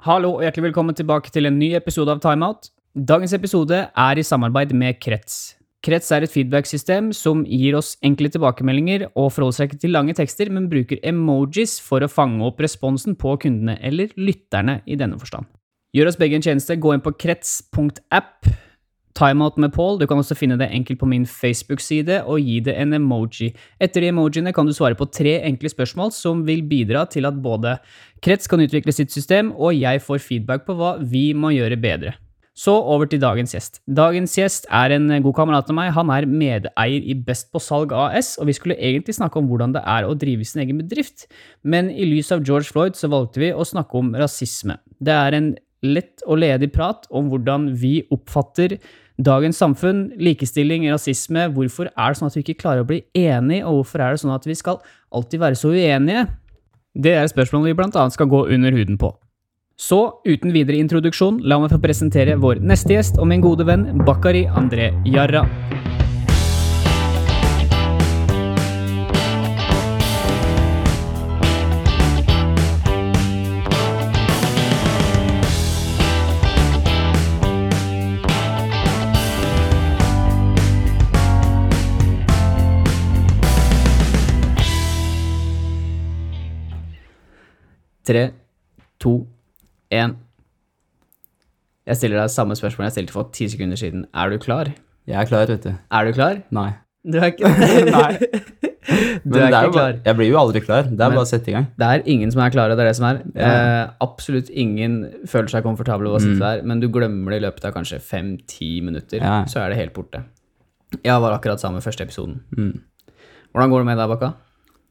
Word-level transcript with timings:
Hallo 0.00 0.30
og 0.38 0.40
hjertelig 0.40 0.70
velkommen 0.70 0.96
tilbake 0.96 1.28
til 1.28 1.44
en 1.44 1.58
ny 1.60 1.74
episode 1.76 2.08
av 2.08 2.22
Timeout. 2.24 2.70
Dagens 2.96 3.34
episode 3.36 3.82
er 3.84 4.16
i 4.16 4.22
samarbeid 4.24 4.70
med 4.72 4.96
Krets. 4.96 5.58
Krets 5.84 6.08
er 6.16 6.24
et 6.24 6.32
feedback-system 6.32 7.10
som 7.12 7.42
gir 7.44 7.76
oss 7.76 7.98
enkle 8.00 8.30
tilbakemeldinger 8.32 9.04
og 9.10 9.28
forholder 9.34 9.58
seg 9.58 9.68
ikke 9.68 9.82
til 9.82 9.92
lange 9.92 10.14
tekster, 10.16 10.48
men 10.48 10.70
bruker 10.72 11.02
emojis 11.04 11.76
for 11.84 12.00
å 12.00 12.08
fange 12.08 12.40
opp 12.48 12.64
responsen 12.64 13.12
på 13.12 13.34
kundene, 13.44 13.76
eller 13.84 14.08
lytterne 14.16 14.78
i 14.88 14.96
denne 14.96 15.20
forstand. 15.20 15.44
Gjør 15.92 16.08
oss 16.08 16.16
begge 16.16 16.40
en 16.40 16.48
tjeneste, 16.48 16.80
gå 16.80 16.96
inn 16.96 17.04
på 17.04 17.12
krets.app, 17.20 18.48
timeout 19.18 19.58
med 19.60 19.72
Paul, 19.74 19.98
du 19.98 20.06
kan 20.08 20.20
også 20.20 20.36
finne 20.38 20.58
det 20.60 20.70
enkelt 20.70 21.00
på 21.00 21.08
min 21.10 21.26
Facebook-side, 21.28 22.22
og 22.24 22.40
gi 22.44 22.60
det 22.64 22.76
en 22.78 22.94
emoji. 22.96 23.50
Etter 23.82 24.04
de 24.04 24.12
emojiene 24.12 24.54
kan 24.56 24.68
du 24.68 24.74
svare 24.76 24.98
på 24.98 25.08
tre 25.10 25.38
enkle 25.48 25.72
spørsmål 25.72 26.14
som 26.16 26.44
vil 26.46 26.62
bidra 26.66 27.06
til 27.10 27.28
at 27.28 27.42
både 27.42 27.78
Krets 28.24 28.50
kan 28.50 28.60
utvikle 28.60 28.92
sitt 28.92 29.12
system, 29.12 29.54
og 29.56 29.78
jeg 29.78 30.02
får 30.04 30.24
feedback 30.24 30.66
på 30.66 30.76
hva 30.78 30.96
vi 31.00 31.30
må 31.34 31.54
gjøre 31.56 31.80
bedre. 31.80 32.16
Så 32.60 32.72
over 32.74 33.06
til 33.08 33.20
dagens 33.22 33.54
gjest. 33.54 33.78
Dagens 33.88 34.34
gjest 34.36 34.66
er 34.74 34.92
en 34.92 35.06
god 35.24 35.34
kamerat 35.38 35.70
av 35.70 35.76
meg. 35.78 35.92
Han 35.96 36.10
er 36.12 36.26
medeier 36.28 37.06
i 37.08 37.14
Best 37.14 37.48
på 37.54 37.62
salg 37.62 37.94
AS, 37.96 38.34
og 38.40 38.50
vi 38.50 38.56
skulle 38.58 38.76
egentlig 38.76 39.14
snakke 39.16 39.40
om 39.40 39.48
hvordan 39.48 39.72
det 39.76 39.84
er 39.88 40.04
å 40.04 40.16
drive 40.18 40.44
sin 40.44 40.64
egen 40.66 40.82
bedrift, 40.82 41.28
men 41.62 41.88
i 41.88 42.08
lys 42.10 42.32
av 42.34 42.44
George 42.44 42.68
Floyd 42.68 42.98
så 42.98 43.08
valgte 43.12 43.40
vi 43.40 43.52
å 43.54 43.64
snakke 43.64 43.96
om 44.02 44.12
rasisme. 44.18 44.76
Det 45.00 45.14
er 45.14 45.38
en 45.38 45.52
lett 45.86 46.24
og 46.26 46.42
ledig 46.42 46.70
prat 46.74 47.06
om 47.10 47.30
hvordan 47.30 47.70
vi 47.80 48.00
oppfatter 48.12 48.76
dagens 49.20 49.60
samfunn, 49.60 50.10
likestilling, 50.20 50.86
rasisme. 50.92 51.48
Hvorfor 51.54 51.90
er 51.90 52.12
det 52.12 52.20
sånn 52.20 52.30
at 52.30 52.36
vi 52.36 52.44
ikke 52.44 52.60
klarer 52.62 52.84
å 52.84 52.88
bli 52.88 53.02
enige, 53.16 53.64
og 53.68 53.80
hvorfor 53.80 54.04
er 54.04 54.14
det 54.14 54.22
sånn 54.24 54.36
at 54.36 54.48
vi 54.48 54.56
skal 54.58 54.80
alltid 55.14 55.42
være 55.42 55.58
så 55.60 55.72
uenige? 55.74 56.28
Det 56.94 57.14
er 57.16 57.28
spørsmål 57.30 57.68
vi 57.68 57.76
annet 57.80 58.16
skal 58.16 58.30
gå 58.30 58.46
under 58.50 58.74
huden 58.74 58.98
på. 59.00 59.12
Så, 59.80 60.20
uten 60.28 60.52
videre 60.52 60.76
introduksjon, 60.76 61.40
la 61.48 61.56
meg 61.60 61.72
få 61.72 61.80
presentere 61.80 62.36
vår 62.36 62.60
neste 62.60 62.98
gjest 62.98 63.16
og 63.16 63.30
min 63.30 63.40
gode 63.40 63.64
venn 63.64 64.04
Bakari 64.04 64.44
André 64.44 64.92
Jarra. 65.08 65.46
Tre, 88.10 88.24
to, 89.02 89.12
én. 89.94 90.16
Jeg 91.86 91.98
stiller 91.98 92.18
deg 92.20 92.30
samme 92.34 92.56
spørsmål 92.58 92.88
jeg 92.88 92.96
stilte 92.98 93.14
for 93.14 93.28
ti 93.34 93.46
sekunder 93.50 93.78
siden. 93.78 94.04
Er 94.14 94.30
du 94.32 94.38
klar? 94.42 94.70
Jeg 95.08 95.16
er 95.22 95.28
klar, 95.30 95.46
vet 95.50 95.62
du. 95.66 95.70
Er 95.90 96.06
du 96.08 96.12
klar? 96.16 96.40
Nei. 96.54 96.72
Du 97.06 97.16
er 97.18 97.30
ikke 97.32 97.48
Nei. 97.94 98.10
Du 99.24 99.36
er 99.36 99.44
er 99.44 99.52
ikke 99.52 99.70
klar. 99.70 99.72
bare, 99.74 100.00
jeg 100.04 100.16
blir 100.18 100.28
jo 100.30 100.38
aldri 100.40 100.60
klar. 100.64 100.82
Det 100.88 100.96
er 100.96 101.10
Men- 101.10 101.16
bare 101.20 101.22
å 101.26 101.28
sette 101.28 101.50
i 101.50 101.54
gang. 101.54 101.66
Det 101.78 101.86
er 101.86 102.02
ingen 102.10 102.30
som 102.32 102.40
er 102.42 102.50
klare, 102.50 102.74
det 102.74 102.82
er 102.82 102.88
det 102.90 102.96
som 102.98 103.06
er. 103.10 103.18
Ja. 103.36 103.48
Eh, 103.50 103.90
absolutt 104.02 104.50
ingen 104.50 104.96
føler 105.30 105.52
seg 105.52 105.62
komfortable 105.66 106.10
ved 106.10 106.18
å 106.18 106.22
sitte 106.24 106.40
Mm. 106.40 106.44
der, 106.46 106.62
men 106.66 106.80
du 106.80 106.88
glemmer 106.88 107.30
det 107.30 107.42
i 107.42 107.44
løpet 107.46 107.64
av 107.68 107.74
kanskje 107.76 108.00
fem-ti 108.02 108.80
minutter, 108.82 109.20
Ja. 109.20 109.44
så 109.44 109.60
er 109.62 109.68
det 109.70 109.78
helt 109.78 109.94
borte. 109.94 110.24
Jeg 111.04 111.20
var 111.22 111.36
akkurat 111.38 111.60
sammen 111.60 111.78
med 111.78 111.84
første 111.86 112.02
episoden. 112.08 112.40
Mm. 112.56 112.80
Hvordan 113.54 113.70
går 113.70 113.78
det 113.84 113.86
med 113.86 113.98
deg, 113.98 114.08
Bakka? 114.08 114.34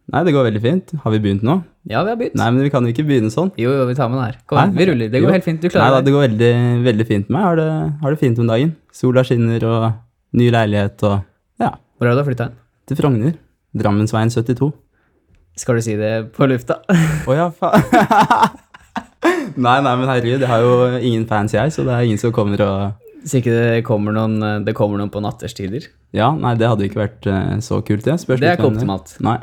Nei, 0.09 0.21
det 0.25 0.33
går 0.33 0.45
veldig 0.47 0.61
fint. 0.63 0.91
Har 1.03 1.13
vi 1.13 1.19
begynt 1.21 1.43
nå? 1.45 1.55
Ja, 1.89 2.01
vi 2.05 2.09
har 2.13 2.17
begynt. 2.17 2.37
Nei, 2.39 2.47
men 2.55 2.63
vi 2.65 2.71
kan 2.73 2.85
jo 2.85 2.91
ikke 2.93 3.05
begynne 3.05 3.29
sånn. 3.33 3.51
Jo, 3.61 3.71
jo, 3.77 3.83
vi 3.89 3.95
tar 3.97 4.09
med 4.09 4.17
den 4.17 4.25
her. 4.25 4.37
Kom, 4.49 4.57
Nei. 4.57 4.73
vi 4.79 4.87
ruller. 4.89 5.09
Det 5.13 5.21
går 5.21 5.29
Jo. 5.29 5.33
helt 5.37 5.45
fint. 5.45 5.61
Du 5.61 5.67
Nei 5.69 5.89
da, 5.93 5.99
det. 6.01 6.13
går 6.15 6.23
veldig, 6.27 6.53
veldig 6.87 7.05
fint 7.09 7.29
med 7.29 7.35
meg. 7.37 7.43
Har 7.45 7.55
det, 7.59 7.67
har 8.01 8.15
det 8.15 8.19
fint 8.23 8.39
om 8.41 8.47
dagen. 8.49 8.71
Sola 8.91 9.23
skinner 9.27 9.65
og 9.69 9.85
ny 10.39 10.49
leilighet 10.53 11.03
og 11.05 11.19
ja, 11.61 11.71
Hvor 11.97 12.07
er 12.09 12.15
det 12.15 12.23
du 12.23 12.29
flytta 12.31 12.47
hen? 12.49 12.55
til 12.89 12.97
Frogner. 12.97 13.35
Drammensveien 13.77 14.31
72. 14.33 14.71
Skal 15.59 15.75
du 15.77 15.81
si 15.85 15.95
det 15.99 16.31
på 16.33 16.47
lufta? 16.49 16.79
Å 17.29 17.35
ja, 17.37 17.49
faen. 17.53 17.85
nei, 19.65 19.77
nei, 19.83 19.93
men 19.99 20.07
herregud, 20.09 20.41
jeg 20.41 20.49
har 20.49 20.63
jo 20.65 20.73
ingen 20.97 21.27
fans 21.29 21.53
jeg, 21.53 21.73
så 21.75 21.85
det 21.85 21.93
er 21.93 22.07
ingen 22.07 22.21
som 22.21 22.33
kommer 22.33 22.61
og 22.65 23.05
så 23.27 23.41
ikke 23.41 23.51
det 23.51 23.83
kommer 23.83 24.15
noen, 24.15 24.63
det 24.63 24.71
kommer 24.77 24.97
noen 24.97 25.11
på 25.11 25.19
natterstider. 25.21 25.89
Ja, 26.15 26.29
nei, 26.31 26.53
det 26.57 26.69
hadde 26.71 26.85
ikke 26.87 27.01
vært 27.01 27.27
eh, 27.27 27.57
så 27.61 27.81
kult, 27.85 28.05
det. 28.07 28.15
Spørs 28.21 28.39
Det 28.39 28.47
er 28.47 28.55
ikke 28.55 28.69
optimalt. 28.71 29.11
Nei. 29.25 29.35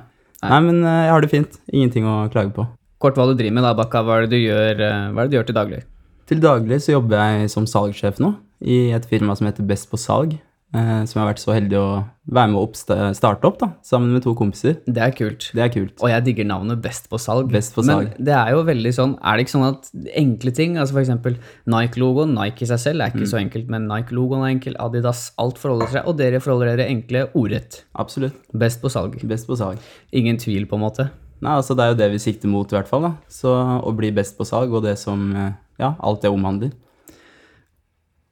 Nei. 0.45 0.61
Men 0.69 0.83
eh, 0.85 1.03
jeg 1.07 1.15
har 1.15 1.25
det 1.25 1.33
fint. 1.33 1.61
Ingenting 1.73 2.09
å 2.09 2.17
klage 2.33 2.53
på. 2.57 2.67
Kort 3.03 3.19
hva 3.19 3.29
du 3.29 3.37
driver 3.37 3.57
med 3.59 3.67
da, 3.67 3.75
Bakka. 3.77 4.03
Hva 4.05 4.19
er 4.19 4.27
det 4.27 4.37
du 4.37 4.41
gjør, 4.41 4.83
eh, 4.85 5.07
er 5.09 5.21
det 5.21 5.31
du 5.33 5.39
gjør 5.39 5.49
til 5.51 5.59
daglig? 5.59 5.83
Til 6.27 6.43
daglig 6.43 6.81
så 6.83 6.97
jobber 6.97 7.23
jeg 7.23 7.53
som 7.53 7.69
salgssjef 7.71 8.19
nå 8.23 8.35
i 8.67 8.91
et 8.97 9.05
firma 9.07 9.37
som 9.37 9.47
heter 9.49 9.67
Best 9.69 9.91
på 9.93 10.01
salg. 10.01 10.35
Eh, 10.75 11.05
som 11.07 11.15
jeg 11.15 11.23
har 11.23 11.29
vært 11.31 11.41
så 11.41 11.53
heldig 11.55 11.77
å 11.79 11.91
være 12.35 12.51
med 12.51 12.59
å 12.59 13.15
starte 13.15 13.47
opp 13.47 13.61
da, 13.61 13.69
sammen 13.87 14.11
med 14.13 14.25
to 14.25 14.33
kompiser. 14.37 14.75
Det 14.85 14.99
er 15.01 15.13
kult. 15.15 15.47
Det 15.55 15.63
er 15.63 15.71
kult. 15.73 15.95
Og 16.03 16.11
jeg 16.11 16.25
digger 16.27 16.45
navnet 16.51 16.81
Best 16.83 17.07
på 17.09 17.21
salg. 17.23 17.49
Best 17.55 17.73
på 17.77 17.85
salg. 17.87 18.11
Men 18.11 18.27
det 18.27 18.35
er 18.35 18.51
jo 18.51 18.65
veldig 18.67 18.93
sånn 18.93 19.13
Er 19.23 19.37
det 19.39 19.47
ikke 19.47 19.55
sånn 19.55 19.69
at 19.71 19.89
enkle 20.19 20.53
ting, 20.53 20.75
altså 20.77 20.99
f.eks. 20.99 21.39
Nike-logoen, 21.71 22.35
Nike 22.35 22.67
i 22.67 22.71
seg 22.73 22.83
selv 22.83 23.01
er 23.07 23.13
Mm. 23.15 23.15
ikke 23.23 23.31
så 23.31 23.39
enkelt, 23.41 23.69
men 23.71 23.87
Nike-logoen 23.89 24.43
er 24.43 24.51
enkel, 24.57 24.75
Adidas, 24.83 25.31
alt 25.39 25.57
forholder 25.57 25.87
seg, 25.95 26.03
og 26.11 26.17
dere 26.19 26.41
forholder 26.43 26.77
dere 26.77 26.89
enkle 26.91 27.29
ordrett. 27.33 27.85
Absolutt. 27.95 28.35
Best 28.53 28.83
på 28.83 28.91
salg. 28.91 29.17
Best 29.27 29.47
på 29.47 29.57
salg. 29.57 29.79
Ingen 30.13 30.37
tvil, 30.37 30.67
på 30.67 30.75
en 30.75 30.83
måte. 30.83 31.11
Nei, 31.41 31.53
altså 31.53 31.77
Det 31.77 31.85
er 31.85 31.89
jo 31.95 32.01
det 32.03 32.11
vi 32.11 32.19
sikter 32.19 32.49
mot, 32.49 32.67
i 32.73 32.77
hvert 32.77 32.89
fall. 32.89 33.03
da. 33.03 33.15
Så 33.31 33.55
Å 33.87 33.95
bli 33.97 34.11
best 34.11 34.37
på 34.37 34.45
salg 34.45 34.73
og 34.75 34.83
det 34.83 34.99
som 34.99 35.31
eh, 35.37 35.53
Ja, 35.79 35.95
alt 36.01 36.23
det 36.23 36.31
omhandler. 36.31 36.73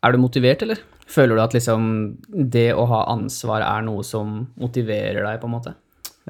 Er 0.03 0.13
du 0.13 0.19
motivert, 0.19 0.61
eller? 0.63 0.77
Føler 1.07 1.37
du 1.37 1.43
at 1.45 1.53
liksom 1.55 2.17
det 2.31 2.71
å 2.75 2.87
ha 2.89 3.03
ansvar 3.13 3.61
er 3.63 3.83
noe 3.85 4.03
som 4.07 4.47
motiverer 4.61 5.23
deg, 5.27 5.41
på 5.43 5.47
en 5.51 5.53
måte? 5.57 5.75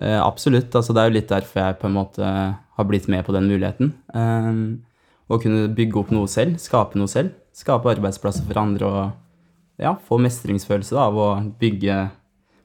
Eh, 0.01 0.19
absolutt. 0.19 0.75
altså 0.75 0.93
Det 0.93 1.03
er 1.03 1.11
jo 1.11 1.15
litt 1.21 1.29
derfor 1.31 1.61
jeg 1.63 1.79
på 1.79 1.87
en 1.87 1.95
måte 1.95 2.25
har 2.75 2.85
blitt 2.89 3.07
med 3.09 3.25
på 3.25 3.33
den 3.33 3.47
muligheten. 3.49 3.93
Eh, 4.15 4.51
å 5.31 5.39
kunne 5.41 5.69
bygge 5.75 6.01
opp 6.03 6.11
noe 6.11 6.27
selv, 6.29 6.59
skape 6.59 6.99
noe 6.99 7.09
selv. 7.09 7.31
Skape 7.55 7.87
arbeidsplasser 7.95 8.43
for 8.49 8.59
andre 8.59 8.87
og 8.91 9.13
ja, 9.79 9.95
få 9.95 10.19
mestringsfølelse 10.19 10.95
da, 10.97 11.07
av 11.07 11.15
å 11.19 11.29
bygge 11.61 11.95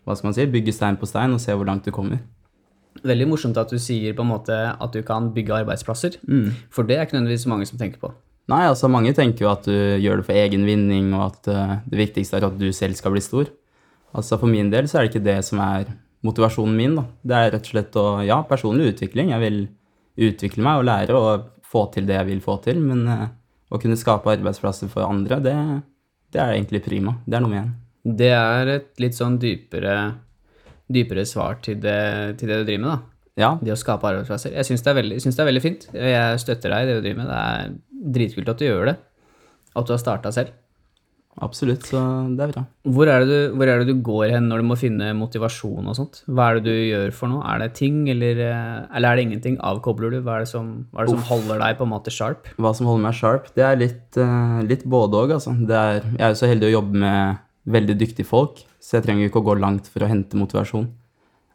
hva 0.06 0.16
skal 0.18 0.30
man 0.32 0.34
si, 0.34 0.46
bygge 0.50 0.74
stein 0.74 0.98
på 0.98 1.06
stein 1.06 1.34
og 1.36 1.42
se 1.44 1.54
hvor 1.54 1.68
langt 1.70 1.86
du 1.86 1.92
kommer. 1.94 2.24
Veldig 3.06 3.28
morsomt 3.30 3.58
at 3.62 3.70
du 3.70 3.78
sier 3.80 4.16
på 4.18 4.26
en 4.26 4.32
måte 4.34 4.56
at 4.74 4.96
du 4.96 5.04
kan 5.06 5.30
bygge 5.34 5.62
arbeidsplasser, 5.62 6.18
Mm. 6.28 6.50
for 6.74 6.84
det 6.84 6.98
er 6.98 7.06
ikke 7.06 7.16
nødvendigvis 7.20 7.46
mange 7.48 7.68
som 7.70 7.78
tenker 7.78 8.00
på. 8.02 8.12
Nei, 8.50 8.66
altså 8.66 8.90
Mange 8.92 9.14
tenker 9.18 9.46
jo 9.46 9.52
at 9.52 9.68
du 9.68 9.76
gjør 10.02 10.22
det 10.22 10.28
for 10.28 10.42
egen 10.42 10.66
vinning, 10.68 11.12
og 11.18 11.26
at 11.30 11.50
uh, 11.54 11.74
det 11.90 12.00
viktigste 12.02 12.40
er 12.40 12.48
at 12.48 12.60
du 12.60 12.70
selv 12.76 12.98
skal 12.98 13.14
bli 13.14 13.24
stor. 13.24 13.52
Altså 14.18 14.40
For 14.42 14.50
min 14.50 14.72
del 14.74 14.90
så 14.90 15.00
er 15.00 15.06
det 15.06 15.14
ikke 15.14 15.28
det 15.28 15.40
som 15.46 15.62
er 15.64 15.92
motivasjonen 16.26 16.78
min. 16.78 16.96
da. 16.98 17.06
Det 17.22 17.38
er 17.38 17.52
rett 17.56 17.68
og 17.68 17.74
slett 17.76 18.00
å, 18.00 18.08
ja, 18.26 18.40
personlig 18.50 18.96
utvikling. 18.96 19.34
Jeg 19.36 19.44
vil 19.46 19.60
utvikle 20.30 20.66
meg 20.66 20.82
og 20.82 20.90
lære 20.90 21.20
og 21.20 21.52
få 21.70 21.86
til 21.94 22.10
det 22.10 22.18
jeg 22.18 22.30
vil 22.32 22.42
få 22.44 22.58
til. 22.66 22.82
Men 22.82 23.06
uh, 23.06 23.28
å 23.70 23.82
kunne 23.82 24.00
skape 24.00 24.34
arbeidsplasser 24.34 24.90
for 24.90 25.06
andre, 25.06 25.38
det, 25.46 25.56
det 26.34 26.42
er 26.42 26.56
egentlig 26.56 26.82
prima. 26.88 27.20
Det 27.26 27.38
er 27.38 27.46
noe 27.46 27.54
med 27.54 27.64
en. 27.68 27.78
Det 28.20 28.34
er 28.34 28.74
et 28.80 28.90
litt 29.04 29.18
sånn 29.18 29.38
dypere, 29.38 29.96
dypere 30.90 31.26
svar 31.28 31.60
til 31.62 31.78
det, 31.84 32.40
til 32.40 32.50
det 32.50 32.62
du 32.64 32.66
driver 32.66 32.86
med, 32.88 32.92
da. 32.96 33.00
Ja, 33.40 33.54
Det 33.62 33.72
å 33.72 33.78
skape 33.80 34.10
arbeidsplasser. 34.10 34.52
Jeg 34.52 34.68
syns 34.68 34.82
det, 34.84 34.94
det 35.00 35.40
er 35.40 35.48
veldig 35.48 35.64
fint. 35.64 35.86
Jeg 35.96 36.40
støtter 36.44 36.74
deg 36.74 36.82
i 36.82 36.90
det 36.90 36.96
du 36.98 37.06
driver 37.06 37.22
med. 37.22 37.30
Det 37.30 37.38
er 37.40 37.76
dritkult 38.00 38.50
at 38.50 38.62
du 38.62 38.66
gjør 38.68 38.92
det. 38.94 38.98
At 39.78 39.86
du 39.88 39.94
har 39.94 40.02
starta 40.02 40.32
selv. 40.34 40.56
absolutt. 41.40 41.86
Så 41.88 42.00
det 42.36 42.44
er 42.44 42.52
bra. 42.52 42.64
Hvor 42.84 43.08
er, 43.08 43.24
det 43.24 43.30
du, 43.30 43.56
hvor 43.56 43.70
er 43.72 43.80
det 43.80 43.94
du 43.94 44.02
går 44.04 44.34
hen 44.34 44.50
når 44.52 44.60
du 44.60 44.66
må 44.68 44.76
finne 44.80 45.14
motivasjon 45.16 45.88
og 45.88 45.96
sånt? 45.96 46.22
Hva 46.28 46.50
er 46.50 46.58
det 46.58 46.64
du 46.66 46.74
gjør 46.90 47.14
for 47.16 47.32
noe? 47.32 47.44
Er 47.48 47.62
det 47.64 47.70
ting, 47.78 48.02
eller, 48.12 48.42
eh, 48.44 48.80
eller 48.98 49.12
er 49.12 49.16
det 49.16 49.26
ingenting? 49.28 49.56
Avkobler 49.64 50.12
du? 50.12 50.20
Hva 50.26 50.40
er 50.40 50.44
det 50.44 50.52
som, 50.52 50.72
er 50.98 51.08
det 51.08 51.14
som 51.16 51.28
holder 51.30 51.62
deg 51.64 51.78
på 51.80 51.88
en 51.88 51.94
måte 51.94 52.12
sharp? 52.12 52.50
Hva 52.58 52.74
som 52.76 52.90
holder 52.90 53.06
meg 53.06 53.16
sharp, 53.22 53.48
det 53.56 53.64
er 53.64 53.80
litt, 53.80 54.18
eh, 54.20 54.58
litt 54.68 54.84
både 54.84 55.22
òg, 55.22 55.36
altså. 55.38 55.56
Det 55.56 55.78
er, 55.80 56.02
jeg 56.18 56.26
er 56.28 56.34
jo 56.36 56.42
så 56.42 56.50
heldig 56.52 56.72
å 56.72 56.76
jobbe 56.80 57.04
med 57.06 57.46
veldig 57.78 57.96
dyktige 58.02 58.28
folk, 58.28 58.66
så 58.82 58.98
jeg 58.98 59.06
trenger 59.08 59.24
jo 59.24 59.32
ikke 59.32 59.44
å 59.44 59.48
gå 59.52 59.60
langt 59.62 59.88
for 59.88 60.04
å 60.04 60.10
hente 60.12 60.40
motivasjon. 60.40 60.90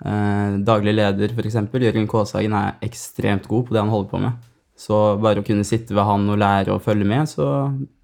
Eh, 0.04 0.56
daglig 0.64 0.96
leder, 0.96 1.32
f.eks., 1.34 1.60
Jørgen 1.72 2.08
Kåshagen, 2.08 2.56
er 2.56 2.80
ekstremt 2.88 3.48
god 3.50 3.68
på 3.68 3.76
det 3.76 3.84
han 3.84 3.92
holder 3.92 4.10
på 4.10 4.20
med. 4.24 4.50
Så 4.74 5.16
bare 5.22 5.42
å 5.42 5.46
kunne 5.46 5.66
sitte 5.66 5.94
ved 5.94 6.06
han 6.06 6.26
og 6.30 6.40
lære 6.42 6.74
og 6.74 6.82
følge 6.82 7.06
med, 7.06 7.28
så, 7.30 7.46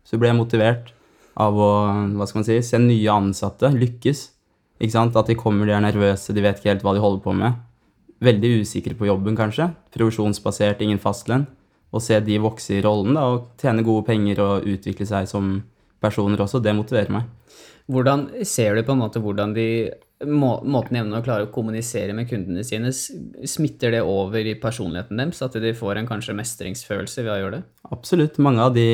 så 0.06 0.18
ble 0.20 0.30
jeg 0.30 0.38
motivert 0.38 0.92
av 1.40 1.56
å 1.56 1.70
hva 2.16 2.28
skal 2.28 2.40
man 2.40 2.46
si, 2.46 2.58
se 2.62 2.78
nye 2.82 3.14
ansatte 3.14 3.72
lykkes. 3.74 4.26
Ikke 4.80 4.94
sant? 4.94 5.16
At 5.18 5.28
de 5.28 5.36
kommer, 5.38 5.68
de 5.68 5.74
er 5.76 5.84
nervøse, 5.84 6.34
de 6.34 6.44
vet 6.44 6.60
ikke 6.60 6.72
helt 6.72 6.84
hva 6.86 6.94
de 6.96 7.02
holder 7.02 7.24
på 7.24 7.34
med. 7.36 7.58
Veldig 8.24 8.52
usikre 8.62 8.96
på 8.96 9.08
jobben, 9.08 9.36
kanskje. 9.36 9.70
Provisjonsbasert, 9.94 10.82
ingen 10.84 11.00
fastlønn. 11.02 11.46
Å 11.90 12.00
se 12.02 12.20
de 12.22 12.38
vokse 12.40 12.76
i 12.76 12.82
rollen 12.84 13.16
da, 13.18 13.26
og 13.32 13.60
tjene 13.60 13.84
gode 13.84 14.06
penger 14.06 14.40
og 14.44 14.68
utvikle 14.70 15.08
seg 15.08 15.26
som 15.28 15.56
personer 16.00 16.40
også, 16.40 16.60
det 16.62 16.76
motiverer 16.76 17.12
meg. 17.12 17.56
Hvordan 17.90 18.28
ser 18.46 18.78
du 18.78 18.84
på 18.86 18.94
en 18.94 19.02
måte 19.02 19.20
hvordan 19.22 19.56
de 19.56 19.66
må, 20.28 20.50
måten 20.68 20.98
evner 21.00 21.20
å 21.20 21.24
klare 21.24 21.46
å 21.46 21.52
kommunisere 21.52 22.12
med 22.16 22.28
kundene 22.28 22.64
sine, 22.66 22.90
smitter 22.92 23.94
det 23.94 24.02
over 24.04 24.44
i 24.44 24.56
personligheten 24.60 25.20
deres? 25.20 25.40
At 25.44 25.56
de 25.62 25.72
får 25.76 26.00
en 26.00 26.08
kanskje 26.08 26.36
mestringsfølelse 26.36 27.24
ved 27.24 27.32
å 27.32 27.38
gjøre 27.38 27.54
det? 27.56 27.62
Absolutt. 27.94 28.40
Mange 28.42 28.66
av 28.66 28.74
de 28.76 28.86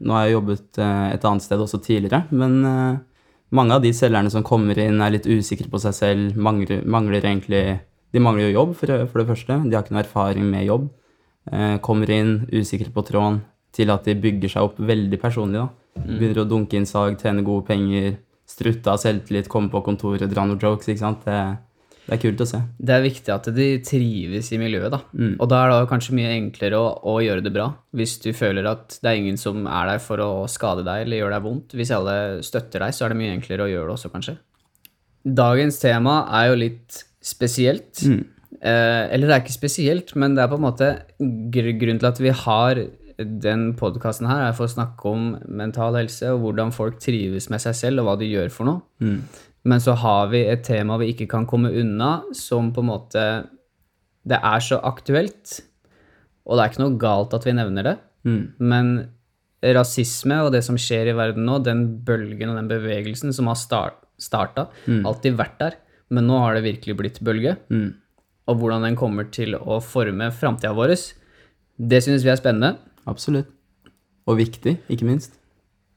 Nå 0.00 0.16
har 0.16 0.26
jeg 0.26 0.36
jobbet 0.38 0.80
eh, 0.80 1.06
et 1.16 1.26
annet 1.28 1.44
sted 1.44 1.60
også 1.60 1.82
tidligere, 1.84 2.22
men 2.32 2.56
eh, 2.64 3.02
mange 3.56 3.76
av 3.76 3.84
de 3.84 3.92
selgerne 3.96 4.32
som 4.32 4.46
kommer 4.46 4.78
inn, 4.80 5.02
er 5.02 5.12
litt 5.18 5.28
usikre 5.28 5.68
på 5.68 5.82
seg 5.82 5.96
selv, 5.96 6.40
mangler, 6.40 6.84
mangler 6.86 7.24
egentlig 7.24 7.80
De 8.10 8.22
mangler 8.22 8.48
jo 8.48 8.56
jobb, 8.56 8.72
for, 8.78 8.90
for 9.10 9.22
det 9.22 9.28
første. 9.28 9.60
De 9.66 9.76
har 9.76 9.84
ikke 9.84 9.94
noe 9.94 10.02
erfaring 10.02 10.48
med 10.50 10.64
jobb. 10.66 10.88
Eh, 11.52 11.76
kommer 11.84 12.10
inn 12.10 12.32
usikre 12.50 12.90
på 12.94 13.04
tråden, 13.06 13.42
til 13.76 13.92
at 13.92 14.08
de 14.08 14.16
bygger 14.18 14.56
seg 14.56 14.66
opp 14.66 14.80
veldig 14.82 15.20
personlig. 15.20 15.60
da. 15.60 15.68
Begynner 16.08 16.42
å 16.42 16.48
dunke 16.48 16.78
inn 16.78 16.88
salg, 16.88 17.20
tjene 17.20 17.44
gode 17.46 17.68
penger, 17.68 18.16
strutte 18.50 18.92
av 18.92 19.00
selvtillit, 19.02 19.50
komme 19.50 19.70
på 19.72 19.82
kontoret, 19.86 20.30
dra 20.30 20.46
noen 20.46 20.60
jokes. 20.60 20.90
ikke 20.90 21.02
sant? 21.04 21.26
Det, 21.26 21.40
det 22.06 22.16
er 22.16 22.22
kult 22.24 22.42
å 22.42 22.48
se. 22.50 22.60
Det 22.78 22.96
er 22.96 23.04
viktig 23.04 23.32
at 23.34 23.48
de 23.54 23.68
trives 23.86 24.50
i 24.50 24.58
miljøet, 24.60 24.90
da. 24.90 25.00
Og 25.38 25.50
da 25.52 25.60
er 25.62 25.72
det 25.72 25.90
kanskje 25.92 26.16
mye 26.18 26.32
enklere 26.34 26.80
å, 26.80 26.88
å 27.06 27.20
gjøre 27.22 27.44
det 27.46 27.54
bra. 27.54 27.68
Hvis 27.96 28.16
du 28.24 28.32
føler 28.36 28.66
at 28.70 28.98
det 28.98 29.12
er 29.12 29.20
ingen 29.20 29.38
som 29.40 29.62
er 29.70 29.92
der 29.92 30.02
for 30.02 30.22
å 30.24 30.30
skade 30.50 30.82
deg 30.86 31.06
eller 31.06 31.22
gjøre 31.22 31.36
deg 31.36 31.46
vondt. 31.46 31.78
Hvis 31.78 31.94
alle 31.94 32.16
støtter 32.46 32.82
deg, 32.82 32.96
så 32.96 33.06
er 33.06 33.14
det 33.14 33.20
mye 33.22 33.36
enklere 33.36 33.68
å 33.68 33.70
gjøre 33.70 33.92
det 33.92 33.96
også, 33.98 34.12
kanskje. 34.12 34.36
Dagens 35.40 35.78
tema 35.82 36.20
er 36.40 36.50
jo 36.50 36.60
litt 36.64 37.02
spesielt. 37.22 38.02
Eh, 38.60 39.04
eller 39.14 39.28
det 39.28 39.34
er 39.34 39.42
ikke 39.44 39.54
spesielt, 39.54 40.10
men 40.18 40.34
det 40.36 40.42
er 40.42 40.50
på 40.50 40.58
en 40.58 40.64
måte 40.66 40.88
gr 41.54 41.70
grunnen 41.80 42.00
til 42.02 42.08
at 42.10 42.18
vi 42.20 42.32
har 42.34 42.80
den 43.20 43.74
podkasten 43.76 44.26
her, 44.30 44.46
er 44.48 44.56
for 44.56 44.64
å 44.68 44.72
snakke 44.72 45.10
om 45.10 45.30
mental 45.46 45.96
helse 45.98 46.30
og 46.32 46.40
hvordan 46.44 46.72
folk 46.72 46.98
trives 47.02 47.50
med 47.52 47.60
seg 47.60 47.74
selv 47.76 48.00
og 48.02 48.06
hva 48.08 48.16
de 48.20 48.28
gjør 48.30 48.50
for 48.54 48.68
noe. 48.68 48.80
Men 49.68 49.80
så 49.84 49.92
har 50.00 50.30
vi 50.32 50.40
et 50.48 50.62
tema 50.64 50.96
vi 51.00 51.10
ikke 51.12 51.26
kan 51.28 51.44
komme 51.46 51.68
unna, 51.76 52.22
som 52.32 52.70
på 52.72 52.80
en 52.80 52.88
måte 52.88 53.24
Det 54.24 54.36
er 54.36 54.60
så 54.60 54.78
aktuelt, 54.84 55.60
og 56.46 56.56
det 56.56 56.62
er 56.64 56.70
ikke 56.72 56.82
noe 56.84 56.98
galt 57.00 57.34
at 57.36 57.44
vi 57.46 57.52
nevner 57.56 57.82
det, 57.84 57.96
men 58.58 59.08
rasisme 59.60 60.38
og 60.44 60.52
det 60.54 60.62
som 60.64 60.76
skjer 60.80 61.10
i 61.12 61.16
verden 61.16 61.44
nå, 61.44 61.58
den 61.64 61.82
bølgen 62.04 62.48
og 62.52 62.56
den 62.56 62.68
bevegelsen 62.70 63.32
som 63.36 63.48
har 63.48 63.56
start, 63.60 63.96
starta, 64.20 64.68
alltid 65.04 65.36
vært 65.36 65.58
der, 65.60 65.76
men 66.10 66.26
nå 66.28 66.38
har 66.40 66.54
det 66.56 66.64
virkelig 66.64 66.96
blitt 66.96 67.20
bølge. 67.24 67.56
Og 68.48 68.56
hvordan 68.58 68.82
den 68.88 68.96
kommer 68.96 69.28
til 69.30 69.54
å 69.56 69.80
forme 69.84 70.30
framtida 70.32 70.72
vår, 70.74 70.94
det 71.80 72.00
synes 72.04 72.24
vi 72.24 72.32
er 72.32 72.40
spennende. 72.40 72.76
Absolutt. 73.08 73.48
Og 74.28 74.36
viktig, 74.38 74.76
ikke 74.92 75.06
minst. 75.08 75.36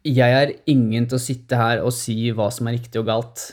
Jeg 0.03 0.35
er 0.35 0.53
ingen 0.67 1.05
til 1.07 1.15
å 1.15 1.21
sitte 1.21 1.55
her 1.59 1.81
og 1.83 1.93
si 1.95 2.15
hva 2.35 2.49
som 2.51 2.67
er 2.67 2.77
riktig 2.77 2.99
og 2.99 3.07
galt. 3.07 3.43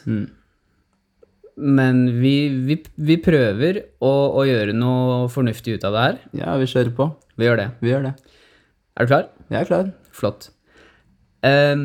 Men 1.61 2.05
vi, 2.23 2.35
vi, 2.67 2.79
vi 2.97 3.17
prøver 3.23 3.83
å, 4.03 4.13
å 4.41 4.45
gjøre 4.49 4.75
noe 4.75 5.27
fornuftig 5.31 5.77
ut 5.77 5.87
av 5.87 5.95
det 5.97 6.05
her. 6.07 6.21
Ja, 6.43 6.55
vi 6.59 6.69
kjører 6.71 6.95
på. 6.97 7.11
Vi 7.39 7.47
gjør 7.47 7.61
det. 7.61 7.69
Vi 7.85 7.93
gjør 7.93 8.07
det. 8.09 8.15
Er 8.97 9.07
du 9.07 9.13
klar? 9.13 9.29
Jeg 9.51 9.61
er 9.61 9.69
klar. 9.69 9.91
Flott. 10.17 10.49
Um, 11.47 11.85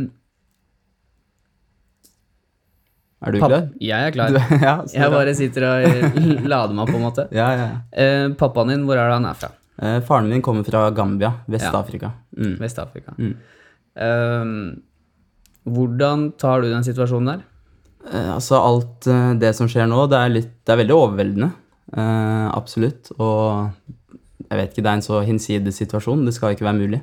Er 3.25 3.31
du 3.33 3.39
klar? 3.41 3.67
Jeg 3.81 4.09
er 4.09 4.11
klar. 4.15 4.35
Ja, 4.65 4.73
Jeg 4.93 5.11
bare 5.13 5.35
sitter 5.37 5.67
og 5.69 6.17
lader 6.51 6.75
meg, 6.77 6.89
på 6.91 6.97
en 6.99 7.05
måte. 7.05 7.27
Ja, 7.35 7.51
ja. 7.57 7.69
Uh, 7.95 8.33
pappaen 8.39 8.73
din, 8.73 8.83
hvor 8.87 8.99
er 8.99 9.09
det 9.09 9.19
han 9.19 9.29
er 9.29 9.37
fra? 9.39 9.51
Eh, 9.77 9.99
faren 10.07 10.29
min 10.31 10.41
kommer 10.41 10.63
fra 10.63 10.89
Gambia, 10.95 11.33
Vest-Afrika. 11.51 12.11
Mm. 12.37 12.55
Vest-Afrika. 12.61 13.15
Ehm, 13.95 14.81
hvordan 15.65 16.31
tar 16.39 16.61
du 16.61 16.69
den 16.69 16.85
situasjonen 16.85 17.31
der? 17.33 17.43
Eh, 18.05 18.31
altså 18.35 18.59
alt 18.61 19.07
eh, 19.09 19.33
det 19.41 19.53
som 19.57 19.69
skjer 19.71 19.87
nå, 19.89 20.05
det 20.11 20.19
er, 20.19 20.33
litt, 20.33 20.53
det 20.65 20.73
er 20.73 20.81
veldig 20.83 20.95
overveldende. 20.95 21.49
Eh, 21.95 22.47
absolutt. 22.53 23.11
Og 23.17 23.71
jeg 24.45 24.59
vet 24.59 24.71
ikke, 24.71 24.85
det 24.85 24.91
er 24.91 24.99
en 24.99 25.05
så 25.05 25.23
hinsides 25.25 25.81
situasjon. 25.81 26.25
Det 26.27 26.35
skal 26.35 26.55
ikke 26.55 26.67
være 26.67 26.81
mulig. 26.83 27.01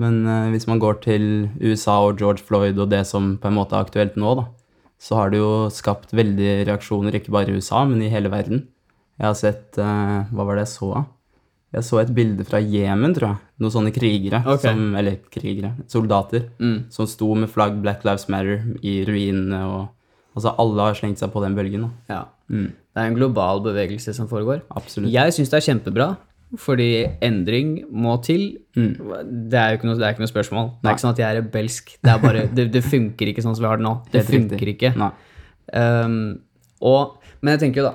Men 0.00 0.22
hvis 0.52 0.68
man 0.70 0.78
går 0.78 1.00
til 1.02 1.24
USA 1.58 1.96
og 2.06 2.20
George 2.20 2.44
Floyd 2.46 2.78
og 2.78 2.92
det 2.92 3.02
som 3.08 3.32
på 3.42 3.50
en 3.50 3.56
måte 3.56 3.74
er 3.74 3.82
aktuelt 3.82 4.14
nå, 4.14 4.36
da, 4.38 4.44
så 5.02 5.16
har 5.18 5.32
det 5.32 5.40
jo 5.40 5.66
skapt 5.74 6.12
veldig 6.14 6.60
reaksjoner, 6.68 7.16
ikke 7.18 7.32
bare 7.34 7.50
i 7.50 7.58
USA, 7.58 7.80
men 7.90 8.04
i 8.06 8.12
hele 8.12 8.30
verden. 8.30 8.68
Jeg 9.18 9.26
har 9.26 9.34
sett 9.34 9.80
Hva 9.80 10.46
var 10.46 10.54
det 10.54 10.68
jeg 10.68 10.72
så? 10.76 10.92
Jeg 11.70 11.86
så 11.86 12.00
et 12.00 12.10
bilde 12.14 12.44
fra 12.46 12.58
Jemen, 12.58 13.12
tror 13.14 13.28
jeg. 13.28 13.38
Noen 13.62 13.72
sånne 13.76 13.92
krigere. 13.94 14.40
Okay. 14.42 14.72
Som, 14.72 14.96
eller 14.98 15.20
krigere. 15.30 15.76
Soldater. 15.90 16.48
Som 16.90 17.06
sto 17.06 17.30
med 17.38 17.50
flagg 17.52 17.78
Black 17.84 18.02
Lives 18.08 18.26
Matter 18.32 18.64
i 18.82 19.00
ruinene 19.06 19.64
og 19.68 19.88
Altså, 20.30 20.52
alle 20.62 20.84
har 20.86 20.94
slengt 20.94 21.18
seg 21.18 21.32
på 21.34 21.42
den 21.42 21.56
bølgen. 21.58 21.88
Da. 21.88 22.14
Ja. 22.14 22.20
Det 22.50 23.02
er 23.02 23.08
en 23.10 23.16
global 23.16 23.62
bevegelse 23.64 24.14
som 24.14 24.28
foregår. 24.30 24.60
Absolutt. 24.78 25.10
Jeg 25.12 25.34
syns 25.34 25.50
det 25.50 25.58
er 25.58 25.64
kjempebra, 25.66 26.06
fordi 26.58 26.90
endring 27.26 27.72
må 27.90 28.16
til. 28.26 28.44
Det, 28.74 29.58
er 29.58 29.72
jo 29.72 29.80
ikke 29.80 29.88
noe, 29.90 29.98
det 29.98 30.12
ikke 30.14 30.24
noe 30.24 30.30
spørsmål. 30.30 30.70
Det 30.78 30.90
er 30.90 30.94
ikke 30.96 31.04
sånn 31.04 31.16
at 31.16 31.22
jeg 31.22 31.28
er 31.28 31.40
rebelsk. 31.40 31.90
Det, 31.98 32.12
er 32.12 32.22
bare, 32.22 32.44
det, 32.56 32.68
det 32.74 32.84
funker 32.86 33.32
ikke 33.32 33.44
sånn 33.44 33.58
som 33.58 33.66
vi 33.66 33.70
har 33.70 33.82
det 33.82 33.86
nå. 33.86 33.96
Det 34.14 34.22
funker 34.28 34.72
ikke. 34.74 34.92
Um, 35.74 36.20
og, 36.86 37.18
men 37.42 37.56
jeg 37.56 37.64
tenker 37.66 37.82
jo 37.82 37.90
da 37.90 37.94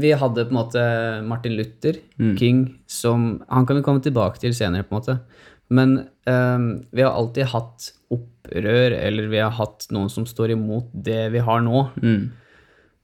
Vi 0.00 0.12
hadde 0.16 0.46
på 0.46 0.54
en 0.54 0.58
måte 0.58 0.82
Martin 1.28 1.56
Luther 1.58 1.98
King 2.38 2.64
som 2.86 3.42
Han 3.48 3.66
kan 3.66 3.76
vi 3.76 3.82
komme 3.82 4.02
tilbake 4.04 4.40
til 4.40 4.54
senere, 4.56 4.86
på 4.86 4.94
en 4.94 5.00
måte. 5.00 5.18
Men 5.72 5.96
um, 6.28 6.84
vi 6.92 7.02
har 7.02 7.12
alltid 7.16 7.50
hatt 7.52 7.92
opprør, 8.12 8.92
eller 8.92 9.28
vi 9.32 9.40
har 9.40 9.54
hatt 9.56 9.88
noen 9.94 10.10
som 10.12 10.26
står 10.28 10.52
imot 10.56 10.90
det 10.92 11.30
vi 11.32 11.42
har 11.44 11.62
nå. 11.64 11.86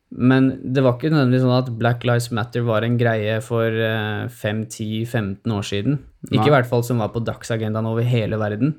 Men 0.08 0.50
det 0.64 0.82
var 0.84 0.96
ikke 0.96 1.10
nødvendigvis 1.12 1.44
sånn 1.44 1.56
at 1.58 1.72
Black 1.80 2.04
Lives 2.08 2.30
Matter 2.32 2.64
var 2.64 2.84
en 2.84 2.96
greie 3.00 3.38
for 3.44 3.68
eh, 3.68 4.24
5-10-15 4.32 5.52
år 5.52 5.66
siden. 5.68 5.98
Ikke 6.30 6.48
i 6.48 6.54
hvert 6.54 6.68
fall 6.68 6.84
som 6.86 7.00
var 7.02 7.12
på 7.12 7.20
dagsagendaen 7.24 7.88
over 7.88 8.06
hele 8.08 8.38
verden. 8.40 8.72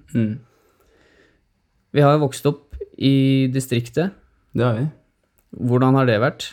Vi 1.94 2.02
har 2.06 2.16
jo 2.18 2.24
vokst 2.26 2.46
opp 2.50 2.78
i 2.98 3.46
distriktet. 3.54 4.14
Det 4.58 4.66
har 4.66 4.78
vi. 4.78 4.88
Hvordan 5.70 5.98
har 5.98 6.10
det 6.10 6.18
vært? 6.22 6.50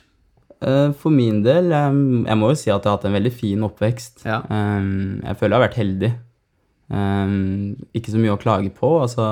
Eh, 0.64 0.92
For 0.96 1.12
min 1.12 1.42
del, 1.44 1.68
jeg, 1.74 2.38
må 2.38 2.52
jo 2.52 2.56
si 2.58 2.70
at 2.70 2.80
jeg 2.80 2.88
har 2.90 2.96
hatt 2.98 3.08
en 3.08 3.16
veldig 3.18 3.32
fin 3.34 3.66
oppvekst. 3.66 4.24
Ja. 4.28 4.40
Um, 4.48 5.20
jeg 5.24 5.36
føler 5.40 5.52
jeg 5.52 5.60
har 5.60 5.66
vært 5.68 5.82
heldig. 5.82 6.12
Um, 6.86 7.76
ikke 7.96 8.14
så 8.14 8.20
mye 8.22 8.34
å 8.36 8.40
klage 8.40 8.70
på. 8.74 8.90
Altså, 9.02 9.26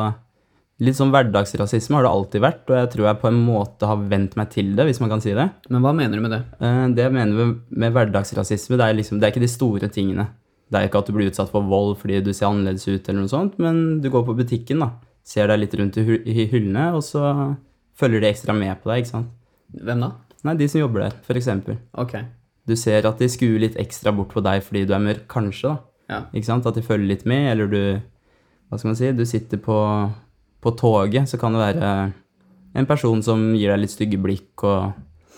litt 0.85 0.99
sånn 0.99 1.13
hverdagsrasisme 1.15 1.97
har 1.97 2.07
det 2.07 2.13
alltid 2.13 2.45
vært, 2.45 2.65
og 2.69 2.79
jeg 2.81 2.91
tror 2.95 3.09
jeg 3.09 3.21
på 3.23 3.31
en 3.31 3.43
måte 3.47 3.89
har 3.89 4.07
vent 4.11 4.35
meg 4.41 4.51
til 4.53 4.73
det, 4.77 4.89
hvis 4.89 5.01
man 5.03 5.13
kan 5.15 5.23
si 5.25 5.35
det. 5.37 5.49
Men 5.71 5.85
hva 5.85 5.95
mener 5.97 6.19
du 6.19 6.25
med 6.27 6.35
det? 6.35 6.43
Eh, 6.61 6.87
Det 6.97 7.07
jeg 7.07 7.15
mener 7.15 7.55
med, 7.71 7.93
hverdagsrasisme, 7.95 8.79
det 8.81 8.89
er, 8.89 8.99
liksom, 9.01 9.21
det 9.21 9.29
er 9.29 9.35
ikke 9.35 9.47
de 9.47 9.53
store 9.55 9.89
tingene. 9.89 10.29
Det 10.73 10.81
er 10.81 10.89
ikke 10.89 11.05
at 11.05 11.09
du 11.09 11.15
blir 11.15 11.29
utsatt 11.31 11.53
for 11.53 11.63
vold 11.69 11.99
fordi 12.01 12.23
du 12.25 12.33
ser 12.33 12.49
annerledes 12.49 12.87
ut, 12.89 13.09
eller 13.09 13.21
noe 13.23 13.31
sånt, 13.31 13.59
men 13.63 14.01
du 14.03 14.09
går 14.11 14.25
på 14.27 14.35
butikken, 14.37 14.81
da, 14.83 14.91
ser 15.25 15.49
deg 15.49 15.61
litt 15.63 15.75
rundt 15.79 15.97
i 16.01 16.49
hyllene, 16.51 16.91
og 16.97 17.05
så 17.07 17.55
følger 18.01 18.25
de 18.25 18.31
ekstra 18.33 18.57
med 18.57 18.75
på 18.83 18.91
deg, 18.91 19.05
ikke 19.05 19.13
sant. 19.13 19.31
Hvem 19.75 20.03
da? 20.03 20.11
Nei, 20.45 20.57
de 20.61 20.69
som 20.69 20.83
jobber 20.83 21.07
der, 21.07 21.15
for 21.25 21.41
eksempel. 21.41 21.79
Du 22.69 22.75
ser 22.77 23.07
at 23.09 23.21
de 23.21 23.29
skuer 23.33 23.61
litt 23.61 23.79
ekstra 23.81 24.13
bort 24.17 24.33
på 24.33 24.43
deg 24.45 24.63
fordi 24.65 24.85
du 24.89 24.95
er 24.97 25.03
mørk, 25.05 25.25
kanskje, 25.31 25.73
da. 25.73 25.77
Ja. 26.13 26.19
Ikke 26.37 26.49
sant? 26.51 26.67
At 26.69 26.77
de 26.77 26.85
følger 26.85 27.09
litt 27.09 27.25
med, 27.29 27.47
eller 27.55 27.71
du 27.73 27.81
Hva 28.69 28.79
skal 28.81 28.91
man 28.91 28.99
si? 28.99 29.09
Du 29.17 29.25
sitter 29.29 29.61
på, 29.61 29.77
på 30.65 30.73
toget, 30.77 31.29
så 31.31 31.39
kan 31.41 31.55
det 31.55 31.63
være 31.63 31.91
en 32.75 32.89
person 32.91 33.21
som 33.23 33.53
gir 33.55 33.71
deg 33.71 33.85
litt 33.85 33.93
stygge 33.93 34.19
blikk, 34.21 34.65
og 34.67 34.93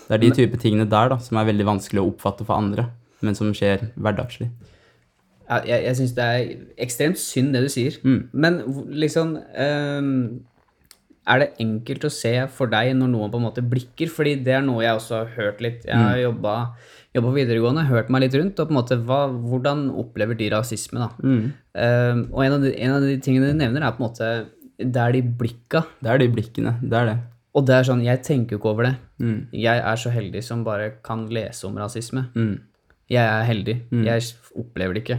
Det 0.07 0.15
er 0.15 0.23
de 0.23 0.31
type 0.31 0.57
tingene 0.57 0.87
der 0.87 1.11
da, 1.11 1.17
som 1.19 1.37
er 1.37 1.49
veldig 1.49 1.65
vanskelig 1.67 1.99
å 1.99 2.07
oppfatte 2.07 2.45
for 2.47 2.55
andre, 2.55 2.87
men 3.21 3.35
som 3.35 3.51
skjer 3.55 3.89
hverdagslig. 3.99 4.47
Jeg 5.47 5.83
jeg 5.83 5.95
syns 5.99 6.13
det 6.15 6.23
er 6.23 6.53
ekstremt 6.83 7.19
synd 7.19 7.53
det 7.55 7.65
du 7.65 7.69
sier. 7.71 7.97
Men 8.31 8.61
liksom 8.87 9.35
ehm, 9.55 10.39
Er 11.27 11.41
det 11.43 11.49
enkelt 11.59 12.05
å 12.07 12.13
se 12.13 12.33
for 12.55 12.71
deg 12.71 12.93
når 12.95 13.09
noen 13.11 13.31
på 13.33 13.39
en 13.41 13.47
måte 13.49 13.63
blikker? 13.65 14.07
Fordi 14.13 14.37
det 14.45 14.53
er 14.59 14.63
noe 14.63 14.85
jeg 14.85 14.99
også 14.99 15.17
har 15.19 15.33
hørt 15.35 15.63
litt. 15.65 15.83
Jeg 15.87 15.97
har 15.99 16.21
jobba 16.21 16.53
jobba 17.17 17.31
på 17.31 17.37
videregående, 17.37 17.85
hørt 17.89 18.11
meg 18.13 18.25
litt 18.25 18.35
rundt, 18.37 18.59
og 18.59 18.69
på 18.69 18.73
en 18.73 18.79
måte 18.79 18.97
hva, 19.07 19.21
hvordan 19.31 19.87
opplever 20.01 20.37
de 20.37 20.49
rasisme, 20.53 21.01
da? 21.01 21.07
Ehm, 21.81 22.21
og 22.31 22.43
en 22.45 22.57
av, 22.57 22.65
de, 22.65 22.73
en 22.83 22.93
av 22.97 23.05
de 23.05 23.17
tingene 23.23 23.51
du 23.51 23.57
nevner, 23.57 23.83
er 23.85 23.95
på 23.95 24.03
en 24.03 24.09
måte 24.09 24.29
Det 24.77 25.01
er 25.01 25.15
de 25.15 25.23
blikka. 25.25 25.81
Det 26.03 26.11
er 26.13 26.19
de 26.21 26.27
blikkene. 26.29 26.75
Det 26.83 26.97
er 26.99 27.07
det. 27.09 27.17
Og 27.57 27.65
det 27.65 27.73
er 27.73 27.87
sånn, 27.87 28.03
jeg 28.05 28.21
tenker 28.21 28.53
jo 28.53 28.59
ikke 28.59 28.69
over 28.69 28.85
det. 28.85 28.95
Jeg 29.57 29.81
er 29.81 29.97
så 29.97 30.11
heldig 30.13 30.43
som 30.45 30.61
bare 30.63 30.91
kan 31.01 31.23
lese 31.33 31.65
om 31.65 31.79
rasisme. 31.81 32.27
Jeg 33.09 33.23
er 33.25 33.47
heldig. 33.47 33.77
Jeg 34.05 34.21
opplever 34.53 34.93
det 34.93 35.01
ikke. 35.05 35.17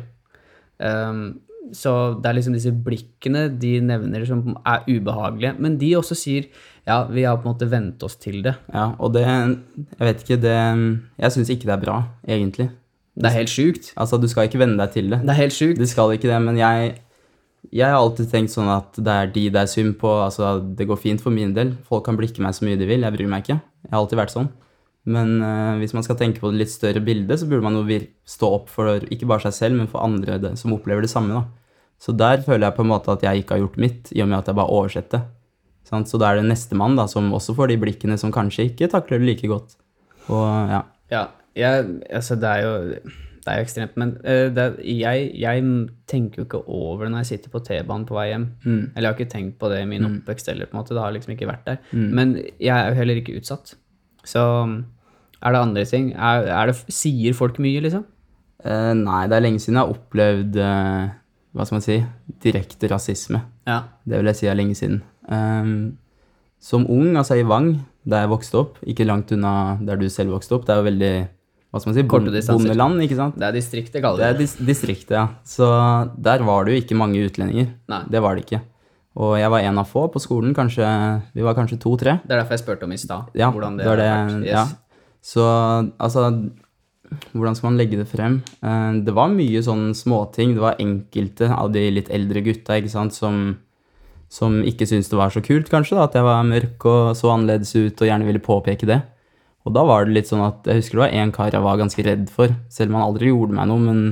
Um, 0.78 1.40
så 1.76 1.92
det 2.18 2.30
er 2.30 2.36
liksom 2.38 2.56
disse 2.56 2.72
blikkene 2.72 3.46
de 3.60 3.78
nevner 3.84 4.24
som 4.28 4.42
er 4.62 4.84
ubehagelige. 4.88 5.54
Men 5.58 5.78
de 5.80 5.94
også 5.98 6.16
sier 6.18 6.48
ja, 6.88 7.02
vi 7.10 7.26
har 7.26 7.36
på 7.36 7.48
en 7.48 7.54
måte 7.54 7.68
vent 7.68 8.02
oss 8.06 8.16
til 8.20 8.40
det. 8.44 8.54
Ja, 8.72 8.92
og 8.98 9.12
det 9.16 9.24
Jeg 9.26 10.00
vet 10.00 10.22
ikke, 10.24 10.40
det 10.40 10.54
Jeg 11.18 11.34
syns 11.34 11.50
ikke 11.52 11.68
det 11.68 11.74
er 11.76 11.84
bra, 11.84 11.98
egentlig. 12.26 12.70
Det 13.18 13.26
er 13.26 13.40
helt 13.40 13.50
sjukt. 13.50 13.92
Altså, 13.98 14.16
du 14.16 14.28
skal 14.30 14.46
ikke 14.46 14.60
venne 14.62 14.78
deg 14.78 14.94
til 14.94 15.10
det. 15.10 15.20
Det 15.26 15.34
er 15.34 15.42
helt 15.42 15.56
sjukt. 15.56 15.78
Du 15.80 15.86
skal 15.90 16.14
ikke 16.14 16.30
det, 16.30 16.40
men 16.42 16.56
jeg 16.56 16.96
jeg 17.74 17.90
har 17.90 17.98
alltid 17.98 18.30
tenkt 18.30 18.52
sånn 18.52 18.68
at 18.70 18.96
det 18.96 19.12
er 19.12 19.30
de 19.34 19.42
det 19.52 19.60
er 19.60 19.68
synd 19.68 19.98
på. 20.00 20.08
altså 20.22 20.58
Det 20.62 20.86
går 20.88 21.00
fint 21.00 21.20
for 21.20 21.34
min 21.34 21.52
del. 21.56 21.74
Folk 21.88 22.06
kan 22.06 22.16
blikke 22.16 22.40
meg 22.40 22.54
så 22.56 22.64
mye 22.64 22.78
de 22.80 22.86
vil. 22.88 23.02
Jeg 23.04 23.16
bryr 23.16 23.28
meg 23.28 23.44
ikke. 23.44 23.58
Jeg 23.84 23.92
har 23.92 24.00
alltid 24.00 24.20
vært 24.20 24.34
sånn. 24.34 24.48
Men 25.08 25.38
eh, 25.42 25.74
hvis 25.80 25.94
man 25.96 26.04
skal 26.04 26.18
tenke 26.20 26.40
på 26.40 26.50
det 26.52 26.62
litt 26.62 26.72
større 26.72 27.02
bildet, 27.04 27.40
så 27.40 27.48
burde 27.48 27.64
man 27.64 27.78
jo 27.78 28.00
stå 28.28 28.50
opp 28.60 28.72
for 28.72 29.04
ikke 29.08 29.28
bare 29.28 29.46
seg 29.48 29.56
selv, 29.56 29.78
men 29.80 29.90
for 29.90 30.04
andre 30.04 30.54
som 30.60 30.74
opplever 30.76 31.04
det 31.04 31.12
samme. 31.12 31.34
da. 31.34 31.57
Så 31.98 32.14
der 32.14 32.44
føler 32.46 32.68
jeg 32.68 32.76
på 32.76 32.84
en 32.86 32.92
måte 32.92 33.12
at 33.12 33.24
jeg 33.26 33.42
ikke 33.42 33.56
har 33.56 33.64
gjort 33.64 33.80
mitt, 33.82 34.12
i 34.14 34.22
og 34.22 34.30
med 34.30 34.38
at 34.38 34.50
jeg 34.50 34.58
bare 34.58 34.74
oversetter. 34.74 35.24
Sant? 35.88 36.10
Så 36.10 36.20
da 36.20 36.30
er 36.30 36.40
det 36.40 36.48
nestemann 36.50 36.98
som 37.10 37.32
også 37.34 37.56
får 37.56 37.72
de 37.72 37.78
blikkene 37.80 38.18
som 38.20 38.32
kanskje 38.34 38.68
ikke 38.70 38.90
takler 38.92 39.22
det 39.22 39.32
like 39.32 39.50
godt. 39.50 39.78
Og 40.28 40.44
ja. 40.70 40.82
Ja, 41.10 41.24
jeg, 41.56 41.88
altså 42.12 42.36
det 42.36 42.50
er 42.50 42.66
jo 42.66 42.74
det 43.48 43.54
er 43.54 43.62
jo 43.62 43.64
ekstremt, 43.64 43.94
men 43.96 44.10
uh, 44.26 44.50
det, 44.52 44.64
jeg, 44.84 45.30
jeg 45.40 45.64
tenker 46.10 46.42
jo 46.42 46.44
ikke 46.44 46.60
over 46.66 47.06
det 47.06 47.12
når 47.14 47.22
jeg 47.24 47.30
sitter 47.30 47.52
på 47.54 47.62
T-banen 47.64 48.04
på 48.08 48.18
vei 48.18 48.26
hjem. 48.28 48.44
Mm. 48.60 48.82
Eller 48.92 49.06
jeg 49.06 49.08
har 49.08 49.16
ikke 49.16 49.32
tenkt 49.32 49.56
på 49.62 49.70
det 49.72 49.78
i 49.80 49.88
min 49.88 50.04
oppvekst 50.04 50.50
heller, 50.52 50.68
på 50.68 50.76
en 50.76 50.82
måte. 50.82 50.92
Det 50.92 51.00
har 51.02 51.14
liksom 51.16 51.32
ikke 51.32 51.48
vært 51.48 51.64
der. 51.70 51.78
Men 51.96 52.36
jeg 52.36 52.74
er 52.74 52.90
jo 52.90 52.98
heller 52.98 53.22
ikke 53.22 53.38
utsatt. 53.40 53.72
Så 54.28 54.42
er 55.40 55.54
det 55.54 55.62
andre 55.62 55.86
ting? 55.88 56.12
Er, 56.12 56.50
er 56.58 56.68
det, 56.68 56.76
sier 56.92 57.36
folk 57.38 57.56
mye, 57.62 57.80
liksom? 57.86 58.04
Uh, 58.66 58.92
nei, 58.98 59.22
det 59.30 59.38
er 59.38 59.46
lenge 59.46 59.62
siden 59.64 59.78
jeg 59.78 59.86
har 59.86 59.96
opplevd 59.96 60.60
eh, 60.66 61.16
hva 61.56 61.64
skal 61.66 61.78
man 61.78 61.84
si, 61.84 61.96
direkte 62.44 62.90
rasisme. 62.90 63.40
Ja. 63.68 63.82
Det 64.04 64.20
vil 64.20 64.30
jeg 64.30 64.40
si 64.40 64.50
er 64.50 64.58
lenge 64.58 64.76
siden. 64.78 65.00
Um, 65.28 65.96
som 66.60 66.84
ung, 66.90 67.16
altså 67.16 67.38
i 67.38 67.46
Vang, 67.46 67.74
der 68.08 68.24
jeg 68.24 68.32
vokste 68.32 68.60
opp, 68.60 68.78
ikke 68.88 69.06
langt 69.08 69.32
unna 69.34 69.78
der 69.84 70.00
du 70.00 70.08
selv 70.12 70.34
vokste 70.36 70.56
opp, 70.56 70.66
det 70.66 70.74
er 70.74 70.80
jo 70.82 70.88
veldig 70.88 71.12
hva 71.68 71.82
skal 71.82 71.90
man 71.90 71.96
si, 71.98 72.04
bondeland, 72.08 73.02
ikke 73.04 73.16
sant? 73.18 73.34
Det 73.36 73.44
er 73.44 73.52
distriktet, 73.52 73.98
Det 73.98 74.00
kaller 74.00 74.24
er 74.24 74.32
vi 74.32 74.38
det. 74.38 74.46
dis 74.46 74.54
distriktet, 74.70 75.12
ja. 75.18 75.26
Så 75.44 75.66
der 76.16 76.40
var 76.46 76.64
det 76.64 76.72
jo 76.72 76.80
ikke 76.80 76.96
mange 76.96 77.20
utlendinger. 77.20 77.74
Nei. 77.92 78.02
Det 78.08 78.22
var 78.24 78.38
det 78.38 78.46
ikke. 78.46 78.62
Og 79.20 79.34
jeg 79.36 79.50
var 79.52 79.66
en 79.66 79.80
av 79.82 79.90
få 79.90 80.06
på 80.14 80.22
skolen, 80.22 80.54
kanskje, 80.56 80.86
vi 81.36 81.44
var 81.44 81.56
kanskje 81.58 81.76
to-tre. 81.82 82.14
Det 82.24 82.32
er 82.32 82.40
derfor 82.40 82.56
jeg 82.56 82.62
spurte 82.62 82.88
om 82.88 82.94
i 82.96 83.00
stad. 83.00 83.28
Ja, 83.36 83.50
hvordan 83.52 83.76
det, 83.76 83.84
det 83.84 83.98
det, 84.00 84.08
har 84.08 84.30
vært. 84.30 84.46
Yes. 84.46 84.54
ja. 84.54 84.64
Så 85.20 85.44
altså, 85.98 86.24
hvordan 87.32 87.56
skal 87.56 87.70
man 87.70 87.78
legge 87.80 87.98
det 88.00 88.08
frem? 88.10 88.40
Eh, 88.62 88.92
Det 89.04 89.14
var 89.14 89.28
mye 89.32 89.62
sånn 89.64 89.94
småting. 89.94 90.54
Det 90.54 90.60
var 90.64 90.76
enkelte 90.80 91.50
av 91.54 91.72
de 91.72 91.90
litt 91.90 92.10
eldre 92.10 92.42
gutta 92.44 92.76
ikke 92.78 92.90
sant, 92.92 93.12
som, 93.16 93.56
som 94.28 94.60
ikke 94.62 94.86
syntes 94.86 95.08
det 95.10 95.16
var 95.18 95.30
så 95.30 95.40
kult, 95.44 95.70
kanskje, 95.72 95.96
da, 95.96 96.04
at 96.08 96.14
jeg 96.18 96.26
var 96.26 96.42
mørk 96.44 96.84
og 96.84 97.16
så 97.16 97.32
annerledes 97.34 97.74
ut, 97.76 98.00
og 98.00 98.08
gjerne 98.08 98.26
ville 98.28 98.38
påpeke 98.44 98.86
det. 98.86 99.00
Og 99.66 99.74
da 99.74 99.82
var 99.84 100.04
det 100.06 100.14
litt 100.14 100.28
sånn 100.30 100.44
at 100.46 100.64
jeg 100.68 100.80
husker 100.80 100.96
det 100.98 101.04
var 101.06 101.16
en 101.22 101.32
kar 101.32 101.50
jeg 101.52 101.64
var 101.64 101.76
ganske 101.80 102.04
redd 102.04 102.28
for, 102.32 102.54
selv 102.72 102.90
om 102.92 103.00
han 103.00 103.08
aldri 103.10 103.28
gjorde 103.32 103.56
meg 103.56 103.68
noe, 103.68 103.78
men 103.84 104.04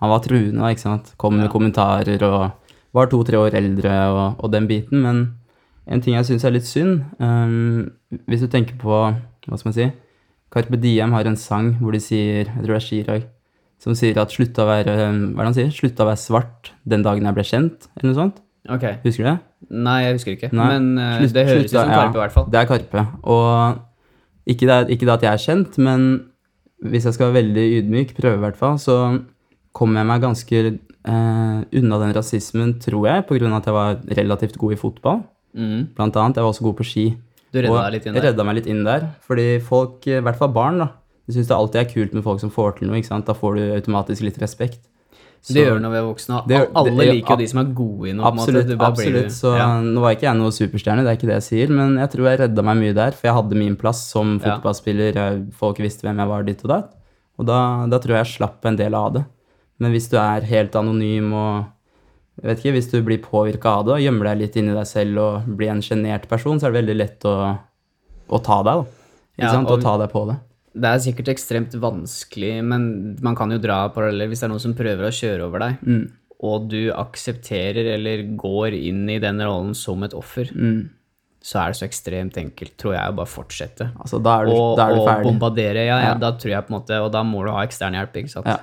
han 0.00 0.10
var 0.10 0.22
truende, 0.22 0.58
da, 0.62 0.70
ikke 0.74 0.86
sant. 0.86 1.12
Kom 1.18 1.36
med 1.36 1.46
Ja. 1.46 1.52
kommentarer 1.52 2.22
og 2.22 2.52
var 2.94 3.06
to-tre 3.10 3.36
år 3.38 3.54
eldre 3.58 3.92
og, 4.10 4.36
og 4.44 4.50
den 4.52 4.66
biten. 4.66 5.02
Men 5.02 5.34
en 5.86 6.00
ting 6.00 6.14
jeg 6.14 6.24
syns 6.26 6.44
er 6.44 6.50
litt 6.54 6.66
synd, 6.66 7.02
um, 7.18 7.90
hvis 8.26 8.40
du 8.40 8.48
tenker 8.48 8.78
på 8.78 8.88
Hva 9.48 9.56
skal 9.58 9.70
man 9.70 9.74
si? 9.74 9.92
Carpe 10.54 10.78
Diem 10.80 11.12
har 11.12 11.28
en 11.28 11.36
sang 11.36 11.74
hvor 11.82 11.92
de 11.92 12.00
sier 12.00 12.46
Jeg 12.46 12.62
tror 12.62 12.72
det 12.72 12.78
er 12.78 12.86
Chirag 12.86 13.26
som 13.78 13.94
sier 13.94 14.18
at 14.18 14.32
slutta 14.34 14.64
å 14.64 14.68
være 14.68 14.94
Hva 14.94 15.08
er 15.08 15.36
det 15.38 15.46
han 15.46 15.56
sier? 15.56 15.74
Slutt 15.74 16.00
å 16.02 16.08
være 16.08 16.20
svart 16.20 16.72
den 16.88 17.04
dagen 17.06 17.28
jeg 17.28 17.36
ble 17.36 17.44
kjent, 17.46 17.86
eller 17.96 18.10
noe 18.10 18.18
sånt. 18.18 18.40
Ok. 18.68 18.86
Husker 19.04 19.22
du 19.22 19.28
det? 19.30 19.36
Nei, 19.86 19.98
jeg 20.04 20.16
husker 20.16 20.34
ikke. 20.34 20.50
Nei. 20.56 20.66
Men 20.74 20.88
uh, 20.98 21.20
Slutt- 21.22 21.36
det 21.36 21.44
høres 21.48 21.68
ut 21.68 21.74
som. 21.76 21.92
Karpe, 21.92 22.18
i 22.18 22.22
hvert 22.22 22.34
fall. 22.34 22.48
Det 22.52 22.60
er 22.60 22.68
Karpe. 22.68 23.04
Og 23.22 24.50
ikke 24.50 24.68
det, 24.68 24.78
ikke 24.96 25.08
det 25.08 25.14
at 25.14 25.26
jeg 25.26 25.30
er 25.32 25.44
kjent, 25.44 25.78
men 25.84 26.08
hvis 26.88 27.06
jeg 27.08 27.16
skal 27.16 27.30
være 27.30 27.40
veldig 27.42 27.64
ydmyk, 27.78 28.14
prøve 28.18 28.38
i 28.38 28.44
hvert 28.44 28.58
fall, 28.58 28.76
så 28.82 28.98
kom 29.76 29.96
jeg 29.98 30.08
meg 30.08 30.24
ganske 30.24 30.62
uh, 30.74 31.58
unna 31.80 32.02
den 32.02 32.14
rasismen, 32.16 32.76
tror 32.82 33.08
jeg, 33.08 33.24
av 33.28 33.58
at 33.60 33.70
jeg 33.70 33.78
var 33.78 33.98
relativt 34.20 34.58
god 34.58 34.74
i 34.74 34.80
fotball. 34.80 35.22
Mm. 35.58 35.94
Blant 35.96 36.18
annet. 36.18 36.38
Jeg 36.38 36.46
var 36.46 36.52
også 36.54 36.66
god 36.66 36.78
på 36.80 36.86
ski. 36.86 37.06
Du 37.52 37.60
redda 37.62 37.84
deg 37.90 37.92
litt 37.94 38.06
inn 38.06 38.14
der? 38.14 38.22
Jeg 38.22 38.32
redda 38.32 38.44
meg 38.44 38.54
litt 38.56 38.66
inn 38.66 38.84
der. 38.84 39.08
Fordi 39.26 39.48
folk, 39.64 40.06
i 40.06 40.20
hvert 40.20 40.36
fall 40.36 40.52
barn, 40.52 40.78
da, 40.78 40.88
de 41.26 41.32
syns 41.32 41.48
det 41.48 41.56
alltid 41.56 41.80
er 41.80 41.88
kult 41.94 42.12
med 42.14 42.22
folk 42.24 42.40
som 42.40 42.50
får 42.50 42.78
til 42.78 42.88
noe. 42.88 42.96
ikke 43.00 43.06
sant? 43.08 43.26
Da 43.26 43.32
får 43.34 43.56
du 43.56 43.62
automatisk 43.80 44.22
litt 44.22 44.38
respekt. 44.38 44.80
Så- 45.40 45.54
det 45.54 45.62
gjør 45.68 45.78
når 45.80 45.90
vi 45.92 45.96
er 45.96 46.02
voksne. 46.02 46.46
Det 46.48 46.56
gjør- 46.58 46.72
Alle 46.74 46.90
det- 46.90 47.14
liker 47.14 47.30
jo 47.30 47.36
de 47.36 47.46
som 47.46 47.60
er 47.60 47.72
gode 47.72 48.08
i 48.08 48.12
noe. 48.12 48.26
Absolutt. 48.26 48.80
Absolutt. 48.80 49.30
Så 49.30 49.56
ja. 49.56 49.80
nå 49.80 50.00
var 50.00 50.14
ikke 50.16 50.26
jeg 50.26 50.36
noe 50.36 50.50
superstjerne, 50.50 51.04
det 51.04 51.10
er 51.12 51.16
ikke 51.16 51.30
det 51.30 51.38
jeg 51.38 51.46
sier, 51.46 51.68
men 51.74 51.96
jeg 51.96 52.10
tror 52.10 52.24
jeg 52.26 52.40
redda 52.40 52.62
meg 52.64 52.76
mye 52.76 52.94
der, 52.94 53.12
for 53.12 53.28
jeg 53.28 53.34
hadde 53.36 53.54
min 53.56 53.76
plass 53.76 54.02
som 54.10 54.40
fotballspiller. 54.40 55.14
jeg- 55.14 55.52
Folk 55.54 55.76
visste 55.78 56.02
hvem 56.02 56.16
jeg 56.18 56.26
var 56.28 56.42
ditt 56.42 56.64
og 56.64 56.68
datt. 56.68 56.94
Og 57.38 57.46
da, 57.46 57.86
da 57.86 57.98
tror 57.98 58.16
jeg 58.18 58.26
jeg 58.26 58.38
slapp 58.40 58.64
en 58.66 58.76
del 58.76 58.94
av 58.94 59.12
det. 59.14 59.24
Men 59.78 59.92
hvis 59.92 60.10
du 60.10 60.16
er 60.18 60.40
helt 60.40 60.72
anonym 60.72 61.32
og 61.32 61.66
jeg 62.42 62.48
vet 62.50 62.58
ikke, 62.62 62.72
Hvis 62.78 62.90
du 62.92 63.02
blir 63.02 63.18
påvirka 63.22 63.66
av 63.78 63.86
det 63.86 63.92
og 63.96 64.00
gjemmer 64.00 64.24
deg 64.30 64.38
litt 64.38 64.56
inni 64.56 64.74
deg 64.74 64.86
selv 64.86 65.18
og 65.18 65.48
blir 65.58 65.70
en 65.70 65.80
sjenert 65.82 66.28
person, 66.28 66.58
så 66.60 66.66
er 66.68 66.72
det 66.72 66.82
veldig 66.84 66.96
lett 66.98 67.24
å, 67.26 67.58
å 68.30 68.38
ta 68.42 68.62
deg, 68.62 68.84
da. 68.84 68.84
Ikke 69.38 69.46
Ja, 69.48 69.52
sant? 69.54 69.68
Å 69.70 69.80
ta 69.82 69.96
deg 69.98 70.10
på 70.12 70.26
det. 70.28 70.36
Det 70.78 70.84
er 70.92 70.98
sikkert 71.02 71.28
ekstremt 71.32 71.72
vanskelig, 71.80 72.62
men 72.62 73.16
man 73.24 73.34
kan 73.34 73.50
jo 73.50 73.58
dra 73.58 73.88
paralleller 73.88 74.28
hvis 74.30 74.40
det 74.40 74.46
er 74.46 74.52
noen 74.52 74.60
som 74.62 74.74
prøver 74.78 75.08
å 75.08 75.14
kjøre 75.14 75.42
over 75.48 75.58
deg, 75.64 75.78
Mm. 75.86 76.10
og 76.40 76.68
du 76.68 76.92
aksepterer 76.92 77.94
eller 77.96 78.22
går 78.36 78.74
inn 78.78 79.08
i 79.10 79.18
den 79.18 79.38
rollen 79.42 79.74
som 79.74 80.02
et 80.04 80.14
offer, 80.14 80.44
Mm. 80.54 80.90
så 81.42 81.58
er 81.64 81.72
det 81.72 81.76
så 81.80 81.86
ekstremt 81.88 82.36
enkelt, 82.36 82.76
tror 82.76 82.94
jeg, 82.94 83.02
å 83.10 83.16
bare 83.16 83.26
fortsette. 83.26 83.90
Altså, 83.98 84.22
da 84.22 84.40
er 84.42 84.46
du, 84.46 84.52
Og, 84.52 84.76
da 84.76 84.88
er 84.90 84.94
du 84.94 85.00
og 85.00 85.22
bombardere, 85.24 85.86
ja, 85.86 85.98
ja, 85.98 86.08
Ja. 86.12 86.14
da 86.14 86.32
tror 86.32 86.50
jeg 86.50 86.66
på 86.66 86.70
en 86.74 86.80
måte, 86.80 87.00
og 87.04 87.10
da 87.12 87.22
må 87.24 87.44
du 87.44 87.50
ha 87.50 87.64
ekstern 87.66 87.94
hjelp, 87.94 88.12
ikke 88.14 88.30
sant? 88.30 88.46
Ja. 88.46 88.58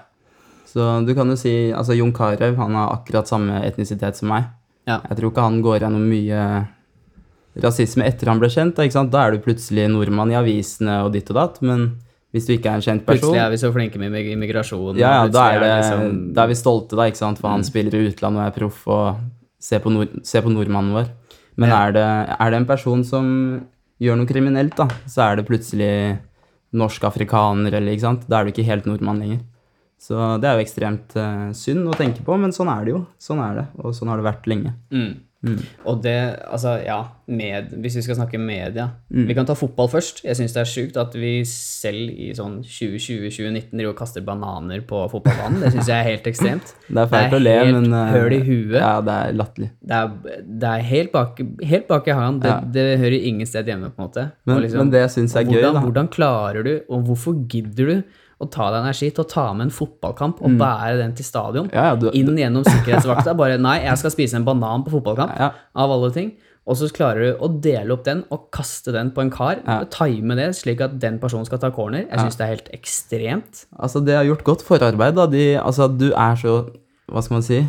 Så 0.76 1.06
du 1.08 1.14
kan 1.16 1.30
jo 1.32 1.38
si 1.40 1.72
Altså, 1.72 1.96
Jon 1.96 2.12
Carew, 2.12 2.56
han 2.60 2.74
har 2.76 2.92
akkurat 2.98 3.30
samme 3.30 3.62
etnisitet 3.64 4.18
som 4.20 4.28
meg. 4.34 4.50
Ja. 4.86 5.00
Jeg 5.10 5.18
tror 5.18 5.32
ikke 5.32 5.46
han 5.48 5.62
går 5.64 5.80
gjennom 5.86 6.04
mye 6.12 6.42
rasisme 7.64 8.04
etter 8.06 8.28
han 8.28 8.42
ble 8.42 8.50
kjent. 8.52 8.76
Da, 8.76 9.04
da 9.08 9.22
er 9.30 9.36
du 9.38 9.44
plutselig 9.46 9.88
nordmann 9.92 10.34
i 10.34 10.38
avisene 10.40 10.98
og 11.06 11.14
ditt 11.16 11.30
og 11.32 11.38
datt, 11.40 11.62
men 11.66 11.86
hvis 12.36 12.50
du 12.50 12.52
ikke 12.58 12.68
er 12.74 12.82
en 12.82 12.84
kjent 12.84 13.06
person 13.08 13.32
Plutselig 13.32 13.40
er 13.46 13.54
vi 13.54 13.60
så 13.62 13.70
flinke 13.72 14.02
med 14.02 14.12
immigrasjon. 14.34 14.98
ja, 15.00 15.14
ja, 15.24 15.28
da 15.32 15.46
er, 15.54 15.60
det, 15.64 15.70
liksom- 15.80 16.12
Mm. 16.12 16.34
da 16.36 16.44
er 16.44 16.48
vi 16.52 16.54
stolte, 16.60 16.96
da, 17.00 17.04
ikke 17.08 17.22
sant? 17.24 17.40
for 17.40 17.48
han 17.50 17.64
spiller 17.64 17.96
i 17.96 18.10
utlandet 18.12 18.42
og 18.42 18.48
er 18.48 18.60
proff 18.60 18.88
og 18.88 19.16
ser 19.58 19.80
på, 19.80 19.90
nord, 19.92 20.10
ser 20.24 20.42
på 20.42 20.52
nordmannen 20.52 20.92
vår. 20.92 21.08
Men 21.58 21.70
Ja. 21.70 21.88
er, 21.88 21.92
det, 21.94 22.36
er 22.40 22.50
det 22.52 22.58
en 22.60 22.66
person 22.66 23.04
som 23.06 23.66
gjør 24.02 24.18
noe 24.18 24.26
kriminelt, 24.28 24.76
da, 24.76 24.88
så 25.08 25.32
er 25.32 25.36
det 25.38 25.48
plutselig 25.48 26.20
norsk 26.74 27.02
afrikaner, 27.08 27.72
eller 27.74 27.94
ikke 27.96 28.02
sant? 28.02 28.28
Da 28.28 28.42
er 28.42 28.44
du 28.44 28.52
ikke 28.52 28.66
helt 28.68 28.86
nordmann 28.86 29.20
lenger. 29.22 29.40
Så 30.02 30.18
det 30.42 30.50
er 30.50 30.58
jo 30.60 30.66
ekstremt 30.66 31.16
uh, 31.18 31.52
synd 31.56 31.88
å 31.90 31.96
tenke 31.98 32.26
på, 32.26 32.36
men 32.38 32.54
sånn 32.56 32.70
er 32.70 32.84
det 32.86 32.94
jo. 32.94 33.06
Sånn 33.22 33.42
er 33.42 33.62
det, 33.62 33.68
og 33.80 33.96
sånn 33.96 34.12
har 34.12 34.22
det 34.22 34.28
vært 34.28 34.50
lenge. 34.52 34.76
Mm. 34.94 35.14
Og 35.86 36.02
det, 36.04 36.16
altså, 36.50 36.76
ja, 36.82 36.98
med, 37.30 37.74
hvis 37.82 38.00
vi 38.00 38.04
skal 38.06 38.18
snakke 38.20 38.40
media 38.42 38.92
Mm. 39.16 39.28
Vi 39.30 39.36
kan 39.38 39.46
ta 39.48 39.54
fotball 39.56 39.88
først. 39.88 40.24
Jeg 40.26 40.36
syns 40.36 40.52
det 40.52 40.60
er 40.60 40.68
sjukt 40.68 40.98
at 41.00 41.14
vi 41.16 41.46
selv 41.48 42.10
i 42.12 42.32
sånn 42.36 42.58
2020-2019 42.66 43.70
driver 43.78 43.94
og 43.94 44.00
kaster 44.00 44.26
bananer 44.26 44.82
på 44.88 45.00
fotballbanen. 45.14 45.62
Det 45.62 45.70
syns 45.76 45.88
jeg 45.92 45.96
er 45.96 46.10
helt 46.10 46.28
ekstremt. 46.28 46.74
Det 46.90 47.00
er 47.00 47.12
fælt 47.14 47.38
å 47.38 47.40
le, 47.40 47.54
helt 47.62 47.78
men 47.78 47.96
eh, 47.96 48.12
høl 48.12 48.36
i 48.36 48.42
huet. 48.44 48.76
Ja, 48.82 48.98
det 49.06 49.16
er 49.16 49.38
latterlig. 49.40 49.70
Det 49.80 50.02
det 50.66 50.72
er 50.74 50.84
helt 50.90 51.14
bak, 51.14 51.40
helt 51.70 51.88
bak 51.88 52.10
i 52.10 52.18
hagen. 52.18 52.42
Det, 52.44 52.52
Ja. 52.52 52.60
det 52.76 52.86
hører 53.06 53.28
ingen 53.30 53.48
sted 53.48 53.72
hjemme, 53.72 53.94
på 53.94 54.02
en 54.02 54.10
måte. 54.10 54.28
Men, 54.44 54.62
liksom, 54.66 54.84
men 54.84 54.92
det 54.92 55.06
jeg 55.06 55.24
er 55.24 55.40
er 55.40 55.54
gøy, 55.54 55.62
da 55.64 55.86
hvordan 55.86 56.12
klarer 56.12 56.68
du, 56.68 56.74
og 56.90 57.08
hvorfor 57.08 57.40
gidder 57.48 57.94
du 57.94 58.04
å 58.42 58.50
ta 58.52 58.70
deg 58.72 58.82
energi 58.84 59.10
til 59.16 59.24
å 59.24 59.30
ta 59.32 59.54
med 59.54 59.68
en 59.68 59.72
fotballkamp 59.72 60.42
og 60.44 60.58
bære 60.60 60.98
den 61.00 61.14
til 61.16 61.24
stadion? 61.26 61.70
Mm. 61.70 61.74
Ja, 61.74 61.86
ja, 61.92 61.96
du, 61.96 62.10
inn 62.12 62.36
gjennom 62.36 62.66
sikkerhetsvakta. 62.68 63.36
Bare 63.38 63.58
nei, 63.58 63.78
jeg 63.86 63.98
skal 64.02 64.12
spise 64.12 64.36
en 64.36 64.44
banan 64.48 64.84
på 64.84 64.92
fotballkamp, 64.98 65.38
Ja. 65.40 65.52
av 65.76 65.92
alle 65.92 66.12
ting. 66.12 66.34
Og 66.68 66.76
så 66.80 66.88
klarer 66.92 67.20
du 67.22 67.44
å 67.46 67.62
dele 67.62 67.94
opp 67.94 68.04
den 68.04 68.24
og 68.34 68.50
kaste 68.52 68.92
den 68.92 69.12
på 69.12 69.22
en 69.22 69.30
kar. 69.30 69.60
Og 69.68 69.90
Time 69.94 70.34
det 70.36 70.50
slik 70.58 70.82
at 70.82 71.00
den 71.00 71.20
personen 71.22 71.46
skal 71.46 71.60
ta 71.60 71.70
corner. 71.70 72.08
Jeg 72.10 72.18
syns 72.20 72.38
det 72.38 72.42
er 72.48 72.54
helt 72.56 72.70
ekstremt. 72.74 73.66
Altså, 73.78 74.04
det 74.04 74.16
har 74.18 74.26
gjort 74.26 74.44
godt 74.44 74.64
forarbeid, 74.66 75.14
da. 75.16 75.28
De, 75.28 75.44
altså, 75.62 75.88
du 75.96 76.12
er 76.12 76.36
så 76.42 76.56
Hva 77.08 77.22
skal 77.22 77.36
man 77.36 77.44
si? 77.44 77.60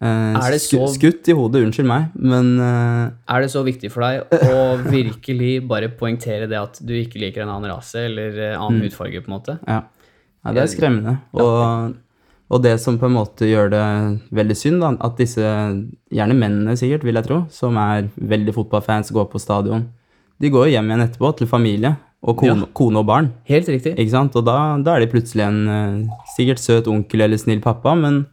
Eh, 0.00 0.34
så- 0.60 0.88
Skutt 0.92 1.28
i 1.28 1.32
hodet, 1.36 1.62
unnskyld 1.66 1.86
meg, 1.86 2.08
men 2.16 2.58
eh, 2.60 3.10
Er 3.28 3.40
det 3.42 3.50
så 3.50 3.62
viktig 3.64 3.90
for 3.92 4.00
deg 4.00 4.24
å 4.30 4.76
virkelig 4.84 5.66
bare 5.68 5.88
poengtere 5.88 6.48
det 6.48 6.56
at 6.58 6.80
du 6.84 6.92
ikke 6.94 7.20
liker 7.20 7.42
en 7.42 7.48
annen 7.48 7.70
rase 7.70 7.96
eller 8.06 8.38
eh, 8.52 8.56
annen 8.58 8.80
Mm. 8.80 8.88
hudfarge, 8.88 9.20
på 9.24 9.28
en 9.30 9.38
måte? 9.38 9.58
ja. 9.68 9.82
Ja. 10.48 10.54
Det 10.56 10.62
er 10.64 10.72
skremmende. 10.72 11.16
Og, 11.34 11.94
og 12.50 12.62
det 12.62 12.76
som 12.80 12.98
på 12.98 13.08
en 13.08 13.16
måte 13.16 13.48
gjør 13.50 13.70
det 13.72 13.84
veldig 14.38 14.56
synd, 14.56 14.80
da, 14.84 14.92
at 15.08 15.16
disse, 15.18 15.42
gjerne 16.14 16.36
mennene 16.38 16.76
sikkert, 16.78 17.04
vil 17.04 17.18
jeg 17.18 17.26
tro, 17.26 17.40
som 17.50 17.76
er 17.82 18.08
veldig 18.16 18.54
fotballfans, 18.54 19.10
går 19.16 19.26
på 19.32 19.40
stadion, 19.42 19.88
de 20.38 20.50
går 20.52 20.68
jo 20.68 20.74
hjem 20.76 20.90
igjen 20.92 21.04
etterpå 21.06 21.30
til 21.38 21.48
familie 21.48 21.94
og 22.26 22.36
kone, 22.40 22.64
Ja. 22.66 22.70
kone 22.76 22.98
og 23.00 23.06
barn. 23.08 23.32
Helt 23.48 23.68
riktig. 23.68 23.94
Ikke 23.96 24.10
sant? 24.12 24.34
Og 24.36 24.44
da, 24.44 24.76
da 24.82 24.96
er 24.96 25.00
de 25.04 25.10
plutselig 25.12 25.44
en 25.46 25.60
eh, 25.68 26.16
sikkert 26.36 26.60
søt 26.60 26.88
onkel 26.90 27.20
eller 27.24 27.38
snill 27.40 27.60
pappa, 27.64 27.94
men 27.96 28.26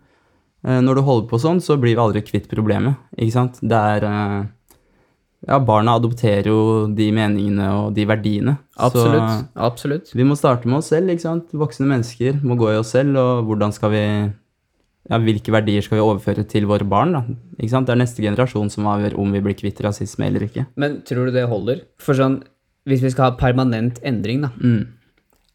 eh, 0.65 0.79
når 0.82 0.96
du 1.00 1.01
holder 1.08 1.27
på 1.29 1.39
sånn, 1.39 1.62
så 1.62 1.77
blir 1.79 1.96
vi 1.96 2.01
aldri 2.03 2.22
kvitt 2.25 2.50
problemet. 2.51 2.96
Ikke 3.17 3.36
sant? 3.38 3.60
Det 3.62 3.79
er 3.96 4.03
eh, 4.10 4.43
Ja, 5.43 5.57
barna 5.59 5.97
adopterer 6.00 6.47
jo 6.47 6.59
de 6.95 7.09
meningene 7.15 7.65
og 7.75 7.97
de 7.97 8.05
verdiene. 8.07 8.55
Absolutt. 8.79 9.50
Absolutt. 9.59 10.13
Vi 10.15 10.23
må 10.27 10.38
starte 10.39 10.69
med 10.69 10.79
oss 10.79 10.91
selv, 10.93 11.12
ikke 11.12 11.25
sant. 11.25 11.51
Voksne 11.51 11.89
mennesker 11.89 12.39
må 12.45 12.55
gå 12.59 12.71
i 12.71 12.79
oss 12.79 12.93
selv, 12.95 13.19
og 13.19 13.50
hvordan 13.50 13.75
skal 13.75 13.91
vi 13.91 14.03
ja, 15.12 15.19
hvilke 15.19 15.51
verdier 15.51 15.83
skal 15.83 16.00
vi 16.00 16.05
overføre 16.05 16.45
til 16.47 16.67
våre 16.69 16.88
barn? 16.88 17.12
da? 17.17 17.23
Ikke 17.57 17.73
sant? 17.73 17.89
Det 17.89 17.95
er 17.97 18.01
neste 18.05 18.23
generasjon 18.23 18.71
som 18.71 18.88
avgjør 18.88 19.17
om 19.19 19.35
vi 19.35 19.43
blir 19.43 19.57
kvitt 19.59 19.81
rasisme 19.83 20.29
eller 20.29 20.47
ikke. 20.47 20.63
Men 20.79 21.01
tror 21.07 21.27
du 21.27 21.35
det 21.35 21.43
holder? 21.51 21.83
For 22.00 22.15
sånn, 22.15 22.39
hvis 22.88 23.03
vi 23.03 23.12
skal 23.12 23.31
ha 23.31 23.39
permanent 23.39 24.00
endring, 24.03 24.45
da, 24.47 24.53
Mm. 24.59 24.83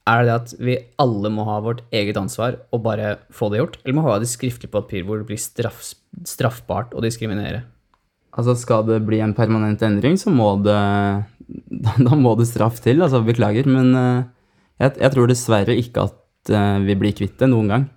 Er 0.08 0.24
det 0.24 0.32
at 0.32 0.52
vi 0.56 0.78
alle 0.96 1.28
må 1.28 1.44
ha 1.44 1.58
vårt 1.60 1.82
eget 1.92 2.16
ansvar 2.16 2.54
og 2.72 2.80
bare 2.86 3.18
få 3.28 3.50
det 3.52 3.58
gjort, 3.60 3.76
eller 3.84 3.96
må 3.98 4.04
vi 4.06 4.12
ha 4.14 4.20
det 4.22 4.30
skriftlig 4.30 4.70
på 4.70 4.80
papir 4.80 5.02
hvor 5.04 5.20
det 5.20 5.26
blir 5.28 5.36
straff, 5.36 5.82
straffbart 6.24 6.94
å 6.96 7.02
diskriminere? 7.04 7.66
Altså, 8.38 8.54
skal 8.58 8.86
det 8.86 9.00
bli 9.06 9.18
en 9.24 9.34
permanent 9.34 9.82
endring, 9.82 10.18
så 10.20 10.30
må 10.30 10.52
det 10.62 10.78
Da 12.06 12.18
må 12.18 12.34
det 12.38 12.48
straff 12.50 12.80
til, 12.84 13.02
altså. 13.02 13.24
Beklager. 13.26 13.68
Men 13.70 13.94
eh, 13.98 14.26
jeg, 14.84 14.98
jeg 15.00 15.14
tror 15.14 15.30
dessverre 15.30 15.78
ikke 15.78 16.06
at 16.08 16.52
eh, 16.54 16.76
vi 16.86 16.98
blir 16.98 17.16
kvitt 17.16 17.38
det 17.40 17.50
noen 17.50 17.72
gang. 17.72 17.88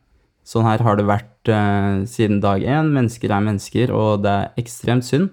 Sånn 0.47 0.65
her 0.65 0.81
har 0.81 0.97
det 0.97 1.05
vært 1.09 1.51
eh, 1.51 2.01
siden 2.09 2.39
dag 2.43 2.63
én. 2.63 2.89
Mennesker 2.95 3.31
er 3.31 3.45
mennesker, 3.45 3.93
og 3.93 4.23
det 4.25 4.33
er 4.33 4.63
ekstremt 4.63 5.05
synd. 5.05 5.29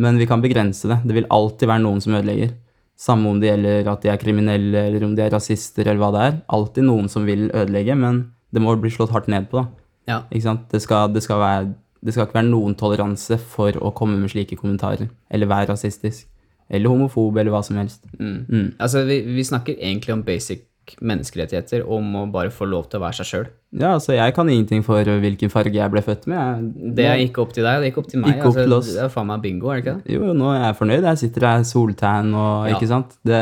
Men 0.00 0.18
vi 0.18 0.26
kan 0.26 0.42
begrense 0.42 0.88
det. 0.90 1.00
Det 1.06 1.16
vil 1.16 1.30
alltid 1.32 1.70
være 1.70 1.84
noen 1.84 2.02
som 2.02 2.16
ødelegger. 2.18 2.54
Samme 2.98 3.30
om 3.30 3.40
det 3.42 3.50
gjelder 3.50 3.88
at 3.90 4.04
de 4.04 4.10
er 4.12 4.20
kriminelle, 4.22 4.84
eller 4.88 5.06
om 5.06 5.14
de 5.16 5.24
er 5.24 5.32
rasister, 5.34 5.86
eller 5.86 6.02
hva 6.02 6.10
det 6.14 6.26
er. 6.28 6.36
Alltid 6.54 6.86
noen 6.86 7.10
som 7.10 7.26
vil 7.26 7.48
ødelegge, 7.50 7.96
men 7.98 8.20
det 8.54 8.62
må 8.62 8.74
bli 8.78 8.92
slått 8.94 9.14
hardt 9.14 9.30
ned 9.30 9.48
på, 9.50 9.62
da. 9.62 9.66
Ja. 10.10 10.18
Ikke 10.30 10.46
sant? 10.46 10.66
Det 10.70 10.82
skal, 10.84 11.10
det, 11.14 11.24
skal 11.24 11.40
være, 11.40 11.72
det 12.04 12.12
skal 12.12 12.26
ikke 12.28 12.36
være 12.36 12.50
noen 12.50 12.76
toleranse 12.76 13.38
for 13.40 13.76
å 13.80 13.92
komme 13.96 14.18
med 14.20 14.32
slike 14.32 14.58
kommentarer. 14.60 15.08
Eller 15.32 15.48
være 15.50 15.70
rasistisk. 15.72 16.26
Eller 16.68 16.92
homofob, 16.92 17.36
eller 17.40 17.52
hva 17.52 17.62
som 17.64 17.76
helst. 17.80 18.04
Mm. 18.18 18.38
Mm. 18.48 18.68
Altså, 18.78 19.04
vi, 19.08 19.20
vi 19.36 19.44
snakker 19.44 19.76
egentlig 19.78 20.12
om 20.14 20.22
basic 20.26 20.64
menneskerettigheter, 21.00 21.84
om 21.88 22.10
å 22.20 22.24
bare 22.32 22.52
få 22.52 22.66
lov 22.68 22.90
til 22.92 23.00
å 23.00 23.04
være 23.06 23.16
seg 23.20 23.28
sjøl. 23.30 23.46
Ja, 23.72 23.94
altså, 23.94 24.12
jeg 24.16 24.34
kan 24.36 24.50
ingenting 24.52 24.84
for 24.84 25.00
hvilken 25.00 25.52
farge 25.52 25.78
jeg 25.78 25.92
ble 25.92 26.02
født 26.04 26.26
med. 26.30 26.36
Jeg, 26.36 26.92
Det 26.98 27.06
er 27.08 27.22
ikke 27.24 27.44
opp 27.44 27.54
til 27.56 27.64
deg, 27.64 27.80
det 27.80 27.88
er 27.88 27.92
ikke 27.94 28.02
opp 28.04 28.10
til 28.12 28.20
meg. 28.20 28.34
Ikke 28.36 28.50
opp 28.50 28.58
til 28.58 28.66
altså, 28.66 28.80
oss. 28.82 28.90
det 28.96 29.06
er 29.06 29.14
faen 29.14 29.30
meg 29.30 29.44
bingo, 29.44 29.70
er 29.72 29.80
det 29.80 29.84
ikke 29.84 29.96
det? 30.02 30.18
Jo, 30.18 30.34
nå 30.36 30.50
er 30.52 30.60
jeg 30.66 30.78
fornøyd. 30.82 31.08
Jeg 31.08 31.22
sitter 31.24 31.48
her 31.48 31.64
soltan 31.70 32.34
og 32.36 32.68
Ja. 32.68 32.76
Ikke 32.76 32.90
sant? 32.90 33.16
Det, 33.24 33.40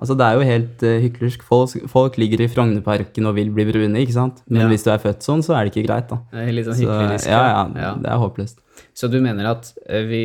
altså, 0.00 0.16
det 0.18 0.26
er 0.26 0.38
jo 0.38 0.46
helt 0.48 0.82
uh, 0.82 0.94
hyklersk. 1.04 1.42
Folk, 1.46 1.76
folk 1.92 2.16
ligger 2.18 2.40
i 2.44 2.48
Frognerparken 2.50 3.26
og 3.30 3.36
vil 3.36 3.50
bli 3.54 3.66
brune, 3.70 4.00
ikke 4.02 4.16
sant? 4.16 4.40
Men 4.48 4.62
Ja. 4.64 4.68
hvis 4.72 4.84
du 4.86 4.90
er 4.90 4.98
født 5.02 5.22
sånn, 5.26 5.44
så 5.46 5.54
er 5.58 5.64
det 5.68 5.74
ikke 5.76 5.86
greit, 5.86 6.08
da. 6.10 6.18
Det 6.32 6.48
er 6.48 6.52
litt 6.56 6.66
sånn 6.66 6.78
Så, 6.80 6.88
hyklerisk. 6.88 7.28
ja, 7.30 7.42
ja, 7.52 7.62
ja. 7.76 7.92
det 8.00 8.10
er 8.10 8.18
håpløst. 8.24 8.58
Så 8.96 9.10
du 9.12 9.20
mener 9.20 9.46
at 9.52 9.72
eh, 9.88 10.02
vi, 10.08 10.22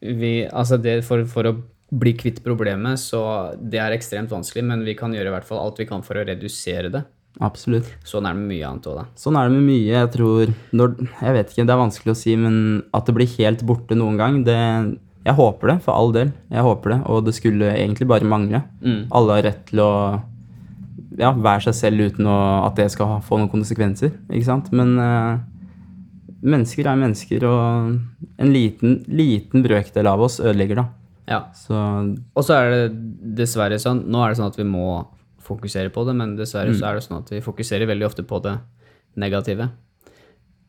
vi 0.00 0.32
Altså, 0.48 0.78
det 0.80 1.00
for, 1.04 1.24
for 1.26 1.44
å 1.50 1.54
bli 1.90 2.12
kvitt 2.14 2.38
problemet, 2.44 3.00
så 3.02 3.20
det 3.58 3.80
er 3.82 3.90
ekstremt 3.96 4.30
vanskelig, 4.30 4.62
men 4.64 4.84
vi 4.86 4.94
kan 4.94 5.10
gjøre 5.12 5.26
i 5.26 5.34
hvert 5.34 5.44
fall 5.48 5.58
alt 5.58 5.80
vi 5.82 5.86
kan 5.90 6.02
for 6.06 6.14
å 6.14 6.24
redusere 6.24 6.88
det. 6.94 7.02
Absolutt. 7.40 7.86
Sånn 8.06 8.26
er 8.26 8.34
det 8.34 8.40
med 8.42 8.50
mye 8.52 8.66
annet 8.68 8.86
òg, 8.90 8.96
da. 9.00 9.04
Sånn 9.18 9.36
er 9.38 9.48
det 9.48 9.54
med 9.56 9.64
mye. 9.66 9.86
Jeg 9.90 10.10
tror 10.14 10.54
når, 10.74 10.94
Jeg 11.22 11.34
vet 11.36 11.50
ikke, 11.52 11.66
det 11.66 11.74
er 11.74 11.82
vanskelig 11.82 12.12
å 12.14 12.18
si, 12.18 12.36
men 12.36 12.56
at 12.94 13.06
det 13.06 13.14
blir 13.14 13.30
helt 13.38 13.62
borte 13.66 13.98
noen 13.98 14.16
gang, 14.18 14.40
det 14.46 14.56
Jeg 15.26 15.36
håper 15.36 15.74
det, 15.74 15.78
for 15.84 15.92
all 15.92 16.14
del. 16.16 16.32
Jeg 16.48 16.64
håper 16.64 16.94
det, 16.94 17.00
og 17.12 17.24
det 17.26 17.34
skulle 17.36 17.74
egentlig 17.74 18.08
bare 18.08 18.28
mangle. 18.28 18.62
Mm. 18.80 19.02
Alle 19.12 19.36
har 19.36 19.46
rett 19.50 19.64
til 19.68 19.82
å 19.84 19.92
ja, 21.20 21.32
være 21.34 21.66
seg 21.68 21.76
selv 21.76 22.06
uten 22.08 22.28
å, 22.30 22.38
at 22.68 22.78
det 22.78 22.88
skal 22.94 23.18
få 23.26 23.40
noen 23.40 23.52
konsekvenser, 23.52 24.14
ikke 24.30 24.48
sant? 24.48 24.70
Men 24.76 24.94
eh, 25.02 25.42
mennesker 26.40 26.88
er 26.88 27.02
mennesker, 27.02 27.44
og 27.48 28.40
en 28.40 28.54
liten, 28.54 29.00
liten 29.12 29.64
brøkdel 29.66 30.08
av 30.08 30.24
oss 30.24 30.40
ødelegger, 30.40 30.82
da. 30.82 30.86
Ja. 31.30 31.44
Så 31.54 31.76
Og 32.34 32.42
så 32.42 32.56
er 32.56 32.72
det 32.72 32.86
dessverre 33.38 33.76
sånn 33.78 34.00
Nå 34.10 34.18
er 34.24 34.32
det 34.32 34.38
sånn 34.40 34.48
at 34.50 34.56
vi 34.58 34.64
må 34.66 35.04
fokusere 35.46 35.92
på 35.94 36.02
det, 36.08 36.16
men 36.18 36.32
dessverre 36.38 36.74
så 36.74 36.88
er 36.88 36.98
det 36.98 37.04
sånn 37.04 37.20
at 37.20 37.30
vi 37.30 37.42
fokuserer 37.44 37.86
veldig 37.90 38.06
ofte 38.08 38.24
på 38.26 38.40
det 38.42 38.56
negative. 39.18 39.68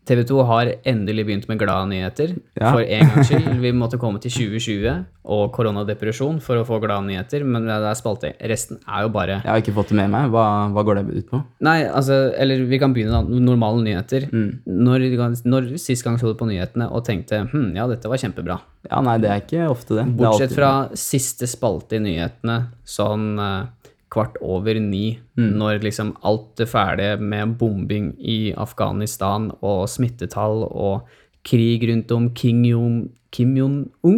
TV 0.09 0.23
2 0.25 0.43
har 0.49 0.69
endelig 0.89 1.23
begynt 1.27 1.43
med 1.49 1.59
glade 1.61 1.85
nyheter. 1.91 2.31
Ja. 2.57 2.71
For 2.73 2.81
en 2.81 3.11
gangs 3.11 3.29
skyld. 3.29 3.49
Vi 3.61 3.71
måtte 3.77 3.99
komme 4.01 4.19
til 4.23 4.33
2020 4.33 5.03
og 5.31 5.51
koronadepresjon 5.53 6.39
for 6.41 6.57
å 6.57 6.65
få 6.65 6.79
glade 6.81 7.05
nyheter, 7.05 7.45
men 7.45 7.67
det 7.69 7.75
er 7.77 7.97
spalte. 7.99 8.31
Resten 8.49 8.79
er 8.89 9.05
jo 9.05 9.11
bare 9.13 9.37
jeg 9.43 9.49
har 9.51 9.61
ikke 9.61 9.75
fått 9.77 9.91
det 9.93 9.99
med 9.99 10.09
meg. 10.13 10.31
Hva, 10.33 10.45
hva 10.73 10.83
går 10.87 10.99
det 11.01 11.19
ut 11.21 11.29
på? 11.29 11.41
Nei, 11.67 11.77
altså, 11.85 12.17
eller 12.33 12.63
vi 12.69 12.79
kan 12.81 12.95
begynne 12.95 13.21
med 13.27 13.45
Normale 13.45 13.83
nyheter. 13.85 14.25
Når, 14.31 15.05
når 15.45 15.69
sist 15.81 16.05
gang 16.07 16.17
så 16.21 16.31
du 16.31 16.39
på 16.39 16.49
nyhetene 16.49 16.89
og 16.89 17.05
tenkte 17.05 17.43
hm, 17.51 17.71
ja, 17.77 17.85
dette 17.91 18.09
var 18.09 18.21
kjempebra. 18.21 18.57
Ja, 18.89 19.03
nei, 19.05 19.19
det 19.21 19.29
er 19.29 19.43
ikke 19.45 19.69
ofte 19.69 19.99
det. 19.99 20.07
det 20.09 20.17
Bortsett 20.17 20.49
alltid- 20.49 20.57
fra 20.57 20.71
siste 20.97 21.49
spalte 21.49 21.99
i 21.99 22.03
nyhetene, 22.03 22.57
sånn 22.89 23.29
eh, 23.37 23.90
kvart 24.11 24.35
over 24.43 24.75
ni, 24.83 25.19
når 25.39 25.79
liksom 25.85 26.13
alt 26.27 26.59
er 26.59 26.67
ferdig 26.67 27.09
med 27.23 27.53
bombing 27.61 28.09
i 28.19 28.51
Afghanistan 28.59 29.49
og 29.63 29.85
smittetall 29.87 30.65
og 30.67 31.07
krig 31.47 31.85
rundt 31.89 32.11
om 32.11 32.29
Kim 32.35 32.63
Jong- 32.67 33.09
Kim 33.31 33.53
Jong-un. 33.55 34.17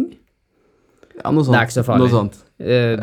ja, 1.22 1.30
noe 1.30 1.44
sånt. 1.46 1.54
Det 1.54 1.60
er 1.60 1.68
ikke 1.68 1.76
så 1.78 1.84
farlig. 1.86 2.08
Noe 2.08 2.16
sånt. 2.16 2.40
Eh, 2.58 2.98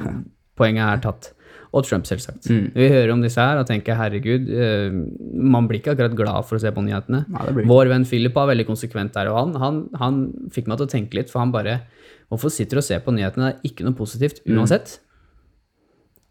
poenget 0.58 0.86
er 0.86 1.02
tatt. 1.02 1.32
Og 1.76 1.82
Trump, 1.84 2.06
selvsagt. 2.08 2.46
Vi 2.48 2.86
hører 2.88 3.10
om 3.12 3.20
disse 3.20 3.42
her 3.42 3.58
og 3.60 3.66
tenker 3.68 3.98
herregud, 3.98 4.46
eh, 4.48 4.94
man 5.42 5.66
blir 5.68 5.82
ikke 5.82 5.92
akkurat 5.96 6.14
glad 6.16 6.46
for 6.48 6.56
å 6.56 6.62
se 6.62 6.70
på 6.72 6.84
nyhetene. 6.86 7.24
Nei, 7.28 7.64
Vår 7.68 7.90
venn 7.90 8.06
Philip 8.08 8.32
var 8.38 8.46
veldig 8.48 8.64
konsekvent 8.70 9.12
der, 9.18 9.28
og 9.32 9.36
han, 9.42 9.52
han, 9.60 9.82
han 10.00 10.22
fikk 10.54 10.70
meg 10.70 10.78
til 10.78 10.86
å 10.86 10.94
tenke 10.94 11.18
litt, 11.18 11.32
for 11.32 11.42
han 11.42 11.52
bare 11.52 11.80
Hvorfor 12.26 12.50
sitter 12.50 12.74
du 12.78 12.80
og 12.80 12.84
ser 12.88 13.02
på 13.04 13.12
nyhetene? 13.14 13.52
Det 13.52 13.58
er 13.60 13.68
ikke 13.68 13.84
noe 13.86 13.94
positivt 13.94 14.40
uansett. 14.50 14.96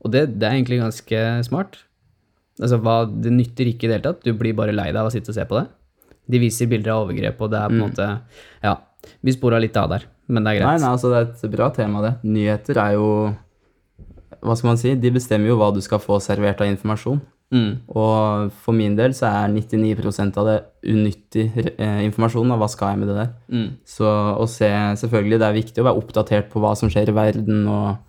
Og 0.06 0.14
det, 0.14 0.28
det 0.38 0.48
er 0.48 0.60
egentlig 0.60 0.80
ganske 0.84 1.22
smart. 1.48 1.80
Altså, 2.62 2.80
hva, 2.80 3.04
Det 3.10 3.34
nytter 3.34 3.72
ikke 3.72 3.88
i 3.88 3.90
det 3.90 3.98
hele 3.98 4.08
tatt. 4.08 4.24
Du 4.24 4.36
blir 4.38 4.56
bare 4.58 4.76
lei 4.76 4.92
deg 4.92 5.02
av 5.02 5.10
å 5.10 5.14
sitte 5.14 5.34
og 5.34 5.38
se 5.38 5.48
på 5.50 5.58
det. 5.58 5.66
De 6.32 6.42
viser 6.42 6.70
bilder 6.70 6.94
av 6.94 7.06
overgrep, 7.06 7.42
og 7.42 7.52
det 7.54 7.62
er 7.62 7.72
på 7.72 7.78
en 7.78 7.84
måte 7.84 8.06
Ja, 8.66 8.78
vi 9.22 9.34
spora 9.36 9.60
litt 9.62 9.76
av 9.78 9.92
der, 9.92 10.08
men 10.26 10.46
det 10.46 10.56
er 10.56 10.60
greit. 10.62 10.70
Nei, 10.72 10.82
nei, 10.82 10.94
altså 10.96 11.12
det 11.12 11.20
er 11.20 11.28
et 11.30 11.52
bra 11.54 11.70
tema, 11.74 12.02
det. 12.06 12.16
Nyheter 12.26 12.80
er 12.82 12.96
jo 12.98 13.10
Hva 14.42 14.56
skal 14.58 14.72
man 14.72 14.82
si? 14.82 14.96
De 14.98 15.12
bestemmer 15.14 15.52
jo 15.52 15.60
hva 15.60 15.72
du 15.74 15.82
skal 15.86 16.02
få 16.02 16.18
servert 16.24 16.62
av 16.62 16.72
informasjon. 16.72 17.22
Mm. 17.54 17.86
Og 17.94 18.50
for 18.66 18.76
min 18.76 18.96
del 18.98 19.14
så 19.16 19.30
er 19.30 19.54
99% 19.54 20.40
av 20.42 20.50
det 20.50 20.56
unyttig 20.90 21.46
eh, 21.78 22.02
informasjon. 22.08 22.52
Og 22.56 22.62
Hva 22.62 22.70
skal 22.72 22.94
jeg 22.94 23.02
med 23.02 23.12
det 23.12 23.20
der? 23.20 23.32
Mm. 23.54 23.70
Så 23.86 24.10
å 24.10 24.48
se 24.50 24.70
Selvfølgelig, 25.02 25.40
det 25.42 25.48
er 25.48 25.60
viktig 25.60 25.84
å 25.84 25.88
være 25.90 26.02
oppdatert 26.02 26.50
på 26.52 26.62
hva 26.64 26.74
som 26.78 26.92
skjer 26.92 27.14
i 27.14 27.16
verden, 27.16 27.64
og, 27.70 28.02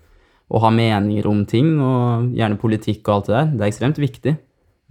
og 0.50 0.60
ha 0.62 0.70
meninger 0.70 1.26
om 1.26 1.44
ting, 1.46 1.72
og 1.82 2.30
gjerne 2.36 2.58
politikk 2.60 3.08
og 3.08 3.14
alt 3.16 3.26
det 3.30 3.34
der. 3.36 3.46
Det 3.56 3.64
er 3.64 3.70
ekstremt 3.72 3.98
viktig. 3.98 4.36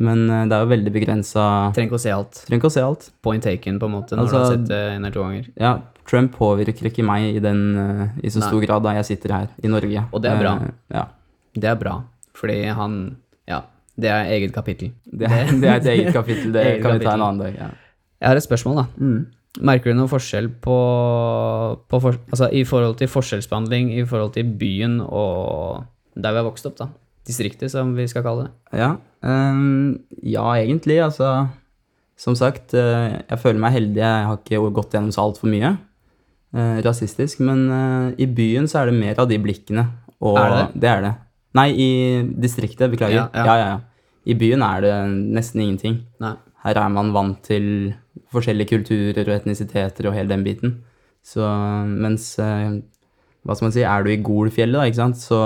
Men 0.03 0.25
eh, 0.29 0.41
det 0.49 0.55
er 0.57 0.63
jo 0.65 0.71
veldig 0.73 0.91
begrensa 0.91 1.43
Trenger 1.75 1.87
ikke 1.93 1.99
å 1.99 2.03
se 2.03 2.11
alt. 2.11 2.39
Trenger 2.45 2.59
ikke 2.59 2.67
å 2.71 2.75
se 2.75 2.81
alt. 2.83 3.05
Point 3.23 3.43
taken, 3.47 3.77
på 3.79 3.87
en 3.87 3.93
måte, 3.95 4.15
når 4.17 4.25
Altså- 4.25 4.35
du 4.35 4.43
har 4.43 4.51
sett 4.57 4.65
det 4.67 4.79
en 4.95 5.05
eller 5.05 5.11
to 5.15 5.21
ganger. 5.23 5.45
Ja, 5.55 5.73
Trump 6.05 6.35
påvirker 6.35 6.89
ikke 6.91 7.05
meg 7.07 7.35
i, 7.35 7.39
den, 7.39 7.61
eh, 7.79 8.09
i 8.23 8.27
så 8.29 8.39
Nei. 8.43 8.49
stor 8.49 8.61
grad 8.67 8.83
da 8.83 8.91
jeg 8.99 9.05
sitter 9.05 9.31
her 9.33 9.47
i 9.63 9.67
Norge. 9.71 10.03
Og 10.11 10.21
det 10.21 10.31
er 10.31 10.41
bra. 10.43 10.51
Uh, 10.59 10.71
ja. 10.93 11.05
Det 11.55 11.63
er 11.71 11.75
bra, 11.79 12.03
fordi 12.35 12.59
han 12.75 13.15
Ja, 13.47 13.61
det 13.97 14.09
er 14.11 14.25
eget 14.35 14.51
kapittel. 14.53 14.91
Det, 15.05 15.31
er- 15.31 15.47
det 15.61 15.63
er 15.63 15.75
et 15.79 15.85
eget 15.95 16.13
kapittel. 16.13 16.51
Det 16.51 16.65
Eget 16.67 16.81
kan 16.83 16.99
vi 16.99 17.05
ta 17.05 17.13
en 17.15 17.21
annen 17.21 17.39
dag. 17.39 17.55
Ja. 17.55 17.69
Jeg 18.19 18.27
har 18.27 18.35
et 18.35 18.43
spørsmål, 18.43 18.75
da. 18.75 18.85
Mm. 18.99 19.25
Merker 19.63 19.93
du 19.93 19.99
noen 19.99 20.11
forskjell 20.11 20.49
på, 20.63 20.77
på 21.87 21.99
for, 22.03 22.17
altså, 22.31 22.49
i 22.51 22.65
forhold 22.67 22.97
til 22.99 23.11
forskjellsbehandling 23.11 23.93
i 23.95 24.03
forhold 24.07 24.33
til 24.35 24.49
byen 24.59 24.99
og 25.05 25.85
der 26.15 26.31
vi 26.31 26.41
har 26.41 26.47
vokst 26.47 26.67
opp, 26.67 26.77
da? 26.79 26.89
Distriktet, 27.25 27.71
som 27.73 27.93
vi 27.97 28.05
skal 28.07 28.23
kalle 28.25 28.45
det. 28.45 28.79
Ja, 28.79 28.91
um, 29.25 29.95
ja, 30.21 30.45
egentlig. 30.59 30.99
Altså, 31.03 31.47
som 32.19 32.35
sagt, 32.37 32.75
eh, 32.77 33.17
jeg 33.17 33.41
føler 33.41 33.59
meg 33.63 33.73
heldig. 33.75 34.01
Jeg 34.03 34.27
har 34.29 34.39
ikke 34.39 34.71
gått 34.75 34.93
gjennom 34.95 35.11
så 35.11 35.25
altfor 35.25 35.49
mye 35.51 35.73
uh, 35.73 36.77
rasistisk. 36.85 37.41
Men 37.43 37.65
uh, 37.71 38.13
i 38.21 38.29
byen 38.29 38.69
så 38.71 38.83
er 38.83 38.91
det 38.91 38.99
mer 38.99 39.19
av 39.19 39.27
de 39.31 39.39
blikkene. 39.41 39.87
Og 40.23 40.37
Er 40.39 40.53
det 40.53 40.59
det? 40.61 40.81
Det 40.83 40.91
er 40.91 41.03
det. 41.07 41.13
Nei, 41.57 41.67
i 41.73 41.89
distriktet. 42.45 42.93
Beklager. 42.93 43.17
Ja, 43.17 43.27
ja. 43.33 43.45
ja, 43.45 43.57
ja, 43.57 43.67
ja. 43.73 44.21
I 44.25 44.37
byen 44.37 44.63
er 44.65 44.85
det 44.85 44.93
nesten 45.35 45.65
ingenting. 45.65 45.99
Nei. 46.23 46.35
Her 46.65 46.81
er 46.81 46.91
man 46.93 47.13
vant 47.13 47.41
til 47.45 47.93
forskjellige 48.33 48.71
kulturer 48.73 49.27
og 49.27 49.35
etnisiteter 49.35 50.09
og 50.09 50.15
hele 50.17 50.31
den 50.31 50.45
biten. 50.45 50.79
Så 51.25 51.45
mens 51.85 52.35
eh, 52.41 52.79
Hva 53.45 53.57
skal 53.57 53.67
man 53.67 53.75
si, 53.75 53.83
er 53.85 54.05
du 54.05 54.09
i 54.09 54.21
Golfjellet, 54.25 54.79
da, 54.79 54.87
ikke 54.89 55.01
sant, 55.03 55.19
så, 55.21 55.39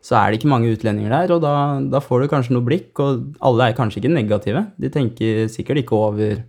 så 0.00 0.16
er 0.16 0.30
det 0.30 0.40
ikke 0.40 0.52
mange 0.52 0.70
utlendinger 0.72 1.12
der, 1.12 1.34
og 1.34 1.42
da, 1.44 1.54
da 1.92 2.00
får 2.00 2.22
du 2.22 2.30
kanskje 2.32 2.56
noe 2.56 2.64
blikk, 2.64 2.96
og 3.04 3.34
alle 3.44 3.68
er 3.68 3.76
kanskje 3.76 4.00
ikke 4.00 4.14
negative. 4.14 4.62
De 4.80 4.88
tenker 4.92 5.42
sikkert 5.52 5.82
ikke 5.82 5.98
over 5.98 6.40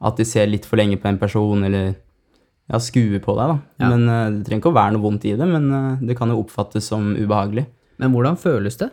at 0.00 0.18
de 0.18 0.26
ser 0.26 0.50
litt 0.50 0.66
for 0.66 0.80
lenge 0.80 0.98
på 0.98 1.06
en 1.06 1.20
person, 1.20 1.62
eller 1.68 1.92
ja, 1.94 2.82
skuer 2.82 3.22
på 3.22 3.36
deg, 3.38 3.54
da. 3.54 3.56
Ja. 3.84 3.92
Men 3.92 4.10
eh, 4.10 4.26
det 4.34 4.48
trenger 4.48 4.64
ikke 4.64 4.74
å 4.74 4.78
være 4.80 4.96
noe 4.96 5.04
vondt 5.06 5.30
i 5.30 5.36
det, 5.38 5.50
men 5.54 5.70
eh, 5.78 6.04
det 6.10 6.18
kan 6.18 6.34
jo 6.34 6.42
oppfattes 6.42 6.90
som 6.90 7.12
ubehagelig. 7.14 7.68
Men 8.02 8.14
hvordan 8.14 8.38
føles 8.40 8.80
det? 8.80 8.90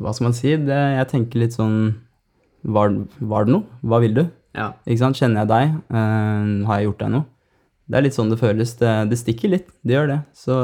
Hva 0.00 0.10
skal 0.10 0.30
man 0.30 0.34
si? 0.34 0.54
Det, 0.58 0.78
jeg 0.96 1.10
tenker 1.10 1.42
litt 1.44 1.54
sånn 1.54 1.82
var, 2.64 2.92
var 3.20 3.44
det 3.46 3.52
noe? 3.54 3.64
Hva 3.82 4.00
vil 4.02 4.14
du? 4.14 4.24
Ja. 4.56 4.72
Ikke 4.86 4.98
sant? 5.04 5.16
Kjenner 5.20 5.44
jeg 5.44 5.50
deg? 5.52 5.76
Uh, 5.94 6.66
har 6.68 6.80
jeg 6.80 6.88
gjort 6.90 7.04
deg 7.04 7.12
noe? 7.14 7.24
Det 7.90 7.98
er 7.98 8.04
litt 8.06 8.14
sånn 8.14 8.30
det 8.30 8.38
føles. 8.38 8.74
Det, 8.78 8.90
det 9.10 9.18
stikker 9.18 9.50
litt. 9.50 9.68
Det 9.82 9.96
gjør 9.96 10.10
det. 10.12 10.18
Så 10.38 10.54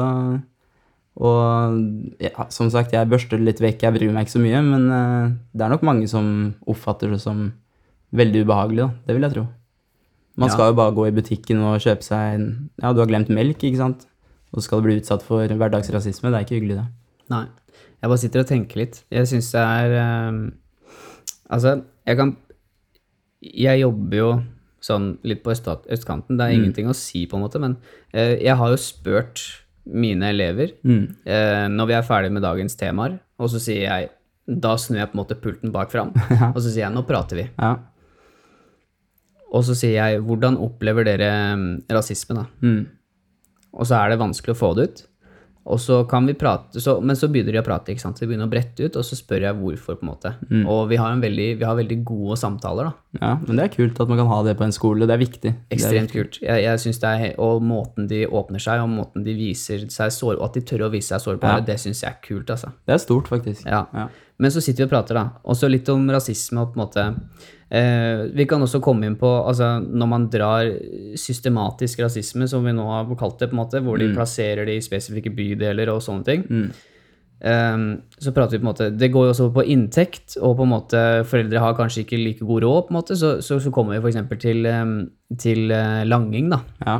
Og 1.17 2.17
ja, 2.21 2.45
som 2.53 2.69
sagt, 2.69 2.93
jeg 2.93 3.09
børster 3.09 3.39
det 3.41 3.47
litt 3.47 3.61
vekk. 3.63 3.83
Jeg 3.87 3.95
bryr 3.95 4.11
meg 4.13 4.27
ikke 4.27 4.35
så 4.37 4.43
mye. 4.43 4.59
Men 4.65 4.83
uh, 4.91 5.31
det 5.57 5.65
er 5.65 5.73
nok 5.73 5.85
mange 5.87 6.07
som 6.11 6.27
oppfatter 6.69 7.09
det 7.15 7.21
som 7.23 7.47
veldig 8.15 8.43
ubehagelig, 8.45 8.83
da. 8.85 8.89
Det 9.07 9.15
vil 9.17 9.25
jeg 9.27 9.33
tro. 9.37 9.45
Man 10.37 10.51
Ja. 10.51 10.53
skal 10.53 10.69
jo 10.69 10.77
bare 10.77 10.93
gå 10.93 11.07
i 11.09 11.15
butikken 11.17 11.63
og 11.65 11.79
kjøpe 11.81 12.05
seg 12.05 12.35
en 12.35 12.45
Ja, 12.77 12.93
du 12.93 12.99
har 13.01 13.09
glemt 13.09 13.31
melk, 13.33 13.57
ikke 13.65 13.79
sant? 13.81 14.05
Og 14.53 14.59
så 14.61 14.67
skal 14.67 14.79
du 14.79 14.87
bli 14.87 14.99
utsatt 15.01 15.23
for 15.25 15.41
hverdagsrasisme. 15.49 16.29
Det 16.29 16.37
er 16.37 16.45
ikke 16.45 16.59
hyggelig, 16.61 16.77
det. 16.77 16.85
Nei. 17.33 17.45
Jeg 17.97 18.09
bare 18.11 18.21
sitter 18.21 18.43
og 18.43 18.47
tenker 18.47 18.77
litt. 18.83 19.01
Jeg 19.11 19.25
syns 19.27 19.49
det 19.51 19.63
er 19.65 19.95
ehm, 19.97 20.39
Altså, 21.53 21.81
jeg 22.07 22.19
kan 22.19 22.35
Jeg 23.41 23.79
jobber 23.83 24.17
jo 24.17 24.29
sånn 24.83 25.07
litt 25.27 25.43
på 25.43 25.51
østat, 25.51 25.85
østkanten. 25.91 26.37
Det 26.37 26.45
er 26.45 26.55
ingenting 26.55 26.87
å 26.89 26.95
si, 26.95 27.25
på 27.29 27.37
en 27.37 27.43
måte, 27.43 27.59
men 27.61 27.75
eh, 28.13 28.37
jeg 28.43 28.55
har 28.57 28.71
jo 28.71 28.79
spurt 28.81 29.41
mine 29.87 30.29
elever 30.33 30.73
eh, 31.25 31.65
når 31.71 31.89
vi 31.89 31.95
er 31.97 32.05
ferdig 32.07 32.31
med 32.35 32.43
dagens 32.45 32.77
temaer, 32.79 33.17
og 33.39 33.51
så 33.51 33.61
sier 33.63 33.85
jeg 33.85 34.09
Da 34.47 34.77
snur 34.79 35.01
jeg 35.01 35.09
på 35.11 35.17
en 35.17 35.21
måte 35.21 35.37
pulten 35.43 35.73
bak 35.75 35.91
fram, 35.91 36.13
og 36.55 36.59
så 36.61 36.69
sier 36.69 36.85
jeg 36.85 36.95
nå 36.95 37.03
prater 37.07 37.41
vi. 37.41 37.47
Ja. 37.59 37.73
Og 39.51 39.65
så 39.67 39.75
sier 39.75 39.97
jeg 39.97 40.21
hvordan 40.23 40.59
opplever 40.63 41.07
dere 41.07 41.31
mm, 41.59 41.67
rasisme, 41.91 42.37
da? 42.37 42.45
Mm. 42.63 42.85
Og 43.77 43.87
så 43.89 43.99
er 43.99 44.13
det 44.13 44.21
vanskelig 44.21 44.55
å 44.55 44.59
få 44.59 44.71
det 44.77 44.87
ut. 44.87 45.03
Og 45.67 45.79
så 45.83 45.97
kan 46.07 46.25
vi 46.29 46.33
prate, 46.39 46.79
så, 46.79 46.93
men 47.03 47.17
så 47.19 47.27
begynner 47.31 47.57
de 47.57 47.59
å 47.59 47.65
prate, 47.65 47.91
ikke 47.91 48.03
sant. 48.05 48.15
Så 48.19 48.23
de 48.23 48.29
begynner 48.31 48.47
å 48.47 48.51
brette 48.51 48.85
ut, 48.87 48.95
og 48.95 49.03
så 49.03 49.17
spør 49.19 49.43
jeg 49.49 49.57
hvorfor, 49.59 49.97
på 49.99 50.05
en 50.05 50.11
måte. 50.13 50.31
Mm. 50.47 50.61
Og 50.71 50.85
vi 50.91 50.99
har, 51.01 51.11
en 51.11 51.23
veldig, 51.23 51.47
vi 51.59 51.67
har 51.67 51.75
veldig 51.75 51.97
gode 52.07 52.37
samtaler, 52.39 52.87
da. 52.87 53.19
ja, 53.19 53.31
men 53.41 53.59
det 53.59 53.65
er 53.65 53.73
kult 53.73 53.99
at 53.99 54.11
man 54.11 54.21
kan 54.21 54.29
ha 54.31 54.37
det 54.47 54.55
på 54.59 54.63
en 54.67 54.75
skole. 54.75 55.07
Det 55.09 55.17
er 55.17 55.23
viktig. 55.23 55.51
Ekstremt 55.67 55.67
er 55.67 55.77
Ekstremt 55.79 56.13
kult. 56.15 56.39
Jeg, 56.45 56.63
jeg 56.63 56.83
synes 56.85 57.01
det 57.03 57.11
er, 57.17 57.25
Og 57.43 57.65
måten 57.67 58.07
de 58.07 58.21
åpner 58.27 58.63
seg, 58.63 58.85
og 58.85 58.93
måten 58.95 59.27
de 59.27 59.35
viser 59.35 59.83
seg 59.91 60.13
sår, 60.15 60.37
og 60.39 60.47
at 60.47 60.55
de 60.59 60.63
tør 60.71 60.87
å 60.87 60.91
vise 60.93 61.11
seg 61.11 61.25
sårbare, 61.25 61.59
Ja. 61.59 61.67
det 61.73 61.79
syns 61.83 62.03
jeg 62.05 62.15
er 62.15 62.21
kult, 62.23 62.49
altså. 62.55 62.71
Det 62.87 62.95
er 62.95 63.03
stort, 63.03 63.27
faktisk. 63.27 63.67
Ja. 63.67 63.83
Ja. 63.93 64.07
Men 64.37 64.53
så 64.53 64.61
sitter 64.61 64.83
vi 64.83 64.87
og 64.87 64.91
prater, 64.91 65.17
da. 65.17 65.41
Også 65.49 65.69
litt 65.69 65.87
om 65.89 66.03
rasisme 66.13 66.61
og 66.61 66.73
på 66.73 66.77
en 66.77 66.83
måte 66.83 67.05
eh, 67.73 68.27
Vi 68.37 68.45
kan 68.49 68.61
også 68.61 68.81
komme 68.85 69.07
inn 69.09 69.15
på 69.17 69.31
altså, 69.39 69.77
når 69.81 70.11
man 70.11 70.27
drar 70.33 70.69
systematisk 71.17 72.03
rasisme, 72.05 72.49
som 72.49 72.65
vi 72.65 72.75
nå 72.77 72.85
har 72.91 73.09
kalt 73.17 73.41
det, 73.41 73.49
på 73.49 73.57
en 73.57 73.63
måte, 73.63 73.81
hvor 73.85 73.97
de 73.97 74.11
plasserer 74.13 74.69
det 74.69 74.77
i 74.77 74.85
spesifikke 74.85 75.33
bydeler 75.33 75.89
og 75.93 76.03
sånne 76.05 76.27
ting. 76.27 76.45
Eh, 77.41 77.81
så 78.21 78.33
prater 78.33 78.57
vi 78.57 78.61
på 78.61 78.65
en 78.65 78.71
måte 78.71 78.85
Det 78.97 79.11
går 79.13 79.27
jo 79.27 79.33
også 79.33 79.49
på 79.57 79.65
inntekt, 79.73 80.37
og 80.37 80.55
på 80.61 80.65
en 80.65 80.73
måte 80.75 81.03
foreldre 81.29 81.65
har 81.65 81.77
kanskje 81.77 82.05
ikke 82.05 82.21
like 82.21 82.45
god 82.45 82.65
råd, 82.65 82.81
på 82.87 82.93
en 82.93 83.01
måte, 83.01 83.17
så, 83.17 83.37
så, 83.41 83.57
så 83.63 83.73
kommer 83.73 83.97
vi 83.97 84.05
f.eks. 84.05 84.21
til, 84.41 84.65
eh, 84.69 84.97
til 85.41 85.73
uh, 85.73 86.05
langing, 86.05 86.53
da. 86.53 86.61
Ja. 86.85 86.99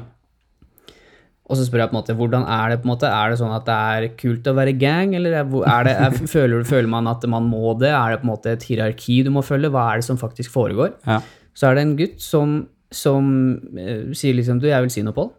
Og 1.47 1.55
så 1.55 1.63
spør 1.63 1.85
jeg 1.85 1.91
på 1.91 1.95
en 1.95 1.99
måte, 2.01 2.15
hvordan 2.19 2.43
er 2.43 2.71
det 2.73 2.81
på 2.81 2.87
en 2.89 2.91
måte? 2.91 3.07
Er 3.07 3.31
det 3.31 3.37
sånn 3.39 3.53
at 3.55 3.67
det 3.69 3.75
er 3.75 4.07
kult 4.19 4.47
å 4.51 4.53
være 4.57 4.73
gang, 4.75 5.13
eller 5.15 5.37
er, 5.39 5.87
det, 5.87 5.93
er, 5.95 6.17
føler, 6.35 6.65
føler 6.67 6.91
man 6.91 7.07
at 7.07 7.23
man 7.31 7.47
må 7.47 7.71
det? 7.79 7.93
Er 7.95 8.13
det 8.13 8.21
på 8.23 8.27
en 8.27 8.33
måte 8.33 8.51
et 8.51 8.65
hierarki 8.67 9.21
du 9.23 9.31
må 9.31 9.43
følge? 9.47 9.71
Hva 9.71 9.85
er 9.93 10.01
det 10.01 10.07
som 10.09 10.19
faktisk 10.19 10.51
foregår? 10.51 10.97
Ja. 11.07 11.21
Så 11.57 11.69
er 11.69 11.77
det 11.77 11.85
en 11.85 11.95
gutt 11.99 12.19
som, 12.21 12.57
som 12.93 13.31
uh, 13.79 14.11
sier 14.11 14.35
liksom, 14.35 14.59
du, 14.59 14.67
jeg 14.69 14.83
vil 14.83 14.93
si 14.93 15.05
noe, 15.07 15.15
Pål. 15.15 15.31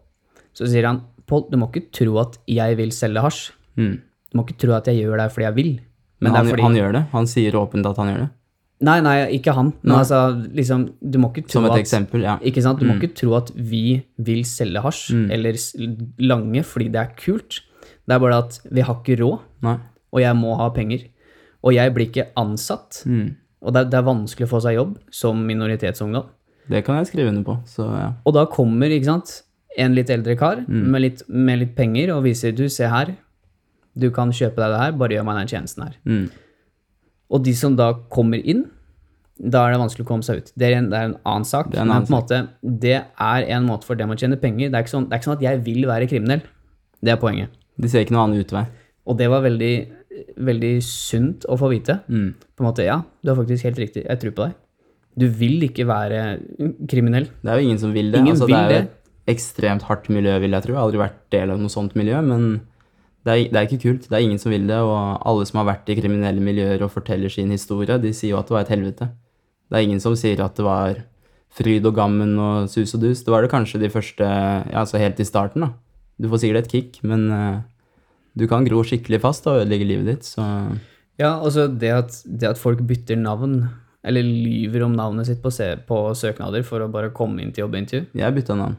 Så 0.57 0.65
sier 0.71 0.89
han, 0.89 1.03
Pål, 1.29 1.45
du 1.53 1.59
må 1.61 1.69
ikke 1.69 1.91
tro 1.93 2.17
at 2.23 2.39
jeg 2.49 2.79
vil 2.79 2.95
selge 2.95 3.21
hasj. 3.27 3.43
Mm. 3.77 3.93
Du 4.01 4.39
må 4.39 4.47
ikke 4.47 4.57
tro 4.65 4.73
at 4.79 4.89
jeg 4.89 5.03
gjør 5.03 5.21
det 5.21 5.29
fordi 5.35 5.45
jeg 5.45 5.57
vil. 5.61 5.71
Men 6.25 6.33
er 6.33 6.41
han, 6.41 6.49
fordi- 6.51 6.65
han 6.65 6.81
gjør 6.81 6.97
det. 6.97 7.03
Han 7.13 7.29
sier 7.29 7.61
åpent 7.61 7.85
at 7.85 8.01
han 8.01 8.09
gjør 8.11 8.23
det. 8.25 8.29
Nei, 8.85 8.99
nei, 9.03 9.15
ikke 9.35 9.51
han. 9.57 9.73
Men 9.81 9.91
Nei. 9.91 9.97
altså, 9.99 10.19
liksom, 10.55 10.85
du 11.03 11.17
må 11.19 11.33
ikke 11.33 11.49
tro 11.49 11.57
Som 11.57 11.67
et 11.67 11.73
at 11.75 11.81
eksempel, 11.81 12.23
ja. 12.23 12.37
Ikke 12.47 12.63
sant? 12.63 12.79
Du 12.79 12.87
må 12.87 12.95
ikke 12.95 13.11
tro 13.17 13.33
at 13.35 13.51
vi 13.55 13.99
vil 14.23 14.45
selge 14.47 14.83
hasj 14.85 15.01
eller 15.35 15.59
lange 16.23 16.63
fordi 16.63 16.87
det 16.93 17.01
er 17.01 17.11
kult. 17.19 17.59
Det 18.07 18.15
er 18.15 18.23
bare 18.23 18.39
at 18.45 18.59
vi 18.71 18.85
har 18.87 19.01
ikke 19.01 19.19
råd, 19.19 19.43
Nei. 19.67 19.75
og 20.15 20.23
jeg 20.23 20.39
må 20.39 20.55
ha 20.61 20.69
penger. 20.73 21.03
Og 21.59 21.75
jeg 21.75 21.93
blir 21.93 22.07
ikke 22.07 22.29
ansatt. 22.39 23.03
Mm. 23.03 23.35
Og 23.59 23.75
det 23.75 23.83
er, 23.83 23.91
det 23.91 23.99
er 23.99 24.07
vanskelig 24.07 24.47
å 24.47 24.53
få 24.53 24.63
seg 24.63 24.77
jobb 24.79 24.95
som 25.11 25.43
minoritetsungdom. 25.43 26.31
Det 26.69 26.83
kan 26.85 27.01
jeg 27.01 27.09
skrive 27.09 27.33
under 27.33 27.43
på, 27.43 27.57
så 27.67 27.87
ja. 27.91 28.09
Og 28.23 28.35
da 28.37 28.45
kommer 28.49 28.93
ikke 28.93 29.09
sant, 29.09 29.41
en 29.79 29.95
litt 29.97 30.09
eldre 30.13 30.35
kar 30.39 30.61
med, 30.67 31.01
litt, 31.03 31.23
med 31.27 31.59
litt 31.61 31.73
penger 31.77 32.13
og 32.15 32.23
viser 32.25 32.53
du, 32.55 32.65
se 32.71 32.87
her, 32.89 33.13
du 33.99 34.09
kan 34.15 34.31
kjøpe 34.33 34.61
deg 34.61 34.73
det 34.73 34.79
her, 34.81 34.95
bare 34.99 35.17
gjør 35.17 35.27
meg 35.27 35.41
den 35.41 35.51
tjenesten 35.51 35.85
her. 35.85 35.97
Mm. 36.07 36.25
Og 37.29 37.43
de 37.45 37.53
som 37.57 37.75
da 37.77 37.91
kommer 38.11 38.41
inn, 38.41 38.65
da 39.39 39.63
er 39.65 39.73
det 39.73 39.79
vanskelig 39.79 40.03
å 40.03 40.09
komme 40.09 40.25
seg 40.25 40.41
ut. 40.41 40.49
Det 40.59 40.67
er 40.67 40.75
en, 40.79 40.89
det 40.91 40.97
er 40.99 41.09
en 41.11 41.19
annen 41.23 41.47
sak. 41.47 41.69
er 41.71 41.83
en 41.85 41.93
annen 41.93 42.11
måte, 42.11 42.41
det 42.59 42.97
er 42.99 43.45
en 43.55 43.67
måte 43.67 43.87
for 43.87 43.99
dem 43.99 44.11
å 44.11 44.17
tjene 44.19 44.39
penger. 44.41 44.67
Det 44.67 44.75
er, 44.75 44.83
ikke 44.83 44.95
sånn, 44.95 45.07
det 45.07 45.15
er 45.15 45.21
ikke 45.21 45.29
sånn 45.29 45.37
at 45.37 45.45
jeg 45.45 45.61
vil 45.67 45.87
være 45.87 46.09
kriminell. 46.11 46.43
Det 46.99 47.13
er 47.13 47.21
poenget. 47.21 47.53
De 47.79 47.91
ser 47.91 48.03
ikke 48.03 48.15
noen 48.17 48.25
annen 48.27 48.43
utvei. 48.43 48.65
Og 49.07 49.15
det 49.19 49.29
var 49.31 49.45
veldig, 49.45 49.73
veldig 50.49 50.73
sunt 50.85 51.47
å 51.47 51.55
få 51.59 51.71
vite. 51.71 52.01
Mm. 52.11 52.33
På 52.35 52.65
en 52.65 52.67
måte, 52.67 52.87
ja, 52.87 52.99
du 53.23 53.31
har 53.31 53.39
faktisk 53.39 53.69
helt 53.69 53.79
riktig. 53.79 54.03
Jeg 54.03 54.21
tror 54.21 54.35
på 54.35 54.49
deg. 54.49 54.57
Du 55.19 55.27
vil 55.39 55.63
ikke 55.69 55.87
være 55.89 56.23
kriminell. 56.91 57.29
Det 57.39 57.53
er 57.53 57.61
jo 57.61 57.69
ingen 57.69 57.81
som 57.81 57.95
vil 57.95 58.11
det. 58.11 58.21
Ingen 58.25 58.35
altså, 58.35 58.49
vil 58.49 58.57
det 58.57 58.65
er 58.65 58.75
jo 58.75 58.87
et 58.89 59.35
ekstremt 59.35 59.85
hardt 59.87 60.09
miljø, 60.11 60.35
vil 60.43 60.57
jeg 60.57 60.65
tro. 60.65 60.75
Jeg 60.75 60.81
har 60.81 60.89
aldri 60.89 61.01
vært 61.01 61.23
del 61.33 61.53
av 61.53 61.61
noe 61.61 61.71
sånt 61.71 61.95
miljø, 61.99 62.19
men 62.25 62.45
det 63.29 63.35
er, 63.35 63.43
det 63.53 63.59
er 63.61 63.67
ikke 63.69 63.81
kult. 63.85 64.07
Det 64.09 64.15
er 64.17 64.25
ingen 64.25 64.41
som 64.41 64.49
vil 64.51 64.65
det, 64.69 64.77
og 64.81 65.21
alle 65.29 65.45
som 65.45 65.59
har 65.61 65.67
vært 65.69 65.89
i 65.93 65.95
kriminelle 65.99 66.41
miljøer 66.43 66.81
og 66.85 66.89
forteller 66.93 67.29
sin 67.31 67.51
historie, 67.53 67.99
de 68.01 68.11
sier 68.17 68.33
jo 68.33 68.39
at 68.41 68.49
det 68.49 68.55
var 68.57 68.65
et 68.65 68.73
helvete. 68.73 69.09
Det 69.69 69.77
er 69.77 69.85
ingen 69.85 70.01
som 70.01 70.15
sier 70.17 70.41
at 70.41 70.57
det 70.57 70.65
var 70.65 71.03
fryd 71.53 71.85
og 71.89 71.95
gammen 71.97 72.35
og 72.41 72.67
sus 72.69 72.93
og 72.97 73.03
dus. 73.05 73.21
Det 73.25 73.33
var 73.33 73.45
det 73.45 73.51
kanskje 73.53 73.81
de 73.81 73.89
første, 73.93 74.25
ja, 74.25 74.79
altså 74.81 74.97
helt 75.01 75.19
i 75.21 75.27
starten, 75.29 75.65
da. 75.67 75.71
Du 76.19 76.27
får 76.31 76.41
sikkert 76.43 76.65
et 76.67 76.71
kick, 76.73 76.97
men 77.07 77.27
uh, 77.31 77.61
du 78.37 78.47
kan 78.51 78.65
gro 78.67 78.81
skikkelig 78.85 79.21
fast 79.23 79.45
og 79.47 79.61
ødelegge 79.61 79.87
livet 79.87 80.09
ditt, 80.13 80.25
så 80.27 80.43
Ja, 81.19 81.33
altså 81.43 81.67
det 81.67 81.89
at, 81.91 82.17
det 82.25 82.47
at 82.53 82.59
folk 82.59 82.81
bytter 82.87 83.17
navn, 83.19 83.61
eller 84.07 84.23
lyver 84.23 84.85
om 84.85 84.93
navnet 84.95 85.27
sitt 85.27 85.41
på, 85.43 85.51
se- 85.51 85.75
på 85.87 85.97
søknader 86.15 86.63
for 86.63 86.79
å 86.85 86.89
bare 86.91 87.09
komme 87.15 87.41
inn 87.43 87.51
til 87.51 87.65
jobbintervju. 87.65 88.05
jeg 88.15 88.35
bytta 88.37 88.55
navn. 88.55 88.77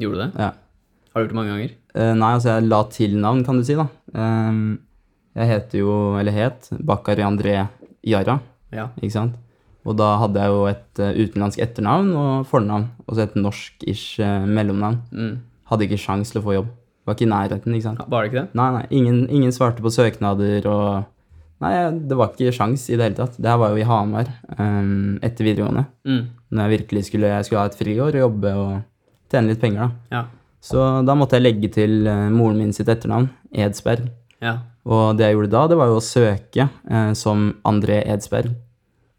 Gjorde 0.00 0.18
du 0.18 0.22
det? 0.26 0.30
Ja. 0.46 0.50
Har 1.10 1.20
du 1.20 1.24
gjort 1.26 1.32
det 1.34 1.38
mange 1.40 1.52
ganger? 1.54 1.70
Uh, 1.96 2.14
nei, 2.14 2.30
altså 2.36 2.52
jeg 2.54 2.68
la 2.70 2.80
til 2.94 3.16
navn, 3.18 3.44
kan 3.46 3.58
du 3.58 3.64
si, 3.66 3.74
da. 3.78 3.86
Um, 4.14 4.78
jeg 5.38 5.48
heter 5.50 5.80
jo, 5.82 5.92
eller 6.20 6.34
het, 6.34 6.68
Bakari 6.86 7.22
André 7.26 7.56
Yara, 8.06 8.38
Ja. 8.74 8.88
ikke 9.00 9.14
sant? 9.16 9.38
Og 9.88 9.96
da 9.96 10.10
hadde 10.20 10.38
jeg 10.42 10.52
jo 10.52 10.64
et 10.70 11.00
uh, 11.00 11.10
utenlandsk 11.16 11.62
etternavn 11.64 12.10
og 12.20 12.46
fornavn, 12.50 12.88
og 13.08 13.16
så 13.16 13.24
et 13.24 13.34
norsk-ish 13.40 14.20
uh, 14.22 14.44
mellomnavn. 14.46 15.00
Mm. 15.10 15.38
Hadde 15.70 15.86
ikke 15.88 15.98
sjans 16.02 16.30
til 16.30 16.42
å 16.42 16.44
få 16.46 16.54
jobb. 16.58 16.68
Var 17.08 17.16
ikke 17.16 17.26
i 17.26 17.30
nærheten, 17.32 17.74
ikke 17.74 17.86
sant? 17.88 18.02
Var 18.12 18.22
det 18.22 18.30
ikke 18.30 18.42
det? 18.42 18.58
Nei, 18.60 18.68
nei, 18.76 18.82
ingen, 19.00 19.22
ingen 19.32 19.54
svarte 19.56 19.82
på 19.82 19.90
søknader, 19.94 20.66
og 20.70 21.08
Nei, 21.60 21.74
det 22.08 22.16
var 22.16 22.30
ikke 22.32 22.54
sjans 22.56 22.86
i 22.88 22.96
det 22.96 23.04
hele 23.04 23.16
tatt. 23.18 23.34
Det 23.36 23.50
her 23.50 23.58
var 23.60 23.74
jo 23.74 23.80
i 23.82 23.84
Hamar 23.84 24.30
um, 24.56 25.18
etter 25.20 25.44
videregående. 25.44 25.82
Mm. 26.08 26.22
Når 26.56 26.62
jeg 26.64 26.72
virkelig 26.72 27.02
skulle, 27.10 27.32
jeg 27.34 27.44
skulle 27.44 27.60
ha 27.60 27.68
et 27.68 27.76
friår 27.76 28.14
og 28.16 28.22
jobbe 28.22 28.52
og 28.56 28.70
tjene 29.28 29.52
litt 29.52 29.60
penger, 29.60 29.82
da. 29.90 30.16
Ja. 30.16 30.22
Så 30.60 30.80
da 31.08 31.14
måtte 31.16 31.38
jeg 31.38 31.46
legge 31.46 31.70
til 31.72 32.04
eh, 32.08 32.26
moren 32.32 32.58
min 32.60 32.74
sitt 32.76 32.90
etternavn, 32.92 33.30
Edsberg. 33.56 34.10
Ja. 34.44 34.58
Og 34.88 35.16
det 35.16 35.28
jeg 35.28 35.36
gjorde 35.36 35.52
da, 35.54 35.62
det 35.72 35.78
var 35.80 35.88
jo 35.92 36.00
å 36.00 36.04
søke 36.04 36.66
eh, 36.68 37.12
som 37.16 37.50
André 37.68 38.02
Edsberg. 38.12 38.52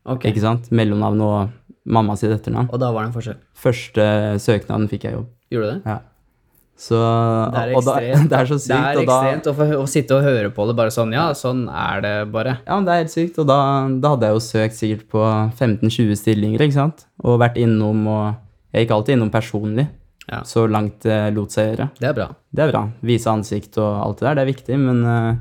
Okay. 0.05 0.31
Ikke 0.31 0.43
sant? 0.43 0.69
Mellomnavn 0.73 1.25
og 1.25 1.57
mamma 1.85 2.15
sitt 2.17 2.33
etternavn. 2.33 2.69
Og 2.73 2.81
da 2.81 2.91
var 2.93 3.05
det 3.05 3.11
en 3.11 3.17
forskjell. 3.17 3.41
Første 3.57 4.07
søknaden 4.41 4.87
fikk 4.89 5.09
jeg 5.09 5.17
jobb. 5.17 5.27
Gjorde 5.53 5.67
du 5.67 5.73
det? 5.75 5.93
Ja. 5.95 5.99
Så 6.81 6.97
Det 6.97 7.61
er 7.61 7.71
og 7.77 7.83
da, 7.85 7.95
ekstremt. 7.99 8.29
det 8.31 8.37
er 8.39 8.47
så 8.49 8.57
sykt. 8.57 8.71
Det 8.71 8.77
er 8.79 8.99
og 9.01 9.09
da, 9.09 9.51
å, 9.51 9.55
få, 9.57 9.67
å 9.83 9.87
sitte 9.89 10.17
og 10.17 10.25
høre 10.25 10.49
på 10.55 10.65
det 10.69 10.75
bare 10.79 10.93
sånn. 10.93 11.13
Ja, 11.13 11.27
sånn 11.37 11.67
er 11.69 12.01
det 12.05 12.13
bare. 12.33 12.55
ja, 12.65 12.77
men 12.77 12.87
det 12.87 12.93
er 12.93 13.03
helt 13.03 13.13
sykt. 13.13 13.37
Og 13.41 13.49
da, 13.49 13.59
da 14.01 14.15
hadde 14.15 14.29
jeg 14.29 14.37
jo 14.37 14.43
søkt 14.47 14.77
sikkert 14.79 15.03
på 15.13 15.25
15-20 15.59 16.17
stillinger, 16.17 16.63
ikke 16.65 16.79
sant? 16.79 17.05
Og 17.21 17.41
vært 17.41 17.59
innom 17.61 18.07
og 18.09 18.23
Jeg 18.71 18.85
gikk 18.85 18.93
alltid 18.95 19.17
innom 19.17 19.29
personlig, 19.33 19.83
Ja. 20.31 20.41
så 20.47 20.63
langt 20.71 21.03
det 21.03 21.33
lot 21.35 21.51
seg 21.51 21.73
gjøre. 21.73 21.89
Det 21.99 22.07
er 22.07 22.15
bra. 22.15 22.27
Det 22.55 22.63
er 22.63 22.71
bra. 22.71 22.85
Vise 23.03 23.31
ansikt 23.31 23.75
og 23.81 23.89
alt 23.99 24.21
det 24.21 24.27
der, 24.29 24.37
det 24.37 24.43
er 24.45 24.51
viktig, 24.53 24.77
men 24.79 25.01
uh, 25.03 25.33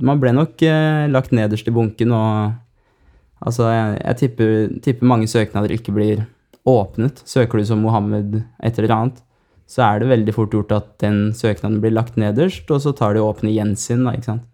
man 0.00 0.22
ble 0.22 0.32
nok 0.32 0.64
uh, 0.64 1.04
lagt 1.12 1.34
nederst 1.36 1.68
i 1.68 1.74
bunken, 1.76 2.14
og 2.16 3.44
altså, 3.44 3.68
jeg, 3.68 3.98
jeg 4.00 4.20
tipper, 4.22 4.54
tipper 4.86 5.10
mange 5.12 5.28
søknader 5.28 5.76
ikke 5.76 5.92
blir 5.96 6.24
åpnet. 6.64 7.20
Søker 7.28 7.60
du 7.60 7.68
som 7.68 7.84
Mohammed 7.84 8.40
et 8.64 8.80
eller 8.80 8.96
annet, 8.96 9.20
så 9.68 9.84
er 9.86 10.00
det 10.00 10.10
veldig 10.12 10.34
fort 10.36 10.56
gjort 10.56 10.72
at 10.76 10.88
den 11.04 11.26
søknaden 11.36 11.80
blir 11.84 11.92
lagt 11.92 12.16
nederst, 12.20 12.68
og 12.72 12.80
så 12.84 12.94
tar 12.96 13.16
de 13.16 13.22
og 13.22 13.34
åpner 13.34 13.52
Jens 13.52 13.86
da, 13.92 14.12
ikke 14.16 14.30
sant. 14.32 14.48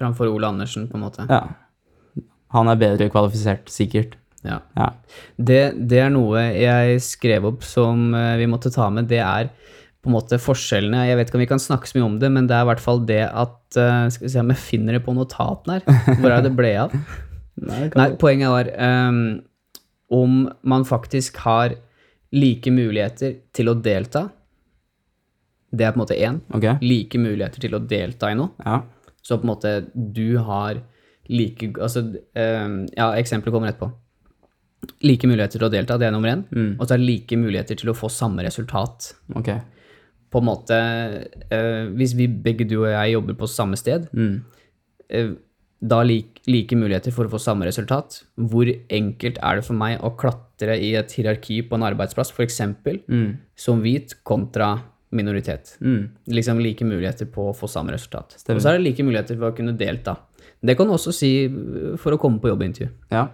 Framfor 0.00 0.32
Ole 0.32 0.48
Andersen, 0.48 0.88
på 0.88 0.96
en 0.96 1.04
måte. 1.04 1.28
Ja. 1.28 1.44
Han 2.56 2.72
er 2.72 2.80
bedre 2.80 3.10
kvalifisert, 3.12 3.68
sikkert. 3.68 4.16
Ja. 4.46 4.60
Ja. 4.76 4.88
Det, 5.36 5.62
det 5.90 6.00
er 6.04 6.12
noe 6.14 6.42
jeg 6.54 7.00
skrev 7.04 7.48
opp 7.50 7.64
som 7.66 8.14
eh, 8.16 8.36
vi 8.40 8.48
måtte 8.50 8.72
ta 8.72 8.88
med. 8.92 9.08
Det 9.10 9.20
er 9.20 9.50
på 10.00 10.08
en 10.08 10.16
måte 10.16 10.38
forskjellene. 10.40 11.04
Jeg 11.10 11.18
vet 11.18 11.28
ikke 11.28 11.38
om 11.38 11.44
vi 11.44 11.50
kan 11.50 11.60
snakke 11.60 11.90
så 11.90 11.98
mye 11.98 12.06
om 12.06 12.16
det, 12.22 12.30
men 12.32 12.48
det 12.48 12.56
er 12.56 12.64
i 12.64 12.70
hvert 12.70 12.82
fall 12.82 13.02
det 13.08 13.22
at 13.28 13.80
eh, 13.80 14.06
Skal 14.14 14.26
vi 14.26 14.32
se 14.32 14.44
om 14.44 14.54
jeg 14.54 14.64
finner 14.64 14.96
det 14.96 15.04
på 15.04 15.14
notatene 15.16 15.78
her. 15.78 16.16
Hvor 16.22 16.30
er 16.30 16.40
det 16.40 16.48
det 16.48 16.56
ble 16.56 16.72
av? 16.86 16.96
Nei, 17.70 17.84
Nei, 17.92 18.08
poenget 18.16 18.48
var 18.48 18.68
um, 18.80 19.22
om 20.16 20.36
man 20.64 20.86
faktisk 20.88 21.42
har 21.44 21.74
like 22.32 22.72
muligheter 22.72 23.34
til 23.52 23.68
å 23.68 23.74
delta. 23.76 24.30
Det 25.70 25.84
er 25.84 25.92
på 25.92 26.00
en 26.00 26.04
måte 26.06 26.16
én. 26.16 26.40
Okay. 26.56 26.78
Like 26.80 27.20
muligheter 27.20 27.60
til 27.62 27.76
å 27.76 27.82
delta 27.84 28.30
i 28.32 28.38
noe. 28.38 28.54
Ja. 28.64 28.80
Så 29.20 29.36
på 29.36 29.44
en 29.44 29.52
måte 29.52 29.74
du 29.92 30.38
har 30.40 30.80
like 31.30 31.68
Altså, 31.78 32.00
um, 32.34 32.80
ja, 32.96 33.12
eksempelet 33.20 33.54
kommer 33.54 33.70
etterpå. 33.70 33.90
Like 35.04 35.28
muligheter 35.28 35.58
til 35.60 35.66
å 35.68 35.72
delta, 35.72 35.98
det 36.00 36.08
er 36.08 36.14
nummer 36.14 36.30
én. 36.32 36.44
Mm. 36.56 36.70
Og 36.80 36.86
så 36.86 36.94
er 36.94 36.98
det 37.02 37.06
like 37.10 37.36
muligheter 37.36 37.76
til 37.76 37.90
å 37.92 37.96
få 37.96 38.08
samme 38.12 38.44
resultat. 38.46 39.12
Ok. 39.36 39.50
På 40.30 40.38
en 40.40 40.46
måte 40.46 40.76
eh, 41.50 41.86
Hvis 41.98 42.14
vi 42.16 42.28
begge 42.28 42.66
du 42.68 42.76
og 42.84 42.90
jeg 42.92 43.12
jobber 43.16 43.34
på 43.40 43.48
samme 43.50 43.76
sted, 43.76 44.08
Mm. 44.14 44.42
eh, 45.10 45.30
da 45.82 46.02
lik, 46.04 46.40
like 46.46 46.76
muligheter 46.76 47.10
for 47.12 47.24
å 47.24 47.30
få 47.32 47.38
samme 47.40 47.64
resultat. 47.64 48.22
Hvor 48.36 48.68
enkelt 48.90 49.38
er 49.42 49.56
det 49.56 49.64
for 49.64 49.74
meg 49.74 50.00
å 50.04 50.10
klatre 50.16 50.76
i 50.78 50.94
et 50.94 51.08
hierarki 51.16 51.62
på 51.68 51.74
en 51.78 51.82
arbeidsplass, 51.88 52.32
f.eks. 52.36 52.60
Mm. 53.08 53.38
som 53.56 53.80
hvit 53.80 54.14
kontra 54.24 54.82
minoritet? 55.10 55.76
Mm. 55.80 56.10
Liksom 56.28 56.60
like 56.60 56.84
muligheter 56.84 57.26
på 57.32 57.48
å 57.50 57.56
få 57.56 57.66
samme 57.68 57.92
resultat. 57.92 58.36
Stemmer. 58.38 58.56
Og 58.60 58.62
så 58.62 58.68
er 58.74 58.78
det 58.78 58.84
like 58.90 59.02
muligheter 59.02 59.36
for 59.38 59.50
å 59.50 59.56
kunne 59.56 59.76
delta. 59.76 60.16
Det 60.62 60.76
kan 60.76 60.86
du 60.86 60.92
også 60.92 61.12
si 61.16 61.48
øh, 61.48 61.96
for 61.98 62.12
å 62.12 62.18
komme 62.20 62.38
på 62.40 62.50
jobbintervju. 62.52 62.90
Ja. 63.10 63.28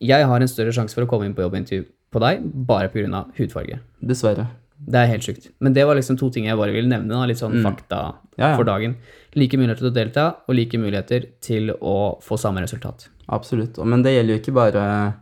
Jeg 0.00 0.24
har 0.26 0.40
en 0.40 0.48
større 0.48 0.72
sjanse 0.72 0.94
for 0.96 1.04
å 1.04 1.08
komme 1.10 1.26
inn 1.28 1.34
på 1.36 1.42
jobbintervju 1.44 1.84
på 2.10 2.20
deg 2.20 2.40
bare 2.66 2.88
pga. 2.90 3.24
hudfarge. 3.38 3.80
Dessverre. 4.02 4.46
Det 4.80 4.96
er 4.96 5.06
helt 5.10 5.22
sjukt. 5.22 5.50
Men 5.60 5.74
det 5.76 5.84
var 5.86 5.94
liksom 5.94 6.16
to 6.18 6.30
ting 6.30 6.46
jeg 6.46 6.56
bare 6.56 6.72
ville 6.72 6.88
nevne. 6.88 7.08
Da, 7.12 7.26
litt 7.28 7.36
sånn 7.38 7.60
fakta 7.62 7.98
Mm. 8.14 8.14
Ja, 8.38 8.48
ja. 8.52 8.56
for 8.56 8.64
dagen. 8.64 8.96
Like 9.36 9.52
muligheter 9.58 9.84
til 9.84 9.90
å 9.90 9.94
delta, 9.94 10.24
og 10.48 10.54
like 10.56 10.78
muligheter 10.80 11.26
til 11.42 11.70
å 11.76 12.18
få 12.24 12.38
samme 12.40 12.62
resultat. 12.64 13.08
Absolutt. 13.28 13.76
Men 13.84 14.02
det 14.02 14.14
gjelder 14.16 14.38
jo 14.38 14.40
ikke 14.40 14.54
bare 14.56 15.14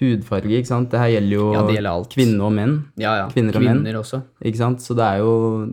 hudfarge, 0.00 0.48
ikke 0.58 0.66
sant. 0.66 0.90
Det 0.90 0.98
her 0.98 1.10
gjelder 1.20 1.36
jo 1.36 1.52
Ja, 1.52 1.66
gjelder 1.68 2.08
kvinner 2.10 2.46
og 2.48 2.52
menn, 2.52 2.84
Ja, 2.96 3.16
ja. 3.16 3.28
Kvinner 3.28 3.56
og 3.56 3.62
menn. 3.62 3.84
også. 3.94 4.22
ikke 4.42 4.56
sant. 4.56 4.78
Så 4.80 4.96
det 4.96 5.04
er 5.04 5.18
jo 5.18 5.72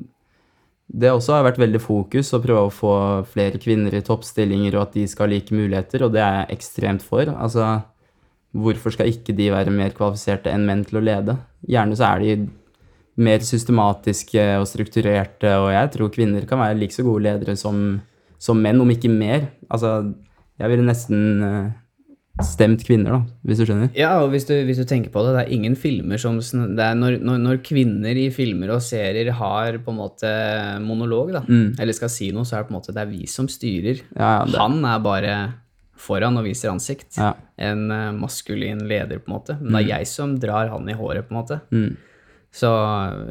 Det 0.93 1.07
også 1.09 1.31
har 1.39 1.45
vært 1.49 1.57
veldig 1.57 1.79
fokus 1.79 2.33
å 2.33 2.41
prøve 2.43 2.67
å 2.67 2.69
få 2.69 3.25
flere 3.25 3.57
kvinner 3.57 3.93
i 3.95 4.01
toppstillinger, 4.01 4.75
og 4.75 4.81
at 4.89 4.91
de 4.93 5.07
skal 5.07 5.29
ha 5.29 5.33
like 5.35 5.49
muligheter, 5.55 6.01
og 6.03 6.11
det 6.11 6.19
er 6.19 6.45
jeg 6.45 6.57
ekstremt 6.59 7.01
for. 7.01 7.23
Altså, 7.31 7.83
hvorfor 8.51 8.93
skal 8.93 9.11
ikke 9.11 9.35
de 9.35 9.51
være 9.53 9.73
mer 9.73 9.93
kvalifiserte 9.95 10.51
enn 10.51 10.65
menn 10.67 10.83
til 10.87 10.99
å 10.99 11.05
lede? 11.05 11.37
Gjerne 11.67 11.97
så 11.97 12.09
er 12.09 12.23
de 12.23 12.49
mer 13.21 13.43
systematiske 13.45 14.45
og 14.59 14.67
strukturerte, 14.69 15.51
og 15.61 15.71
jeg 15.73 15.91
tror 15.95 16.13
kvinner 16.13 16.47
kan 16.49 16.61
være 16.61 16.79
like 16.79 16.95
så 16.95 17.05
gode 17.05 17.25
ledere 17.27 17.57
som, 17.59 17.99
som 18.41 18.59
menn, 18.59 18.81
om 18.81 18.91
ikke 18.91 19.11
mer. 19.11 19.51
Altså, 19.71 20.13
jeg 20.61 20.71
ville 20.71 20.87
nesten 20.87 21.43
eh, 21.45 21.71
stemt 22.45 22.83
kvinner, 22.87 23.17
da, 23.17 23.37
hvis 23.45 23.61
du 23.61 23.65
skjønner. 23.67 23.91
Ja, 23.97 24.13
og 24.23 24.31
hvis 24.33 24.47
du, 24.49 24.53
hvis 24.67 24.79
du 24.79 24.85
tenker 24.87 25.13
på 25.13 25.23
det, 25.25 25.33
det 25.35 25.43
er 25.43 25.55
ingen 25.57 25.75
filmer 25.79 26.21
som 26.21 26.39
det 26.41 26.85
er 26.85 26.97
når, 26.97 27.19
når, 27.23 27.41
når 27.43 27.61
kvinner 27.65 28.17
i 28.17 28.29
filmer 28.33 28.73
og 28.75 28.83
serier 28.85 29.33
har 29.37 29.79
på 29.83 29.93
en 29.93 29.99
måte 29.99 30.31
monolog, 30.83 31.33
da, 31.35 31.43
eller 31.51 31.97
skal 31.97 32.11
si 32.13 32.31
noe, 32.35 32.47
så 32.47 32.57
er 32.57 32.63
det 32.63 32.71
på 32.71 32.75
en 32.75 32.79
måte 32.79 32.95
det 32.95 33.03
er 33.03 33.11
vi 33.11 33.27
som 33.29 33.49
styrer. 33.51 34.01
Mm. 34.07 34.15
Ja, 34.17 34.31
ja, 34.45 34.63
Han 34.63 34.79
er 34.87 35.03
bare 35.03 35.35
foran 36.01 36.39
og 36.39 36.47
viser 36.47 36.71
ansikt. 36.73 37.15
Ja. 37.19 37.33
En 37.61 37.89
eh, 37.93 38.07
maskulin 38.17 38.85
leder, 38.89 39.21
på 39.21 39.31
en 39.31 39.37
måte. 39.37 39.57
Men 39.61 39.79
det 39.79 39.83
er 39.85 39.91
jeg 39.99 40.13
som 40.13 40.37
drar 40.41 40.71
han 40.73 40.89
i 40.89 40.97
håret, 40.97 41.27
på 41.27 41.35
en 41.35 41.41
måte. 41.41 41.61
Mm. 41.73 41.91
Så 42.51 42.67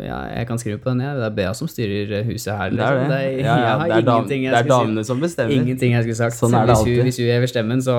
ja, 0.00 0.18
jeg 0.32 0.46
kan 0.48 0.56
skrive 0.56 0.78
på 0.80 0.88
den, 0.88 1.02
jeg. 1.04 1.16
Det 1.18 1.24
er 1.26 1.32
Bea 1.36 1.50
som 1.52 1.68
styrer 1.68 2.22
huset 2.24 2.54
her. 2.56 2.70
Det 2.72 2.80
er 2.80 2.94
det. 2.96 3.08
Det 3.10 3.16
er, 3.18 3.32
Ja, 3.44 3.56
ja, 3.60 3.72
det 3.84 3.96
er, 3.98 4.06
dam, 4.06 4.28
det 4.30 4.38
er 4.48 4.68
damene 4.70 5.02
si. 5.04 5.10
som 5.10 5.20
bestemmer. 5.20 5.52
Ingenting 5.52 5.92
jeg 5.92 6.06
skulle 6.06 6.20
sagt. 6.22 6.38
Sånn 6.38 6.56
er 6.56 6.70
det 6.70 6.78
hvis, 6.78 6.86
hun, 6.86 6.92
alltid. 6.94 7.02
hvis 7.10 7.18
hun 7.20 7.28
hever 7.28 7.52
stemmen, 7.52 7.82
så 7.84 7.96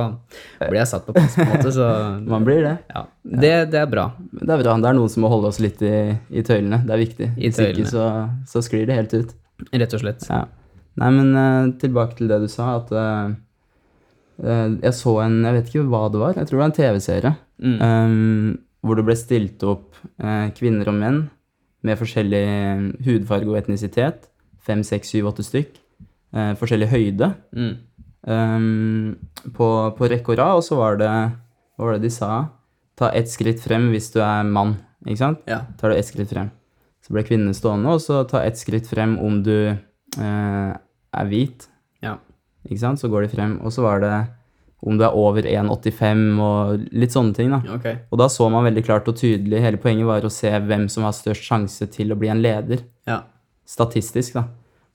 blir 0.64 0.80
jeg 0.80 0.90
satt 0.90 1.06
på 1.06 1.14
plass, 1.14 1.36
på 1.38 1.46
en 1.46 1.52
måte. 1.52 1.74
Så 1.76 1.90
Man 2.34 2.48
blir 2.48 2.66
det. 2.66 2.74
ja, 2.90 3.04
det, 3.46 3.54
det 3.76 3.84
er 3.84 3.92
bra. 3.92 4.08
Det 4.34 4.48
er 4.48 4.64
bra. 4.64 4.80
Det 4.82 4.90
er 4.90 4.98
noen 4.98 5.14
som 5.14 5.28
må 5.28 5.30
holde 5.36 5.52
oss 5.54 5.62
litt 5.62 5.86
i, 5.86 5.94
i 6.34 6.46
tøylene. 6.48 6.82
Det 6.88 6.98
er 6.98 7.04
viktig. 7.04 7.30
I 7.38 7.52
Hvis 7.52 7.62
ikke 7.68 7.86
så, 7.94 8.08
så 8.50 8.66
sklir 8.66 8.90
det 8.90 8.98
helt 8.98 9.14
ut. 9.14 9.38
Rett 9.70 9.94
og 9.94 10.02
slett. 10.02 10.26
Ja. 10.26 10.48
Nei, 11.00 11.12
men 11.16 11.38
eh, 11.38 11.70
tilbake 11.86 12.18
til 12.18 12.34
det 12.34 12.42
du 12.44 12.50
sa, 12.52 12.80
at 12.82 12.90
eh, 12.98 13.12
eh, 13.30 13.36
jeg 14.42 14.94
så 14.98 15.12
en 15.22 15.36
Jeg 15.46 15.54
vet 15.54 15.68
ikke 15.70 15.88
hva 15.92 16.04
det 16.10 16.22
var. 16.22 16.38
Jeg 16.38 16.50
tror 16.50 16.58
det 16.58 16.62
var 16.62 16.70
en 16.72 16.78
TV-serie. 16.80 17.34
Mm. 17.62 17.78
Um, 17.82 18.60
hvor 18.82 18.98
det 18.98 19.06
ble 19.06 19.16
stilt 19.18 19.62
opp 19.68 19.98
eh, 20.22 20.50
kvinner 20.58 20.90
og 20.90 20.98
menn 20.98 21.20
med 21.86 21.98
forskjellig 22.00 22.46
hudfarge 23.06 23.50
og 23.50 23.60
etnisitet. 23.60 24.28
Fem, 24.62 24.82
seks, 24.86 25.14
syv, 25.14 25.32
åtte 25.32 25.46
stykk. 25.46 25.78
eh, 26.34 26.54
forskjellig 26.58 26.88
høyde. 26.90 27.34
Mm. 27.54 27.74
Um, 28.22 29.18
på, 29.54 29.68
på 29.98 30.10
rekke 30.10 30.34
og 30.34 30.38
rad, 30.38 30.60
og 30.60 30.66
så 30.66 30.78
var 30.78 30.98
det 31.02 31.10
Hva 31.10 31.88
var 31.88 31.96
det 31.98 32.06
de 32.06 32.12
sa? 32.14 32.48
Ta 32.98 33.10
ett 33.18 33.30
skritt 33.30 33.62
frem 33.64 33.90
hvis 33.90 34.12
du 34.14 34.20
er 34.22 34.46
mann, 34.46 34.76
ikke 35.08 35.18
sant? 35.24 35.40
Ja. 35.50 35.64
tar 35.80 35.90
du 35.90 35.98
ett 35.98 36.06
skritt 36.06 36.30
frem. 36.30 36.52
Så 37.02 37.16
ble 37.16 37.24
kvinnene 37.26 37.58
stående, 37.58 37.90
og 37.90 38.02
så 38.04 38.22
ta 38.30 38.44
ett 38.46 38.60
skritt 38.62 38.86
frem 38.90 39.18
om 39.18 39.42
du 39.42 39.74
eh, 39.74 40.72
er 40.78 41.32
hvit. 41.32 41.66
Ikke 42.68 42.82
sant? 42.84 43.02
Så 43.02 43.10
går 43.12 43.26
de 43.26 43.34
frem. 43.34 43.58
Og 43.66 43.74
så 43.74 43.84
var 43.86 44.04
det 44.04 44.14
om 44.82 44.98
du 44.98 45.04
er 45.06 45.18
over 45.18 45.46
1,85 45.46 46.40
og 46.42 46.86
litt 46.98 47.14
sånne 47.14 47.36
ting. 47.38 47.52
da. 47.54 47.62
Okay. 47.78 48.00
Og 48.10 48.18
da 48.22 48.28
så 48.34 48.48
man 48.50 48.66
veldig 48.66 48.84
klart 48.86 49.10
og 49.12 49.20
tydelig 49.20 49.62
Hele 49.62 49.78
poenget 49.82 50.10
var 50.10 50.26
å 50.26 50.34
se 50.34 50.50
hvem 50.50 50.88
som 50.90 51.06
har 51.06 51.14
størst 51.14 51.46
sjanse 51.46 51.86
til 51.94 52.14
å 52.14 52.18
bli 52.18 52.32
en 52.34 52.42
leder. 52.42 52.82
Ja. 53.10 53.22
Statistisk, 53.68 54.40
da. 54.40 54.48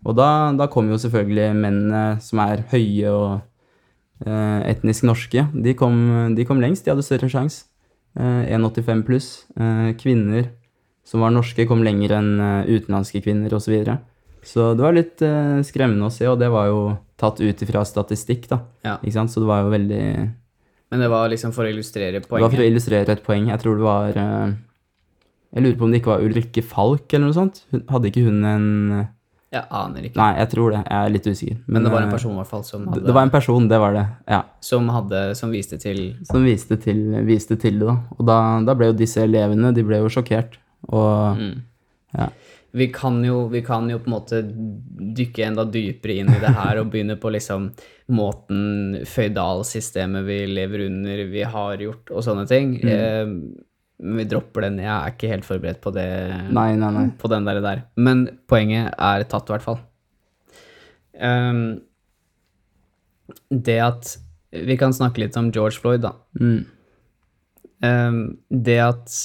Og 0.07 0.19
da, 0.19 0.53
da 0.59 0.67
kom 0.71 0.91
jo 0.91 0.99
selvfølgelig 1.01 1.55
mennene 1.57 2.03
som 2.23 2.43
er 2.43 2.67
høye 2.73 3.15
og 3.15 4.27
eh, 4.27 4.61
etnisk 4.73 5.07
norske. 5.07 5.47
De 5.55 5.75
kom, 5.79 6.35
de 6.37 6.47
kom 6.47 6.61
lengst. 6.63 6.85
De 6.85 6.93
hadde 6.93 7.07
større 7.07 7.31
sjanse. 7.31 7.65
Eh, 8.19 8.53
1,85 8.59 9.07
pluss. 9.07 9.31
Eh, 9.57 9.91
kvinner 10.03 10.51
som 11.07 11.23
var 11.23 11.31
norske, 11.31 11.67
kom 11.71 11.85
lenger 11.87 12.17
enn 12.19 12.31
eh, 12.43 12.71
utenlandske 12.77 13.23
kvinner 13.23 13.55
osv. 13.55 13.77
Så, 14.47 14.71
det 14.79 14.85
var 14.85 14.95
litt 14.95 15.23
eh, 15.27 15.59
skremmende 15.67 16.07
å 16.07 16.15
se, 16.15 16.27
og 16.31 16.39
det 16.39 16.49
var 16.55 16.69
jo 16.71 16.83
tatt 17.19 17.41
ut 17.43 17.65
ifra 17.65 17.83
statistikk, 17.89 18.47
da. 18.53 18.61
Ja. 18.87 18.95
Ikke 19.01 19.17
sant? 19.17 19.33
Så 19.33 19.43
det 19.43 19.49
var 19.49 19.65
jo 19.65 19.73
veldig 19.73 20.05
Men 20.93 21.03
det 21.03 21.11
var 21.11 21.33
liksom 21.33 21.55
for 21.57 21.67
å 21.67 21.73
illustrere 21.73 22.21
Det 22.21 22.31
var 22.31 22.47
for 22.47 22.63
å 22.63 22.69
illustrere 22.69 23.17
et 23.17 23.25
poeng. 23.27 23.51
Jeg 23.51 23.63
tror 23.65 23.81
det 23.81 23.87
var 23.87 24.21
eh, 24.23 24.55
Jeg 25.57 25.67
lurer 25.67 25.77
på 25.81 25.89
om 25.89 25.93
det 25.95 26.03
ikke 26.03 26.15
var 26.15 26.25
Ulrikke 26.29 26.65
Falk 26.65 27.11
eller 27.11 27.27
noe 27.27 27.39
sånt. 27.41 27.65
Hun, 27.75 27.83
hadde 27.91 28.13
ikke 28.13 28.27
hun 28.29 28.39
en 28.47 28.69
Jeg 29.57 29.65
aner 29.65 30.07
ikke. 30.07 30.21
Nei, 30.21 30.31
jeg 30.39 30.53
tror 30.55 30.77
det. 30.77 30.85
Jeg 30.85 31.01
er 31.01 31.15
litt 31.17 31.29
usikker. 31.33 31.61
Men 31.67 31.89
det 31.89 31.95
var 31.97 32.05
en 32.05 32.11
eh, 32.13 32.15
person 32.15 32.37
i 32.37 32.41
hvert 32.43 32.53
fall 32.55 32.67
som 32.71 32.89
hadde, 32.93 33.05
det 33.09 33.19
var 33.19 33.27
en 33.27 33.35
person, 33.35 33.69
det 33.73 33.83
var 33.83 33.99
det. 33.99 34.07
Ja. 34.37 34.43
som, 34.71 34.91
hadde, 34.95 35.27
som 35.39 35.55
viste 35.55 35.81
til 35.83 36.03
Som 36.29 36.47
viste 36.47 36.79
til, 36.87 37.07
viste 37.27 37.59
til 37.59 37.83
det, 37.83 37.89
da. 37.89 37.99
Og 38.15 38.27
da, 38.31 38.41
da 38.69 38.79
ble 38.79 38.93
jo 38.93 39.01
disse 39.03 39.27
elevene 39.27 39.75
de 39.75 39.87
ble 39.87 40.05
jo 40.05 40.13
sjokkert. 40.13 40.61
Og 40.87 41.41
mm. 41.41 41.55
ja. 42.21 42.31
Vi 42.77 42.89
kan, 42.93 43.25
jo, 43.25 43.47
vi 43.49 43.63
kan 43.65 43.87
jo 43.89 43.99
på 44.03 44.11
en 44.11 44.13
måte 44.13 44.43
dykke 45.17 45.47
enda 45.47 45.65
dypere 45.65 46.19
inn 46.21 46.29
i 46.29 46.41
det 46.43 46.51
her 46.59 46.83
og 46.83 46.91
begynne 46.93 47.17
på 47.17 47.31
liksom 47.33 47.71
måten 48.13 48.99
føydalsystemet 49.09 50.27
vi 50.27 50.43
lever 50.51 50.85
under, 50.91 51.23
vi 51.31 51.47
har 51.55 51.81
gjort 51.81 52.13
og 52.13 52.27
sånne 52.27 52.45
ting. 52.51 52.75
Mm. 52.83 52.91
Eh, 52.93 54.13
vi 54.19 54.27
dropper 54.29 54.67
den. 54.67 54.77
Jeg 54.85 54.93
er 54.93 55.15
ikke 55.15 55.31
helt 55.31 55.49
forberedt 55.49 55.81
på 55.81 55.95
det. 55.97 56.07
Nei, 56.53 56.69
nei, 56.77 56.91
nei. 56.93 57.07
På 57.17 57.31
den 57.33 57.49
der, 57.49 57.63
der. 57.65 57.87
Men 57.97 58.27
poenget 58.51 58.93
er 58.93 59.25
tatt, 59.25 59.49
i 59.49 59.55
hvert 59.55 59.65
fall. 59.65 59.81
Um, 61.17 61.63
det 63.49 63.79
at 63.81 64.11
Vi 64.53 64.77
kan 64.77 64.93
snakke 64.93 65.23
litt 65.23 65.37
om 65.41 65.49
George 65.53 65.81
Floyd, 65.81 66.05
da. 66.05 66.13
Mm. 66.37 66.61
Um, 67.81 68.21
det 68.53 68.79
at 68.85 69.17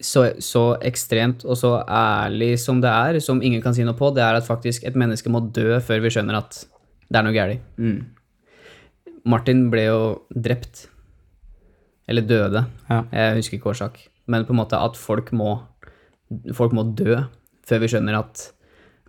så, 0.00 0.22
så 0.40 0.62
ekstremt 0.80 1.44
og 1.44 1.56
så 1.60 1.74
ærlig 1.84 2.54
som 2.62 2.80
det 2.80 2.88
er, 2.90 3.18
som 3.20 3.42
ingen 3.44 3.60
kan 3.62 3.74
si 3.76 3.84
noe 3.84 3.94
på, 3.98 4.08
det 4.16 4.22
er 4.24 4.38
at 4.38 4.46
faktisk 4.48 4.84
et 4.88 4.96
menneske 4.96 5.28
må 5.32 5.42
dø 5.52 5.78
før 5.84 6.00
vi 6.04 6.10
skjønner 6.14 6.38
at 6.40 6.62
det 7.10 7.18
er 7.20 7.26
noe 7.26 7.34
galt. 7.34 7.60
Mm. 7.76 8.00
Martin 9.28 9.66
ble 9.72 9.84
jo 9.88 9.98
drept. 10.32 10.86
Eller 12.10 12.24
døde. 12.26 12.64
Ja. 12.88 13.02
Jeg 13.12 13.36
husker 13.40 13.58
ikke 13.58 13.70
årsak. 13.74 13.98
Men 14.30 14.46
på 14.46 14.54
en 14.54 14.60
måte 14.62 14.78
at 14.80 14.96
folk 14.98 15.30
må, 15.36 15.58
folk 16.56 16.72
må 16.76 16.84
dø 16.96 17.18
før 17.68 17.82
vi 17.84 17.90
skjønner 17.92 18.16
at 18.18 18.46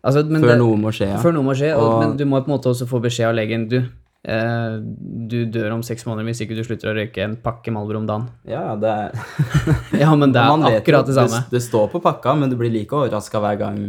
altså, 0.04 0.22
Før 0.28 0.48
det- 0.52 0.58
noe 0.60 0.78
må 0.78 0.92
skje, 0.94 1.08
ja. 1.14 1.18
Før 1.22 1.34
noe 1.34 1.44
må 1.48 1.56
skje, 1.58 1.72
og, 1.78 1.84
Og- 1.88 2.00
men 2.04 2.18
du 2.18 2.26
må 2.26 2.42
på 2.44 2.50
en 2.52 2.58
måte 2.58 2.70
også 2.70 2.86
få 2.90 3.00
beskjed 3.02 3.30
av 3.30 3.36
legen 3.36 3.68
Du, 3.70 3.80
du 4.24 5.38
dør 5.50 5.72
om 5.74 5.82
seks 5.86 6.06
måneder 6.06 6.28
hvis 6.30 6.44
ikke 6.46 6.54
du 6.58 6.62
slutter 6.66 6.92
å 6.92 6.96
røyke 6.98 7.24
en 7.26 7.34
pakke 7.42 7.72
Malbro 7.74 7.98
om 8.04 8.06
dagen. 8.10 8.28
Ja, 8.48 8.76
det 8.78 8.92
er 8.92 9.18
Ja, 10.04 10.12
men 10.16 10.32
det 10.36 10.42
er 10.44 10.78
akkurat 10.78 11.08
det 11.10 11.16
samme. 11.18 11.42
Det, 11.50 11.58
det 11.58 11.64
står 11.66 11.88
på 11.94 12.02
pakka, 12.04 12.36
men 12.38 12.52
du 12.52 12.56
blir 12.60 12.70
like 12.74 12.94
overraska 12.96 13.42
hver 13.42 13.58
gang 13.64 13.82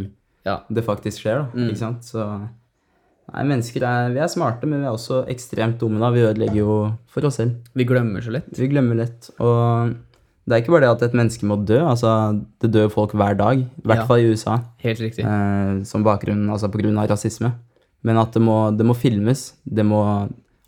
Ja. 0.48 0.60
det 0.72 0.84
faktisk 0.86 1.20
skjer, 1.22 1.42
da. 1.44 1.46
Mm. 1.52 1.68
Ikke 1.70 1.82
sant? 1.84 2.08
Så 2.08 2.24
Nei, 3.32 3.44
mennesker 3.48 3.84
er 3.86 4.08
Vi 4.12 4.18
er 4.20 4.28
smarte, 4.32 4.66
men 4.68 4.80
vi 4.82 4.88
er 4.88 4.92
også 4.96 5.22
ekstremt 5.30 5.78
dumme, 5.80 6.00
da. 6.02 6.08
Vi 6.12 6.24
ødelegger 6.26 6.58
jo 6.58 6.78
for 7.12 7.24
oss 7.28 7.38
selv. 7.38 7.60
Vi 7.78 7.84
glemmer 7.88 8.20
så 8.24 8.32
lett. 8.34 8.48
Vi 8.58 8.66
glemmer 8.72 8.98
lett. 8.98 9.28
Og 9.40 9.92
det 10.48 10.56
er 10.56 10.64
ikke 10.64 10.72
bare 10.74 10.88
det 10.88 10.90
at 10.96 11.04
et 11.06 11.14
menneske 11.16 11.46
må 11.46 11.56
dø. 11.64 11.78
Altså, 11.86 12.10
det 12.60 12.72
dør 12.74 12.90
folk 12.92 13.12
hver 13.16 13.36
dag. 13.38 13.62
I 13.62 13.86
hvert 13.86 14.02
Ja. 14.02 14.06
fall 14.10 14.24
i 14.24 14.32
USA. 14.32 14.56
Helt 14.82 15.00
riktig. 15.00 15.22
Eh, 15.24 15.82
som 15.84 16.02
bakgrunn, 16.04 16.48
altså 16.50 16.68
på 16.72 16.82
grunn 16.82 16.98
av 16.98 17.08
rasisme. 17.12 17.52
Men 18.04 18.18
at 18.18 18.32
det 18.34 18.42
må, 18.42 18.56
det 18.76 18.86
må 18.86 18.94
filmes. 18.98 19.52
Det 19.64 19.84
må 19.86 20.02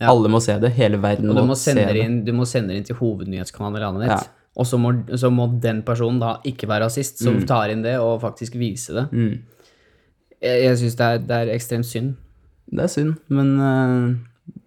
Ja. 0.00 0.08
Alle 0.10 0.28
må 0.28 0.40
se 0.42 0.56
det. 0.58 0.72
Hele 0.74 0.98
verden 1.00 1.30
Og 1.30 1.36
du 1.36 1.42
må 1.46 1.54
se 1.56 1.72
det 1.74 1.96
inn, 2.02 2.24
du 2.26 2.32
må 2.34 2.44
sende 2.46 2.68
det 2.74 2.76
inn 2.80 2.84
til 2.88 2.96
hovednyhetskanalen 2.98 3.76
i 3.78 3.80
landet 3.84 4.02
ditt. 4.02 4.10
Ja. 4.10 4.40
Og 4.58 4.66
så 4.66 4.78
må, 4.78 4.90
så 5.18 5.30
må 5.32 5.46
den 5.62 5.82
personen 5.86 6.18
da 6.20 6.36
ikke 6.44 6.66
være 6.68 6.84
rasist, 6.86 7.18
som 7.22 7.36
Mm. 7.40 7.46
tar 7.46 7.70
inn 7.70 7.82
det 7.82 7.94
og 7.98 8.20
faktisk 8.20 8.54
vise 8.58 8.92
det. 8.94 9.04
Mm. 9.12 9.38
Jeg, 10.42 10.62
jeg 10.64 10.76
syns 10.82 10.96
det, 10.98 11.06
er- 11.06 11.22
det 11.26 11.38
er 11.40 11.54
ekstremt 11.54 11.86
synd. 11.88 12.14
Det 12.74 12.84
er 12.84 12.88
synd, 12.88 13.14
men 13.28 13.54
uh, 13.60 14.14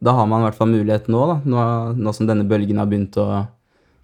da 0.03 0.11
har 0.13 0.25
man 0.27 0.41
i 0.41 0.47
hvert 0.47 0.55
fall 0.57 0.67
mulighet 0.71 1.07
nå, 1.11 1.21
da. 1.27 1.37
Nå, 1.45 1.67
nå 1.97 2.13
som 2.15 2.27
denne 2.29 2.47
bølgen 2.47 2.77
har 2.77 2.85
begynt 2.89 3.17
å, 3.21 3.47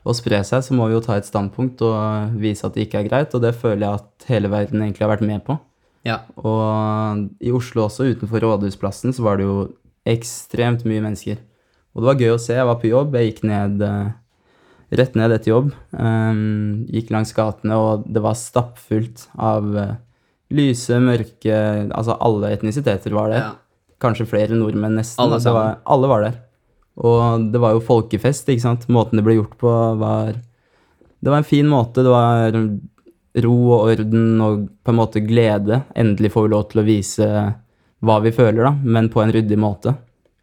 å 0.06 0.14
spre 0.18 0.44
seg, 0.44 0.64
så 0.66 0.74
må 0.76 0.88
vi 0.90 0.94
jo 0.98 1.02
ta 1.06 1.16
et 1.18 1.26
standpunkt 1.30 1.82
og 1.86 2.34
vise 2.42 2.66
at 2.68 2.74
det 2.76 2.88
ikke 2.88 3.00
er 3.04 3.10
greit, 3.10 3.34
og 3.36 3.42
det 3.42 3.56
føler 3.56 3.86
jeg 3.88 4.02
at 4.02 4.28
hele 4.30 4.50
verden 4.52 4.82
egentlig 4.82 5.06
har 5.08 5.14
vært 5.16 5.26
med 5.28 5.44
på. 5.48 5.58
Ja. 6.04 6.20
Og 6.36 7.30
i 7.44 7.54
Oslo 7.56 7.88
også, 7.88 8.10
utenfor 8.12 8.44
Rådhusplassen, 8.44 9.16
så 9.16 9.24
var 9.24 9.40
det 9.40 9.48
jo 9.48 9.70
ekstremt 10.10 10.84
mye 10.88 11.04
mennesker. 11.04 11.40
Og 11.94 12.02
det 12.04 12.10
var 12.10 12.22
gøy 12.22 12.34
å 12.34 12.42
se. 12.42 12.58
Jeg 12.58 12.68
var 12.68 12.80
på 12.82 12.90
jobb, 12.90 13.16
jeg 13.16 13.32
gikk 13.32 13.44
ned 13.48 13.84
eh, 13.86 14.12
rett 14.98 15.18
ned 15.18 15.34
etter 15.36 15.54
jobb. 15.54 15.74
Um, 15.96 16.86
gikk 16.92 17.12
langs 17.14 17.34
gatene, 17.36 17.78
og 17.78 18.08
det 18.10 18.24
var 18.24 18.38
stappfullt 18.40 19.28
av 19.38 19.70
eh, 19.80 19.94
lyse, 20.54 20.98
mørke 21.02 21.60
Altså 21.88 22.18
alle 22.20 22.54
etnisiteter 22.56 23.16
var 23.16 23.34
der. 23.34 23.46
Ja. 23.46 23.52
Kanskje 24.04 24.28
flere 24.30 24.58
nordmenn, 24.58 24.98
nesten. 25.00 25.22
Alle 25.24 25.40
det 25.42 25.54
var, 25.56 25.78
alle 25.88 26.10
var 26.12 26.26
der. 26.28 26.42
Og 27.04 27.48
det 27.54 27.62
var 27.62 27.78
jo 27.78 27.86
folkefest, 27.86 28.50
ikke 28.52 28.66
sant. 28.66 28.90
Måten 28.92 29.20
det 29.20 29.26
ble 29.26 29.38
gjort 29.40 29.56
på, 29.62 29.72
var 30.02 30.34
Det 30.34 31.32
var 31.32 31.40
en 31.40 31.48
fin 31.48 31.70
måte. 31.70 32.04
Det 32.04 32.12
var 32.12 32.58
ro 33.42 33.56
og 33.74 33.88
orden 33.90 34.42
og 34.46 34.68
på 34.86 34.94
en 34.94 35.00
måte 35.00 35.22
glede. 35.26 35.82
Endelig 35.98 36.32
får 36.36 36.46
vi 36.48 36.52
lov 36.54 36.68
til 36.72 36.82
å 36.84 36.86
vise 36.86 37.28
hva 38.04 38.18
vi 38.22 38.32
føler, 38.36 38.62
da, 38.68 38.72
men 38.84 39.08
på 39.10 39.22
en 39.24 39.32
ryddig 39.34 39.58
måte. 39.58 39.96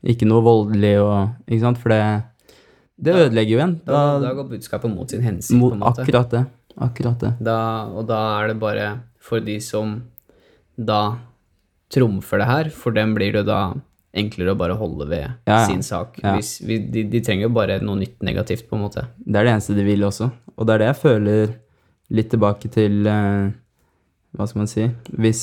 Ikke 0.03 0.25
noe 0.27 0.41
voldelig 0.43 0.95
og 1.05 1.51
Ikke 1.51 1.61
sant, 1.61 1.79
for 1.79 1.93
det 1.93 2.23
Det 3.01 3.13
ødelegger 3.15 3.53
jo 3.53 3.61
en. 3.67 3.75
Da, 3.85 4.19
Da, 4.21 4.33
går 4.35 4.49
budskapet 4.49 4.91
mot 4.95 5.09
sin 5.11 5.21
hensikt, 5.25 5.59
mot 5.61 5.73
på 5.73 5.77
en 5.77 5.81
måte. 5.85 6.03
akkurat 6.03 6.31
det. 6.31 6.45
Akkurat 6.81 7.19
det. 7.21 7.33
Da, 7.45 7.59
og 7.93 8.07
da 8.09 8.19
er 8.43 8.49
det 8.49 8.59
bare 8.61 8.87
for 9.21 9.41
de 9.45 9.59
som 9.61 10.03
da 10.81 11.19
trumfer 11.93 12.39
det 12.41 12.47
her, 12.49 12.69
for 12.71 12.93
dem 12.97 13.15
blir 13.17 13.33
det 13.33 13.45
da 13.49 13.75
enklere 14.17 14.55
å 14.55 14.59
bare 14.59 14.75
holde 14.79 15.07
ved 15.09 15.23
Ja, 15.47 15.61
ja. 15.61 15.67
sin 15.67 15.83
sak. 15.83 16.19
Ja. 16.23 16.35
Hvis 16.37 16.61
vi, 16.67 16.79
de, 16.91 17.05
de 17.05 17.21
trenger 17.21 17.47
jo 17.49 17.55
bare 17.55 17.81
noe 17.83 17.99
nytt 18.01 18.23
negativt, 18.27 18.67
på 18.71 18.77
en 18.79 18.83
måte. 18.87 19.05
Det 19.19 19.37
er 19.39 19.45
det 19.49 19.53
eneste 19.57 19.77
de 19.77 19.85
vil 19.87 20.03
også. 20.07 20.31
Og 20.57 20.67
det 20.67 20.75
er 20.75 20.79
det 20.83 20.89
jeg 20.91 21.01
føler 21.03 21.53
litt 22.11 22.31
tilbake 22.31 22.71
til 22.71 23.07
eh, 23.07 23.51
Hva 24.37 24.47
skal 24.47 24.61
man 24.61 24.69
si 24.71 24.85
hvis, 25.19 25.41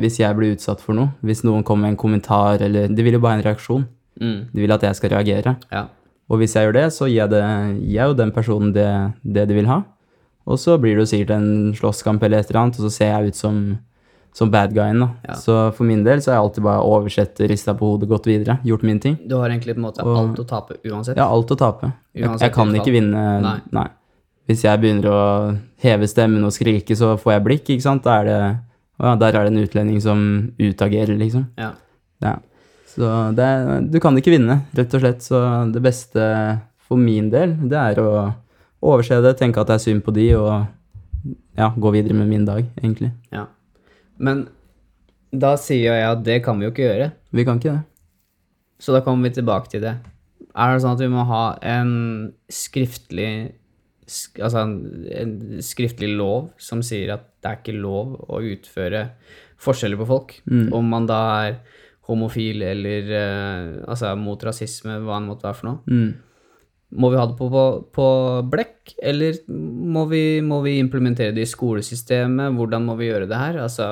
hvis 0.00 0.18
jeg 0.20 0.36
blir 0.36 0.54
utsatt 0.56 0.80
for 0.80 0.94
noe, 0.96 1.10
hvis 1.24 1.42
noen 1.44 1.62
kommer 1.64 1.86
med 1.88 1.94
en 1.94 2.00
kommentar 2.00 2.62
eller 2.64 2.88
De 2.88 3.02
vil 3.04 3.12
jo 3.18 3.20
bare 3.20 3.36
ha 3.36 3.40
en 3.40 3.44
reaksjon. 3.48 3.86
Mm, 4.20 4.38
De 4.52 4.60
vil 4.64 4.72
at 4.72 4.82
jeg 4.82 4.96
skal 4.96 5.10
reagere. 5.16 5.56
ja. 5.72 5.86
Og 6.30 6.38
hvis 6.38 6.52
jeg 6.54 6.62
gjør 6.68 6.72
det, 6.76 6.92
så 6.94 7.08
gir 7.10 7.16
jeg, 7.24 7.30
det, 7.32 7.40
gir 7.82 7.94
jeg 7.96 8.06
jo 8.12 8.14
den 8.14 8.30
personen 8.30 8.72
det, 8.72 8.86
det 9.26 9.48
de 9.50 9.54
vil 9.56 9.66
ha. 9.66 9.80
Og 10.46 10.58
så 10.62 10.76
blir 10.78 10.94
det 10.94 11.02
jo 11.02 11.10
sikkert 11.10 11.32
en 11.34 11.72
slåsskamp 11.74 12.22
eller 12.22 12.38
et 12.38 12.50
eller 12.52 12.60
annet, 12.60 12.76
og 12.78 12.84
så 12.86 12.90
ser 12.94 13.08
jeg 13.10 13.32
ut 13.32 13.34
som, 13.40 13.56
som 14.32 14.48
bad 14.52 14.70
guyen, 14.76 15.00
da. 15.02 15.08
Ja. 15.26 15.34
Så 15.34 15.56
for 15.74 15.82
min 15.88 16.04
del 16.06 16.22
så 16.22 16.30
har 16.30 16.36
jeg 16.38 16.44
alltid 16.46 16.62
bare 16.68 16.84
oversett, 16.86 17.42
rista 17.50 17.74
på 17.74 17.90
hodet, 17.96 18.08
gått 18.12 18.28
videre. 18.30 18.60
Gjort 18.62 18.82
min 18.86 19.00
ting. 19.02 19.16
Du 19.26 19.34
har 19.40 19.50
egentlig 19.50 19.74
på 19.74 19.82
en 19.82 19.88
måte 19.88 20.06
Og- 20.06 20.20
alt 20.22 20.38
å 20.38 20.46
tape 20.46 20.78
uansett. 20.86 21.16
Ja, 21.18 21.26
alt 21.26 21.50
å 21.50 21.58
tape. 21.58 21.90
Jeg, 22.14 22.28
Uansett 22.28 22.46
jeg 22.46 22.54
kan 22.54 22.74
ikke 22.78 22.94
vinne 22.94 23.24
Nei. 23.42 23.56
nei. 23.74 23.88
Hvis 24.50 24.64
jeg 24.66 24.82
begynner 24.82 25.06
å 25.06 25.22
heve 25.78 26.08
stemmen 26.10 26.42
og 26.42 26.50
skrike, 26.50 26.96
så 26.98 27.12
får 27.20 27.36
jeg 27.36 27.44
blikk, 27.46 27.68
ikke 27.70 27.84
sant. 27.86 28.02
Da 28.02 28.16
er 28.18 28.26
det, 28.26 28.38
ja, 28.98 29.12
der 29.20 29.36
er 29.38 29.46
det 29.46 29.52
en 29.52 29.62
utlending 29.62 30.00
som 30.02 30.24
utagerer, 30.58 31.14
liksom. 31.20 31.46
Ja. 31.60 31.70
Ja. 32.24 32.34
Så 32.90 33.06
det, 33.38 33.46
du 33.94 34.00
kan 34.02 34.18
ikke 34.18 34.34
vinne, 34.34 34.64
rett 34.74 34.96
og 34.98 35.04
slett. 35.04 35.22
Så 35.22 35.38
det 35.70 35.82
beste 35.84 36.24
for 36.88 36.98
min 36.98 37.30
del, 37.30 37.54
det 37.70 37.78
er 37.78 38.02
å 38.02 38.10
overse 38.82 39.20
det, 39.22 39.36
tenke 39.38 39.62
at 39.62 39.70
det 39.70 39.76
er 39.78 39.84
synd 39.84 40.02
på 40.02 40.14
de, 40.16 40.26
og 40.34 41.30
ja, 41.54 41.70
gå 41.70 41.94
videre 41.94 42.16
med 42.18 42.32
min 42.32 42.48
dag, 42.48 42.66
egentlig. 42.82 43.12
ja. 43.30 43.46
Men 44.20 44.48
da 45.30 45.54
sier 45.56 45.94
jeg 45.94 46.04
at 46.10 46.24
det 46.26 46.40
kan 46.44 46.58
vi 46.58 46.66
jo 46.66 46.72
ikke 46.74 46.84
gjøre. 46.84 47.06
Vi 47.32 47.44
kan 47.46 47.60
ikke 47.60 47.76
det. 47.76 47.84
Så 48.82 48.92
da 48.92 49.00
kommer 49.04 49.28
vi 49.28 49.38
tilbake 49.38 49.70
til 49.72 49.84
det. 49.84 49.94
Er 50.50 50.74
det 50.74 50.82
sånn 50.82 50.96
at 50.96 51.00
vi 51.00 51.08
må 51.12 51.22
ha 51.28 51.44
en 51.62 51.92
skriftlig 52.50 53.30
sk 53.30 53.59
Altså 54.40 54.64
en, 54.64 54.74
en 55.14 55.34
skriftlig 55.64 56.10
lov 56.18 56.50
som 56.60 56.82
sier 56.86 57.14
at 57.14 57.28
det 57.40 57.50
er 57.50 57.60
ikke 57.60 57.76
lov 57.78 58.16
å 58.28 58.40
utføre 58.42 59.04
forskjeller 59.60 60.00
på 60.00 60.08
folk? 60.08 60.34
Om 60.76 60.90
man 60.90 61.06
da 61.08 61.20
er 61.44 61.60
homofil 62.10 62.64
eller 62.66 63.12
uh, 63.14 63.90
altså 63.90 64.14
mot 64.18 64.42
rasisme, 64.42 64.98
hva 65.04 65.20
det 65.20 65.28
måtte 65.28 65.46
være 65.46 65.58
for 65.60 65.70
noe? 65.70 65.80
Mm. 65.86 66.10
Må 66.90 67.12
vi 67.12 67.18
ha 67.20 67.26
det 67.30 67.36
på, 67.38 67.46
på, 67.52 67.64
på 67.94 68.06
blekk, 68.50 68.96
eller 69.06 69.36
må 69.46 70.06
vi, 70.10 70.40
må 70.42 70.58
vi 70.64 70.72
implementere 70.82 71.30
det 71.36 71.44
i 71.44 71.50
skolesystemet? 71.50 72.56
Hvordan 72.56 72.82
må 72.88 72.96
vi 72.98 73.06
gjøre 73.06 73.28
det 73.30 73.38
her? 73.38 73.60
Altså, 73.62 73.86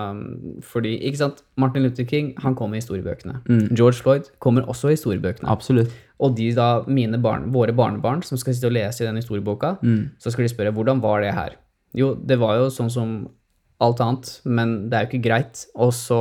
fordi, 0.67 0.97
ikke 1.07 1.21
sant, 1.21 1.45
Martin 1.61 1.87
Luther 1.87 2.09
King 2.11 2.33
han 2.43 2.57
kommer 2.59 2.75
i 2.75 2.83
historiebøkene. 2.83 3.39
George 3.71 4.03
Floyd 4.03 4.33
kommer 4.43 4.67
også 4.67 4.91
i 4.91 4.97
historiebøkene. 4.97 5.47
Absolutt. 5.53 5.95
Og 6.19 6.35
de 6.35 6.49
da, 6.57 6.83
mine 6.91 7.21
barn, 7.23 7.53
våre 7.55 7.73
barnebarn 7.77 8.25
som 8.27 8.41
skal 8.41 8.57
sitte 8.57 8.67
og 8.73 8.75
lese 8.75 9.05
i 9.05 9.07
den 9.07 9.21
historieboka, 9.23 9.77
så 10.19 10.35
skal 10.35 10.49
de 10.49 10.51
spørre 10.51 10.75
hvordan 10.75 11.03
var 11.05 11.23
det 11.23 11.31
her? 11.37 11.55
Jo, 11.95 12.17
det 12.19 12.41
var 12.43 12.59
jo 12.59 12.67
sånn 12.75 12.91
som 12.91 13.15
alt 13.81 14.03
annet, 14.03 14.33
men 14.45 14.91
det 14.91 14.99
er 14.99 15.07
jo 15.07 15.13
ikke 15.13 15.27
greit. 15.29 15.63
Og 15.79 15.95
så 15.95 16.19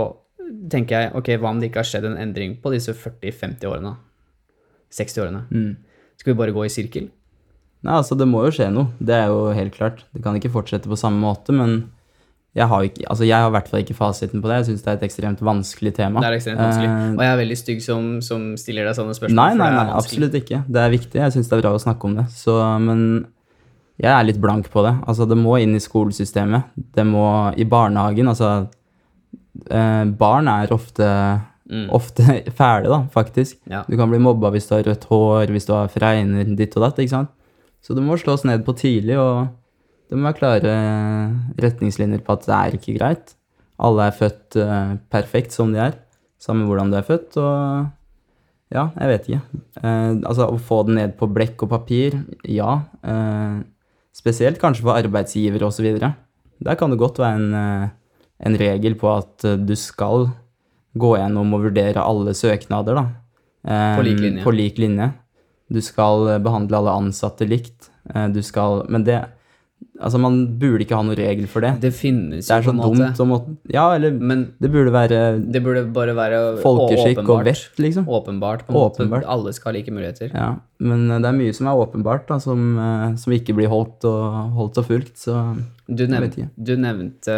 tenker 0.69 1.01
jeg, 1.01 1.15
ok, 1.17 1.33
hva 1.41 1.49
om 1.49 1.59
det 1.59 1.71
ikke 1.71 1.81
har 1.81 1.89
skjedd 1.89 2.05
en 2.11 2.21
endring 2.21 2.59
på 2.61 2.69
disse 2.75 2.93
40-50 2.93 3.65
årene? 3.65 3.97
60 4.93 5.23
årene? 5.25 5.41
Skal 6.17 6.33
vi 6.33 6.39
bare 6.39 6.55
gå 6.55 6.65
i 6.65 6.71
sirkel? 6.73 7.09
Nei, 7.85 7.93
altså, 7.99 8.17
det 8.17 8.25
må 8.27 8.41
jo 8.47 8.51
skje 8.55 8.71
noe. 8.73 8.89
Det 8.99 9.13
er 9.15 9.27
jo 9.29 9.51
helt 9.53 9.75
klart. 9.77 10.01
Det 10.15 10.23
kan 10.25 10.35
ikke 10.39 10.49
fortsette 10.53 10.89
på 10.89 10.97
samme 10.97 11.21
måte, 11.21 11.53
men 11.55 11.77
jeg 12.57 12.65
har, 12.71 12.81
ikke, 12.87 13.03
altså, 13.05 13.21
jeg 13.27 13.37
har 13.37 13.51
i 13.51 13.53
hvert 13.53 13.67
fall 13.69 13.83
ikke 13.83 13.93
fasiten 13.99 14.41
på 14.41 14.49
det. 14.49 14.55
Jeg 14.63 14.65
syns 14.71 14.81
det 14.81 14.89
er 14.89 14.97
et 14.97 15.03
ekstremt 15.05 15.41
vanskelig 15.45 15.91
tema. 15.93 16.23
Det 16.23 16.31
er 16.31 16.37
ekstremt 16.39 16.57
vanskelig. 16.63 16.89
Eh, 16.89 17.11
Og 17.13 17.21
jeg 17.21 17.31
er 17.35 17.37
veldig 17.43 17.57
stygg 17.59 17.83
som, 17.85 18.07
som 18.25 18.47
stiller 18.57 18.87
deg 18.89 18.97
sånne 18.97 19.13
spørsmål. 19.13 19.37
Nei, 19.37 19.51
nei, 19.59 19.67
nei, 19.75 19.83
absolutt 19.93 20.37
ikke. 20.39 20.63
Det 20.65 20.81
er 20.81 20.93
viktig. 20.95 21.19
Jeg 21.21 21.35
syns 21.35 21.51
det 21.51 21.57
er 21.59 21.61
bra 21.61 21.75
å 21.77 21.83
snakke 21.83 22.09
om 22.09 22.15
det. 22.17 22.25
Så, 22.33 22.55
men 22.81 23.03
jeg 24.01 24.09
er 24.09 24.25
litt 24.25 24.41
blank 24.41 24.71
på 24.73 24.81
det. 24.87 24.95
Altså, 25.05 25.27
det 25.29 25.37
må 25.37 25.59
inn 25.61 25.77
i 25.77 25.83
skolesystemet. 25.85 26.73
Det 26.97 27.05
må 27.05 27.27
i 27.61 27.67
barnehagen. 27.69 28.33
Altså, 28.33 28.49
eh, 29.69 30.03
barn 30.17 30.49
er 30.49 30.73
ofte, 30.73 31.11
Mm. 31.67 31.89
ofte 31.91 32.23
fæle, 32.59 32.87
da, 32.87 33.01
faktisk. 33.11 33.59
Ja. 33.67 33.83
Du 33.87 33.97
kan 33.99 34.09
bli 34.11 34.21
mobba 34.23 34.51
hvis 34.53 34.69
du 34.69 34.77
har 34.77 34.85
rødt 34.87 35.07
hår, 35.09 35.51
hvis 35.51 35.67
du 35.67 35.73
har 35.75 35.91
fregner, 35.91 36.47
ditt 36.55 36.75
og 36.79 36.85
datt, 36.85 37.01
ikke 37.03 37.15
sant. 37.15 37.33
Så 37.83 37.95
det 37.95 38.03
må 38.03 38.17
slås 38.19 38.45
ned 38.47 38.63
på 38.67 38.75
tidlig, 38.77 39.17
og 39.19 39.47
det 40.07 40.17
må 40.17 40.29
være 40.29 40.39
klare 40.39 40.77
retningslinjer 41.61 42.23
på 42.23 42.37
at 42.37 42.47
det 42.47 42.55
er 42.55 42.77
ikke 42.79 42.95
greit. 42.97 43.35
Alle 43.83 44.07
er 44.07 44.15
født 44.15 44.57
uh, 44.57 44.95
perfekt 45.13 45.53
som 45.55 45.73
de 45.73 45.83
er, 45.83 45.99
samme 46.41 46.65
hvordan 46.67 46.91
du 46.91 46.97
er 46.97 47.05
født, 47.05 47.37
og 47.37 48.73
ja, 48.73 48.87
jeg 48.97 49.11
vet 49.11 49.29
ikke. 49.29 49.61
Uh, 49.83 50.17
altså, 50.23 50.47
å 50.49 50.57
få 50.59 50.81
det 50.87 50.97
ned 50.97 51.15
på 51.19 51.29
blekk 51.31 51.67
og 51.67 51.73
papir, 51.75 52.17
ja. 52.47 52.79
Uh, 53.05 53.61
spesielt 54.15 54.57
kanskje 54.59 54.87
for 54.87 54.97
arbeidsgivere 54.97 55.67
osv. 55.67 55.91
Der 55.99 56.79
kan 56.79 56.91
det 56.91 56.99
godt 56.99 57.21
være 57.21 57.37
en, 57.37 57.91
en 58.49 58.55
regel 58.57 58.95
på 58.97 59.11
at 59.13 59.45
du 59.61 59.75
skal 59.77 60.31
gå 60.99 61.15
gjennom 61.17 61.55
og 61.55 61.67
vurdere 61.67 62.03
alle 62.03 62.33
søknader, 62.37 62.99
da. 62.99 63.05
Eh, 63.67 63.95
På 63.97 64.05
lik 64.05 64.19
linje. 64.23 64.43
På 64.43 64.53
lik 64.55 64.77
linje. 64.81 65.11
Du 65.67 65.81
skal 65.83 66.27
eh, 66.33 66.41
behandle 66.43 66.79
alle 66.79 66.95
ansatte 67.01 67.47
likt. 67.47 67.89
Eh, 68.13 68.27
du 68.31 68.41
skal 68.45 68.85
Men 68.89 69.03
det 69.07 69.25
Altså, 69.97 70.19
man 70.21 70.35
burde 70.61 70.83
ikke 70.85 70.93
ha 70.95 71.01
noen 71.01 71.17
regel 71.17 71.47
for 71.49 71.63
det. 71.65 71.71
Det 71.81 71.89
finnes 71.95 72.45
Det 72.45 72.53
er 72.53 72.61
jo 72.61 72.69
så 72.69 72.73
dumt 72.77 73.21
å 73.23 73.57
Ja, 73.73 73.95
eller 73.95 74.11
Men 74.11 74.43
det 74.61 74.69
burde 74.71 74.91
være 74.93 75.21
det 75.41 75.61
burde 75.65 75.83
bare 75.93 76.13
være 76.13 76.41
folkeskikk 76.61 77.17
og 77.23 77.31
åpenbart. 77.31 77.45
vett, 77.49 77.79
liksom. 77.81 78.05
Åpenbart. 78.07 78.65
På 78.67 78.73
en 78.73 78.77
Åpenbart. 78.83 79.23
måte. 79.23 79.31
Alle 79.33 79.53
skal 79.53 79.71
ha 79.73 79.77
like 79.79 79.91
muligheter. 79.91 80.29
Ja, 80.33 80.51
men 80.79 81.09
eh, 81.09 81.19
det 81.19 81.25
er 81.31 81.37
mye 81.39 81.53
som 81.57 81.67
er 81.67 81.81
åpenbart, 81.81 82.27
da, 82.27 82.37
som, 82.39 82.77
eh, 82.77 83.15
som 83.15 83.33
ikke 83.33 83.55
blir 83.57 83.67
holdt 83.73 84.05
og, 84.05 84.53
holdt 84.53 84.77
og 84.77 84.85
fulgt, 84.85 85.17
så 85.17 85.55
Du, 85.89 86.03
ikke. 86.05 86.49
du 86.61 86.75
nevnte, 86.77 87.35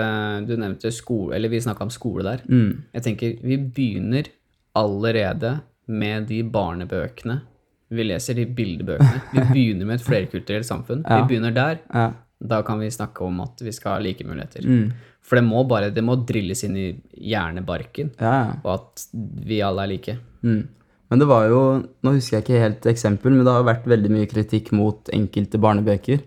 du 0.47 0.55
nevnte 0.57 0.91
skole, 0.91 1.35
eller 1.35 1.49
vi 1.49 1.59
snakka 1.61 1.81
om 1.81 1.89
skole 1.89 2.23
der. 2.23 2.39
mm, 2.49 2.83
Jeg 2.93 3.03
tenker, 3.03 3.37
vi 3.43 3.57
begynner 3.57 4.27
allerede 4.75 5.61
med 5.87 6.27
de 6.27 6.43
barnebøkene. 6.43 7.41
Vi 7.89 8.03
leser 8.03 8.35
de 8.35 8.45
bildebøkene. 8.45 9.21
Vi 9.33 9.39
begynner 9.53 9.85
med 9.85 9.99
et 9.99 10.05
flerkulturelt 10.05 10.65
samfunn. 10.65 11.05
Ja. 11.07 11.21
Vi 11.23 11.35
begynner 11.35 11.53
der. 11.53 11.79
ja. 11.93 12.09
Da 12.39 12.61
kan 12.63 12.79
vi 12.79 12.87
snakke 12.91 13.21
om 13.27 13.41
at 13.43 13.59
vi 13.61 13.71
skal 13.75 13.97
ha 13.97 13.99
like 13.99 14.23
muligheter. 14.23 14.63
Mm, 14.63 14.91
For 15.21 15.35
det 15.35 15.43
må 15.43 15.65
bare 15.67 15.89
det 15.91 16.03
må 16.07 16.15
drilles 16.25 16.63
inn 16.63 16.77
i 16.79 16.85
hjernebarken, 17.19 18.13
ja, 18.19 18.55
og 18.63 18.69
at 18.77 19.03
vi 19.45 19.59
alle 19.65 19.83
er 19.83 19.91
like. 19.91 20.15
Mm. 20.43 20.61
Men 21.09 21.19
det 21.19 21.25
var 21.27 21.47
jo 21.49 21.59
Nå 22.05 22.11
husker 22.15 22.37
jeg 22.37 22.43
ikke 22.45 22.61
helt 22.63 22.85
eksempel, 22.91 23.33
men 23.33 23.43
det 23.43 23.51
har 23.53 23.63
vært 23.67 23.87
veldig 23.89 24.11
mye 24.13 24.27
kritikk 24.29 24.71
mot 24.77 25.09
enkelte 25.13 25.59
barnebøker. 25.59 26.21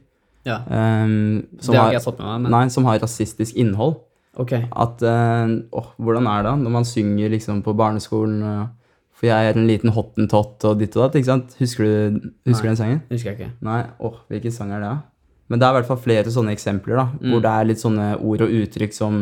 Ja, 0.44 0.56
Um, 0.66 1.46
som 1.62 1.70
Det 1.72 1.78
har 1.78 1.88
ikke 1.92 1.98
jeg 2.00 2.02
fått 2.04 2.18
med 2.18 2.26
meg, 2.26 2.40
men 2.42 2.50
Nei, 2.50 2.68
som 2.74 2.84
har 2.90 2.98
rasistisk 2.98 3.54
innhold. 3.56 4.00
ok. 4.36 4.52
At 4.74 5.02
uh, 5.06 5.46
åh, 5.72 5.92
Hvordan 6.02 6.26
er 6.26 6.42
det 6.42 6.50
da, 6.50 6.54
når 6.56 6.70
man 6.76 6.84
synger 6.84 7.30
liksom 7.30 7.62
på 7.62 7.76
barneskolen 7.78 8.42
uh, 8.42 8.66
For 9.14 9.28
jeg 9.30 9.52
er 9.52 9.54
en 9.56 9.68
liten 9.70 9.92
hottentott 9.94 10.64
og 10.66 10.80
ditt 10.80 10.96
og 10.96 11.04
datt, 11.06 11.14
ikke 11.20 11.30
sant? 11.30 11.54
Husker 11.60 11.84
du, 11.86 12.30
husker 12.50 12.66
du 12.66 12.68
den 12.72 12.76
sangen? 12.80 13.00
Husker 13.08 13.30
jeg 13.30 13.38
ikke. 13.38 13.50
Nei, 13.62 13.84
åh, 14.02 14.16
hvilken 14.28 14.50
sang 14.52 14.72
er 14.74 14.82
det 14.82 14.88
da? 14.90 14.98
Men 15.52 15.60
det 15.60 15.66
er 15.68 15.74
i 15.74 15.78
hvert 15.80 15.88
fall 15.90 16.00
flere 16.00 16.32
sånne 16.32 16.54
eksempler 16.56 16.96
da, 16.96 17.04
Mm. 17.20 17.28
hvor 17.34 17.42
det 17.44 17.50
er 17.52 17.66
litt 17.68 17.80
sånne 17.82 18.06
ord 18.24 18.44
og 18.46 18.54
uttrykk 18.62 18.94
som, 18.96 19.18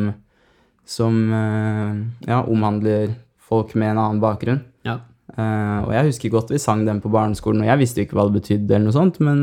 som 0.86 1.16
eh, 1.34 1.96
ja, 2.30 2.38
omhandler 2.46 3.16
folk 3.50 3.74
med 3.74 3.90
en 3.96 3.98
annen 4.04 4.20
bakgrunn. 4.22 4.60
Ja. 4.86 5.00
Uh, 5.30 5.86
og 5.86 5.90
jeg 5.94 6.06
husker 6.08 6.32
godt 6.34 6.48
vi 6.50 6.58
sang 6.62 6.84
den 6.86 7.00
på 7.02 7.10
barneskolen, 7.10 7.62
og 7.62 7.68
jeg 7.68 7.78
visste 7.82 8.00
jo 8.00 8.06
ikke 8.06 8.16
hva 8.18 8.24
det 8.28 8.38
betydde 8.40 8.74
eller 8.76 8.86
noe 8.88 8.94
sånt, 8.96 9.18
men 9.22 9.42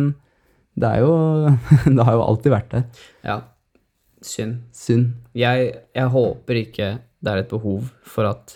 det 0.79 0.89
er 0.95 1.03
jo, 1.03 1.13
det 1.97 2.05
har 2.07 2.17
jo 2.17 2.23
alltid 2.25 2.51
vært 2.55 2.73
der. 2.73 2.88
ja. 3.27 3.38
Synd. 4.25 4.63
Synd. 4.73 5.11
Jeg, 5.38 5.67
jeg 5.93 6.09
håper 6.09 6.57
ikke 6.63 6.88
det 7.21 7.31
er 7.31 7.43
et 7.43 7.51
behov 7.51 7.91
for 8.03 8.25
at 8.25 8.55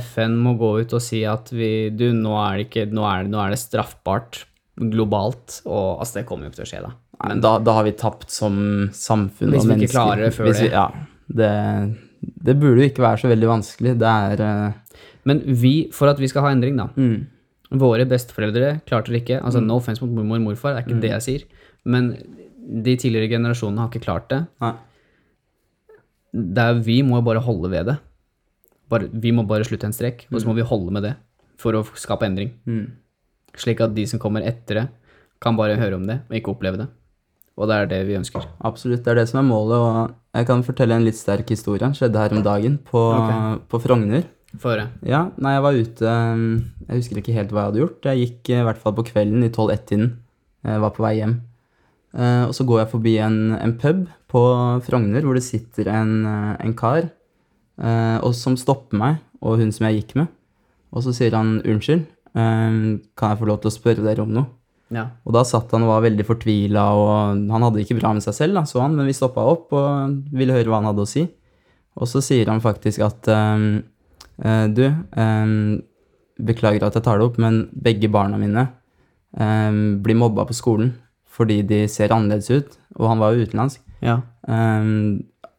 FN 0.00 0.38
må 0.40 0.54
gå 0.56 0.70
ut 0.80 0.94
og 0.96 1.02
si 1.04 1.20
at 1.28 1.50
vi 1.52 1.90
Du, 1.92 2.06
nå 2.16 2.32
er 2.40 2.56
det 2.56 2.64
ikke 2.70 2.86
Nå 2.88 3.04
er 3.04 3.26
det, 3.26 3.30
nå 3.34 3.42
er 3.44 3.52
det 3.52 3.60
straffbart 3.60 4.40
globalt, 4.80 5.60
og 5.68 6.00
altså, 6.00 6.16
det 6.18 6.24
kommer 6.26 6.48
jo 6.48 6.50
ikke 6.54 6.62
til 6.62 6.66
å 6.66 6.70
skje, 6.72 6.80
da. 6.86 6.92
Nei, 7.22 7.36
da, 7.40 7.58
da 7.62 7.74
har 7.78 7.84
vi 7.86 7.92
tapt 7.98 8.30
som 8.34 8.56
samfunn 8.92 9.52
Hvis 9.54 9.66
vi 9.68 9.76
ikke 9.84 9.92
klarer 9.94 10.24
det 10.26 10.32
før 10.34 10.48
vi- 10.50 10.54
det. 10.58 10.70
Ja. 10.72 10.86
Det, 11.34 11.50
det 12.48 12.54
burde 12.60 12.82
jo 12.82 12.88
ikke 12.90 13.04
være 13.04 13.20
så 13.22 13.30
veldig 13.30 13.48
vanskelig. 13.48 13.94
Det 14.00 14.10
er 14.10 14.42
uh... 14.44 14.98
Men 15.24 15.40
vi, 15.46 15.88
for 15.94 16.10
at 16.10 16.18
vi 16.20 16.28
skal 16.28 16.44
ha 16.44 16.50
endring, 16.52 16.76
da 16.76 16.88
mm, 16.96 17.26
Våre 17.80 18.04
besteforeldre 18.06 18.80
klarte 18.86 19.10
det 19.14 19.22
ikke. 19.24 19.38
Altså, 19.42 19.62
No 19.64 19.78
offense 19.80 20.02
mot 20.04 20.12
mormor 20.12 20.36
og 20.36 20.44
morfar, 20.50 20.74
det 20.74 20.82
er 20.82 20.88
ikke 20.88 21.00
det 21.02 21.10
jeg 21.14 21.24
sier. 21.26 21.46
Men 21.88 22.10
de 22.84 22.96
tidligere 23.00 23.30
generasjonene 23.32 23.80
har 23.82 23.88
ikke 23.90 24.04
klart 24.04 24.28
det. 24.30 24.42
Nei. 24.62 24.74
Det 26.34 26.62
er, 26.64 26.78
vi 26.84 26.98
må 27.06 27.20
bare 27.24 27.42
holde 27.42 27.70
ved 27.72 27.88
det. 27.92 27.96
Bare, 28.90 29.08
vi 29.10 29.32
må 29.34 29.44
bare 29.48 29.64
slutte 29.66 29.88
en 29.88 29.94
strek, 29.96 30.26
og 30.30 30.40
så 30.42 30.48
må 30.50 30.54
vi 30.58 30.66
holde 30.66 30.92
med 30.94 31.06
det 31.08 31.14
for 31.62 31.76
å 31.78 31.84
skape 31.98 32.26
endring. 32.28 32.52
mm. 32.68 32.84
Slik 33.54 33.78
at 33.84 33.92
de 33.94 34.02
som 34.10 34.18
kommer 34.18 34.42
etter 34.42 34.80
det, 34.80 34.86
kan 35.40 35.54
bare 35.58 35.76
høre 35.78 35.94
om 35.94 36.06
det 36.08 36.16
og 36.28 36.34
ikke 36.34 36.50
oppleve 36.54 36.80
det. 36.80 36.88
Og 37.54 37.70
det 37.70 37.76
er 37.76 37.90
det 37.90 38.00
vi 38.08 38.16
ønsker. 38.18 38.46
Absolutt, 38.66 39.04
det 39.04 39.12
er 39.12 39.20
det 39.20 39.28
som 39.30 39.40
er 39.40 39.46
målet. 39.46 39.78
Og 39.78 40.38
jeg 40.38 40.48
kan 40.48 40.64
fortelle 40.66 40.96
en 40.98 41.06
litt 41.06 41.18
sterk 41.18 41.52
historie. 41.54 41.86
Skjedde 41.94 42.18
her 42.18 42.34
om 42.34 42.42
dagen 42.42 42.80
på, 42.82 43.02
okay. 43.14 43.60
på 43.70 43.80
Frogner. 43.84 44.24
For 44.60 44.78
det. 44.78 44.86
Ja, 45.10 45.28
nei, 45.42 45.56
jeg 45.56 45.64
var 45.64 45.78
ute 45.78 46.10
um, 46.10 46.44
Jeg 46.86 47.00
husker 47.00 47.18
ikke 47.18 47.34
helt 47.34 47.50
hva 47.50 47.64
jeg 47.64 47.72
hadde 47.72 47.82
gjort. 47.82 48.06
Jeg 48.06 48.20
gikk 48.20 48.52
eh, 48.52 48.62
i 48.62 48.68
hvert 48.68 48.80
fall 48.82 48.94
på 48.94 49.06
kvelden 49.08 49.42
i 49.46 49.50
12-1-tiden. 49.50 50.12
Jeg 50.68 50.82
var 50.84 50.94
på 50.94 51.04
vei 51.04 51.16
hjem. 51.18 51.34
Eh, 52.14 52.44
og 52.46 52.54
så 52.54 52.66
går 52.68 52.84
jeg 52.84 52.90
forbi 52.92 53.14
en, 53.24 53.38
en 53.58 53.74
pub 53.80 54.04
på 54.30 54.42
Frogner 54.86 55.26
hvor 55.26 55.34
det 55.34 55.42
sitter 55.46 55.90
en, 55.90 56.14
eh, 56.30 56.54
en 56.62 56.74
kar 56.78 57.10
og 57.74 58.30
som 58.38 58.54
stopper 58.54 58.94
meg 58.94 59.16
og 59.42 59.56
hun 59.58 59.72
som 59.74 59.88
jeg 59.88 59.96
gikk 59.96 60.12
med. 60.20 60.28
Og 60.94 61.02
så 61.02 61.10
sier 61.16 61.34
han 61.34 61.56
unnskyld, 61.58 62.04
kan 62.38 63.32
jeg 63.32 63.38
få 63.40 63.48
lov 63.50 63.58
til 63.64 63.72
å 63.72 63.74
spørre 63.74 64.04
dere 64.04 64.22
om 64.22 64.30
noe? 64.30 64.46
Ja. 64.90 65.06
Og 65.24 65.32
da 65.32 65.42
satt 65.48 65.70
han 65.72 65.82
og 65.82 65.88
var 65.88 66.02
veldig 66.04 66.26
fortvila, 66.28 66.82
og 66.98 67.48
han 67.50 67.62
hadde 67.64 67.78
det 67.78 67.86
ikke 67.86 68.00
bra 68.00 68.12
med 68.12 68.22
seg 68.22 68.34
selv, 68.36 68.54
da, 68.54 68.64
så 68.68 68.82
han, 68.82 68.94
men 68.96 69.06
vi 69.08 69.12
stoppa 69.16 69.40
opp 69.40 69.72
og 69.72 70.18
ville 70.32 70.52
høre 70.52 70.68
hva 70.68 70.82
han 70.82 70.90
hadde 70.90 71.02
å 71.06 71.08
si. 71.08 71.24
Og 71.96 72.08
så 72.10 72.20
sier 72.22 72.46
han 72.50 72.60
faktisk 72.60 73.00
at 73.06 73.28
eh, 73.28 74.66
Du, 74.74 74.84
um, 75.16 75.82
beklager 76.42 76.82
at 76.82 76.94
jeg 76.98 77.04
tar 77.06 77.18
det 77.18 77.26
opp, 77.28 77.36
men 77.38 77.68
begge 77.70 78.08
barna 78.10 78.36
mine 78.36 78.66
um, 79.38 80.00
blir 80.02 80.16
mobba 80.18 80.44
på 80.48 80.54
skolen 80.58 80.94
fordi 81.34 81.62
de 81.66 81.84
ser 81.90 82.12
annerledes 82.14 82.50
ut, 82.50 82.76
og 82.94 83.08
han 83.10 83.18
var 83.18 83.34
jo 83.34 83.42
utenlandsk. 83.46 83.80
ja. 84.02 84.20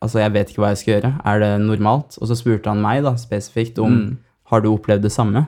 Altså, 0.04 0.20
jeg 0.22 0.32
vet 0.36 0.50
ikke 0.52 0.62
hva 0.62 0.70
jeg 0.74 0.78
skal 0.82 0.94
gjøre. 0.94 1.10
Er 1.26 1.40
det 1.42 1.50
normalt? 1.66 2.18
Og 2.22 2.28
så 2.30 2.36
spurte 2.38 2.70
han 2.70 2.82
meg 2.84 3.02
da, 3.04 3.16
spesifikt 3.18 3.80
om 3.82 3.92
Mm. 3.96 4.18
har 4.52 4.62
du 4.62 4.68
opplevd 4.70 5.02
det 5.02 5.12
samme. 5.12 5.48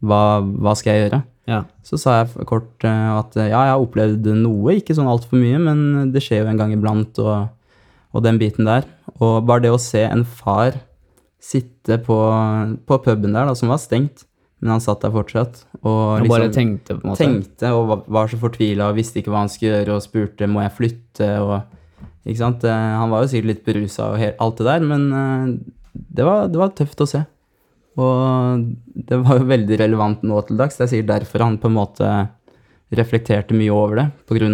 Hva, 0.00 0.40
hva 0.40 0.72
skal 0.78 0.94
jeg 0.96 1.04
gjøre? 1.10 1.22
ja. 1.50 1.64
Så 1.82 1.98
sa 1.98 2.20
jeg 2.20 2.44
kort 2.46 2.84
eh, 2.86 3.08
at 3.18 3.34
eh, 3.36 3.48
ja, 3.50 3.64
jeg 3.66 3.72
har 3.74 3.82
opplevd 3.82 4.28
noe, 4.38 4.76
ikke 4.78 4.94
sånn 4.94 5.08
altfor 5.10 5.40
mye, 5.40 5.58
men 5.58 6.12
det 6.14 6.22
skjer 6.22 6.44
jo 6.44 6.50
en 6.52 6.60
gang 6.60 6.70
iblant, 6.76 7.18
og, 7.18 7.48
og 8.14 8.22
den 8.22 8.38
biten 8.38 8.68
der. 8.68 8.86
Og 9.18 9.40
bare 9.48 9.64
det 9.64 9.72
å 9.74 9.80
se 9.82 10.04
en 10.06 10.22
far 10.24 10.78
sitte 11.42 11.96
på, 12.04 12.18
på 12.86 12.98
puben 13.02 13.32
der, 13.34 13.48
da, 13.50 13.56
som 13.58 13.72
var 13.72 13.80
stengt, 13.82 14.26
men 14.60 14.74
han 14.76 14.82
satt 14.84 15.02
der 15.02 15.10
fortsatt, 15.14 15.62
og 15.80 16.20
Og 16.20 16.28
bare 16.28 16.46
liksom 16.46 16.54
tenkte, 16.54 16.94
på 16.94 17.02
en 17.02 17.10
måte. 17.10 17.24
tenkte 17.24 17.72
og 17.74 18.04
var, 18.12 18.28
så 18.30 18.38
fortvila 18.38 18.90
og 18.92 18.98
visste 19.00 19.18
ikke 19.22 19.32
hva 19.32 19.42
han 19.42 19.50
skulle 19.52 19.80
gjøre, 19.80 19.96
og 19.96 20.04
spurte 20.04 20.48
må 20.52 20.62
jeg 20.66 20.76
flytte, 20.76 21.30
og 21.40 22.28
ikke 22.28 22.42
sant. 22.44 22.64
Eh, 22.68 22.88
Han 23.00 23.10
var 23.10 23.24
jo 23.24 23.32
sikkert 23.32 23.50
litt 23.54 23.64
berusa 23.66 24.12
og 24.12 24.22
alt 24.44 24.60
det 24.60 24.68
der, 24.68 24.86
men 24.86 25.10
det 25.96 26.24
var, 26.28 26.46
det 26.52 26.60
var 26.60 26.76
tøft 26.76 27.00
å 27.02 27.08
se. 27.08 27.24
Og 27.98 28.66
det 28.94 29.18
var 29.24 29.40
jo 29.40 29.48
veldig 29.50 29.78
relevant 29.80 30.22
nå 30.22 30.42
til 30.46 30.60
dags. 30.60 30.76
Det 30.78 30.86
er 30.86 30.92
sikkert 30.92 31.14
derfor 31.14 31.46
han 31.46 31.58
på 31.58 31.70
en 31.70 31.78
måte 31.78 32.10
reflekterte 32.90 33.54
mye 33.54 33.70
over 33.70 34.00
det, 34.00 34.06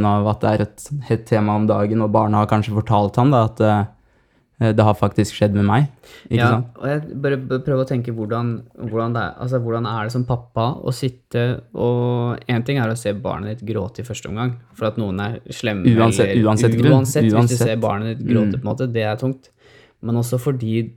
av 0.04 0.26
at 0.28 0.40
det 0.42 0.48
er 0.50 0.64
et 0.66 0.88
hett 1.08 1.26
tema 1.28 1.54
om 1.56 1.66
dagen, 1.68 2.02
og 2.04 2.12
barna 2.12 2.42
har 2.42 2.50
kanskje 2.50 2.74
fortalt 2.76 3.16
han 3.16 3.32
da 3.32 3.46
at 3.48 3.62
eh, 3.64 4.72
det 4.76 4.84
har 4.84 4.96
faktisk 4.96 5.36
skjedd 5.36 5.56
med 5.56 5.66
meg. 5.68 5.86
Ikke 6.28 6.40
ja, 6.42 6.50
sant? 6.52 6.76
og 6.80 6.88
jeg 6.88 7.16
bare 7.24 7.38
prøver 7.64 7.82
å 7.84 7.88
tenke 7.88 8.12
hvordan, 8.16 8.52
hvordan, 8.76 9.16
det 9.16 9.22
er, 9.22 9.34
altså, 9.44 9.60
hvordan 9.64 9.88
er 9.88 10.08
det 10.08 10.14
som 10.14 10.24
pappa 10.28 10.68
å 10.80 10.92
sitte 10.96 11.46
og 11.76 12.44
En 12.48 12.64
ting 12.64 12.80
er 12.80 12.92
å 12.92 12.96
se 12.96 13.12
barnet 13.12 13.56
ditt 13.56 13.66
gråte 13.68 14.04
i 14.04 14.06
første 14.06 14.28
omgang, 14.30 14.54
for 14.76 14.88
at 14.90 15.00
noen 15.00 15.20
er 15.20 15.40
slemme 15.48 15.88
Uansett- 15.92 16.30
eller 16.32 16.48
uansett 16.48 16.76
grunn. 16.76 17.00
Uansett, 17.00 17.28
hvis 17.32 17.52
du 17.52 17.58
ser 17.60 17.76
barnet 17.80 18.16
ditt 18.16 18.28
gråte, 18.28 18.56
Mm. 18.56 18.60
på 18.60 18.64
en 18.64 18.72
måte, 18.72 18.92
det 18.92 19.04
er 19.04 19.16
tungt. 19.16 19.50
Men 20.02 20.16
også 20.20 20.40
fordi 20.40 20.92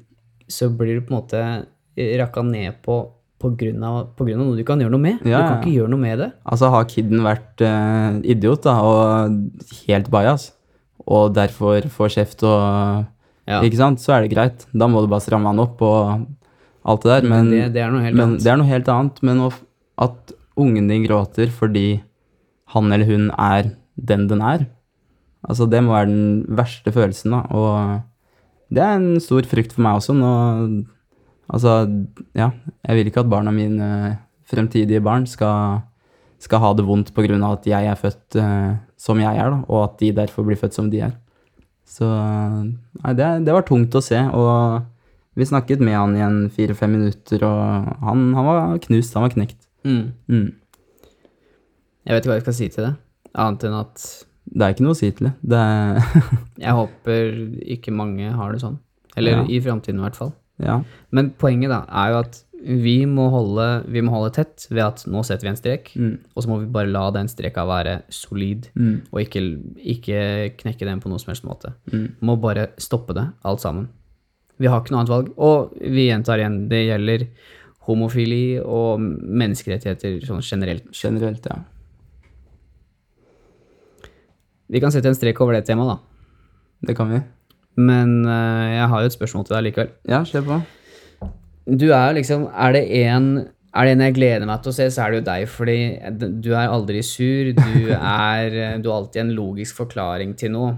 så 0.49 0.67
blir 0.75 0.99
det 0.99 1.07
på 1.07 1.13
en 1.13 1.21
måte 1.21 1.43
rakka 2.21 2.43
ned 2.45 2.79
på 2.85 3.01
pga. 3.39 3.73
noe 3.75 4.55
du 4.57 4.63
kan 4.67 4.81
gjøre 4.81 4.93
noe 4.93 5.03
med. 5.03 5.21
Ja, 5.23 5.41
du 5.41 5.47
kan 5.47 5.61
ikke 5.61 5.75
gjøre 5.77 5.91
noe 5.93 6.01
med 6.01 6.19
det. 6.19 6.31
Altså 6.43 6.71
har 6.73 6.87
kiden 6.91 7.23
vært 7.23 7.63
uh, 7.63 8.19
idiot 8.23 8.65
da, 8.67 8.75
og 8.83 9.69
helt 9.87 10.09
bajas, 10.11 10.51
og 11.05 11.33
derfor 11.37 11.87
får 11.93 12.17
kjeft 12.17 12.43
og 12.47 13.07
Ja. 13.49 13.63
Ikke 13.65 13.79
sant? 13.79 13.97
Så 13.97 14.13
er 14.13 14.21
det 14.21 14.29
greit. 14.29 14.67
Da 14.77 14.85
må 14.85 15.01
du 15.01 15.07
bare 15.09 15.25
stramme 15.25 15.49
han 15.49 15.57
opp 15.57 15.79
og 15.81 16.27
alt 16.85 17.01
det 17.01 17.09
der. 17.15 17.23
Men, 17.25 17.47
Men 17.47 17.49
det, 17.49 17.63
det 17.73 17.81
er 17.81 17.89
noe 17.89 18.03
helt 18.03 18.19
men 18.19 18.35
det 18.37 18.51
er 18.51 18.59
noe 18.61 18.69
helt 18.69 18.91
annet. 18.93 19.23
Men 19.25 19.41
at 20.05 20.33
ungen 20.59 20.91
din 20.91 21.07
gråter 21.07 21.49
fordi 21.49 21.87
han 22.75 22.93
eller 22.93 23.09
hun 23.09 23.31
er 23.33 23.71
den 23.97 24.27
den 24.29 24.43
er, 24.45 24.67
altså 25.41 25.65
det 25.65 25.81
må 25.83 25.95
være 25.95 26.11
den 26.11 26.45
verste 26.59 26.93
følelsen, 26.93 27.33
da. 27.33 27.41
Og 27.49 28.69
det 28.69 28.85
er 28.85 28.99
en 28.99 29.19
stor 29.23 29.47
frykt 29.49 29.73
for 29.73 29.81
meg 29.81 29.97
også. 29.97 30.13
Nå, 30.13 30.29
altså, 31.49 31.79
ja, 32.37 32.51
jeg 32.87 32.99
vil 32.99 33.09
ikke 33.11 33.23
at 33.23 33.31
barna 33.31 33.53
mine, 33.53 34.17
fremtidige 34.49 35.01
barn, 35.05 35.27
skal, 35.29 35.81
skal 36.41 36.63
ha 36.63 36.73
det 36.77 36.85
vondt 36.87 37.11
av 37.13 37.51
at 37.51 37.67
jeg 37.69 37.89
er 37.89 37.99
født 37.99 38.37
uh, 38.41 38.77
som 38.97 39.19
jeg 39.21 39.37
er, 39.37 39.49
da, 39.53 39.63
og 39.67 39.83
at 39.83 39.99
de 40.01 40.11
derfor 40.15 40.47
blir 40.47 40.59
født 40.59 40.77
som 40.77 40.89
de 40.89 41.03
er. 41.09 41.17
Så 41.89 42.05
nei, 42.05 43.13
det, 43.17 43.27
det 43.45 43.53
var 43.53 43.65
tungt 43.65 43.95
å 43.97 44.01
se, 44.03 44.19
og 44.33 44.81
vi 45.39 45.47
snakket 45.47 45.81
med 45.81 45.95
han 45.97 46.17
i 46.17 46.23
en 46.25 46.39
fire-fem 46.53 46.91
minutter, 46.97 47.45
og 47.47 47.93
han, 48.05 48.25
han 48.35 48.49
var 48.49 48.81
knust, 48.83 49.15
han 49.15 49.25
var 49.25 49.33
knekt. 49.33 49.57
Mm. 49.87 50.11
Mm. 50.27 50.49
Jeg 52.05 52.15
vet 52.15 52.23
ikke 52.25 52.31
hva 52.31 52.39
jeg 52.39 52.45
skal 52.47 52.57
si 52.57 52.67
til 52.73 52.87
det, 52.89 52.93
annet 53.39 53.65
enn 53.69 53.77
at 53.79 54.03
Det 54.49 54.65
er 54.65 54.73
ikke 54.73 54.85
noe 54.85 54.95
å 54.95 54.99
si 54.99 55.09
til 55.13 55.29
det. 55.29 55.33
det 55.53 55.63
jeg 56.65 56.75
håper 56.75 57.27
ikke 57.77 57.93
mange 57.95 58.31
har 58.33 58.53
det 58.53 58.61
sånn. 58.63 58.79
Eller 59.17 59.39
Ja. 59.39 59.43
i 59.45 59.59
framtiden, 59.61 59.99
i 60.01 60.05
hvert 60.07 60.17
fall. 60.17 60.33
Ja, 60.63 60.81
Men 61.15 61.33
poenget 61.39 61.71
da 61.71 61.83
er 61.87 62.13
jo 62.13 62.21
at 62.25 62.39
vi 62.59 63.05
må 63.07 63.29
holde, 63.31 63.65
vi 63.87 64.01
må 64.03 64.11
holde 64.11 64.33
tett 64.35 64.65
ved 64.67 64.81
at 64.83 65.03
nå 65.07 65.21
setter 65.23 65.47
vi 65.47 65.51
en 65.53 65.59
strek, 65.59 65.93
mm, 65.95 66.15
og 66.35 66.43
så 66.43 66.51
må 66.51 66.57
vi 66.59 66.67
bare 66.73 66.91
la 66.91 67.05
den 67.15 67.29
streka 67.31 67.63
være 67.67 68.01
solid, 68.11 68.67
mm, 68.75 68.97
og 69.13 69.21
ikke, 69.23 69.43
ikke 69.95 70.19
knekke 70.59 70.89
den 70.89 70.99
på 70.99 71.11
noen 71.11 71.23
som 71.23 71.31
helst 71.31 71.47
måte. 71.47 71.71
mm. 71.93 72.19
Må 72.27 72.35
bare 72.41 72.73
stoppe 72.81 73.15
det, 73.15 73.29
alt 73.47 73.63
sammen. 73.63 73.87
Vi 74.59 74.67
har 74.67 74.81
ikke 74.81 74.91
noe 74.91 75.05
annet 75.05 75.13
valg. 75.13 75.31
Og 75.39 75.71
vi 75.79 76.09
gjentar 76.09 76.41
igjen, 76.41 76.61
det 76.71 76.83
gjelder 76.83 77.25
homofili 77.87 78.59
og 78.59 78.99
menneskerettigheter 78.99 80.19
sånn 80.27 80.43
generelt. 80.43 80.91
Generelt, 80.91 81.47
ja. 81.47 81.61
Vi 84.69 84.81
kan 84.83 84.91
sette 84.93 85.09
en 85.09 85.17
strek 85.17 85.39
over 85.41 85.55
det 85.55 85.63
temaet, 85.69 85.95
da. 85.95 86.89
Det 86.89 86.95
kan 86.97 87.09
vi. 87.09 87.23
Men 87.79 88.19
eh, 88.27 88.65
jeg 88.75 88.89
har 88.91 89.03
jo 89.03 89.11
et 89.11 89.15
spørsmål 89.15 89.47
til 89.47 89.55
deg 89.55 89.69
likevel. 89.69 89.95
Ja, 90.09 90.23
kjør 90.27 90.45
på. 90.49 90.59
Du 91.69 91.91
er 91.93 92.15
liksom 92.17 92.47
Er 92.49 92.73
det 92.75 92.83
en 93.05 93.31
er 93.69 93.85
det 93.85 93.91
en 93.93 94.01
jeg 94.01 94.15
gleder 94.15 94.47
meg 94.49 94.63
til 94.63 94.71
å 94.71 94.73
se, 94.73 94.87
så 94.89 95.03
er 95.03 95.11
det 95.11 95.19
jo 95.19 95.25
deg. 95.27 95.43
Fordi 95.53 95.77
du 96.41 96.49
er 96.55 96.71
aldri 96.73 97.03
sur. 97.05 97.51
Du, 97.53 97.91
er, 97.93 98.79
du 98.81 98.89
har 98.89 98.95
alltid 98.95 99.21
en 99.23 99.35
logisk 99.37 99.77
forklaring 99.83 100.33
til 100.39 100.55
noe. 100.55 100.73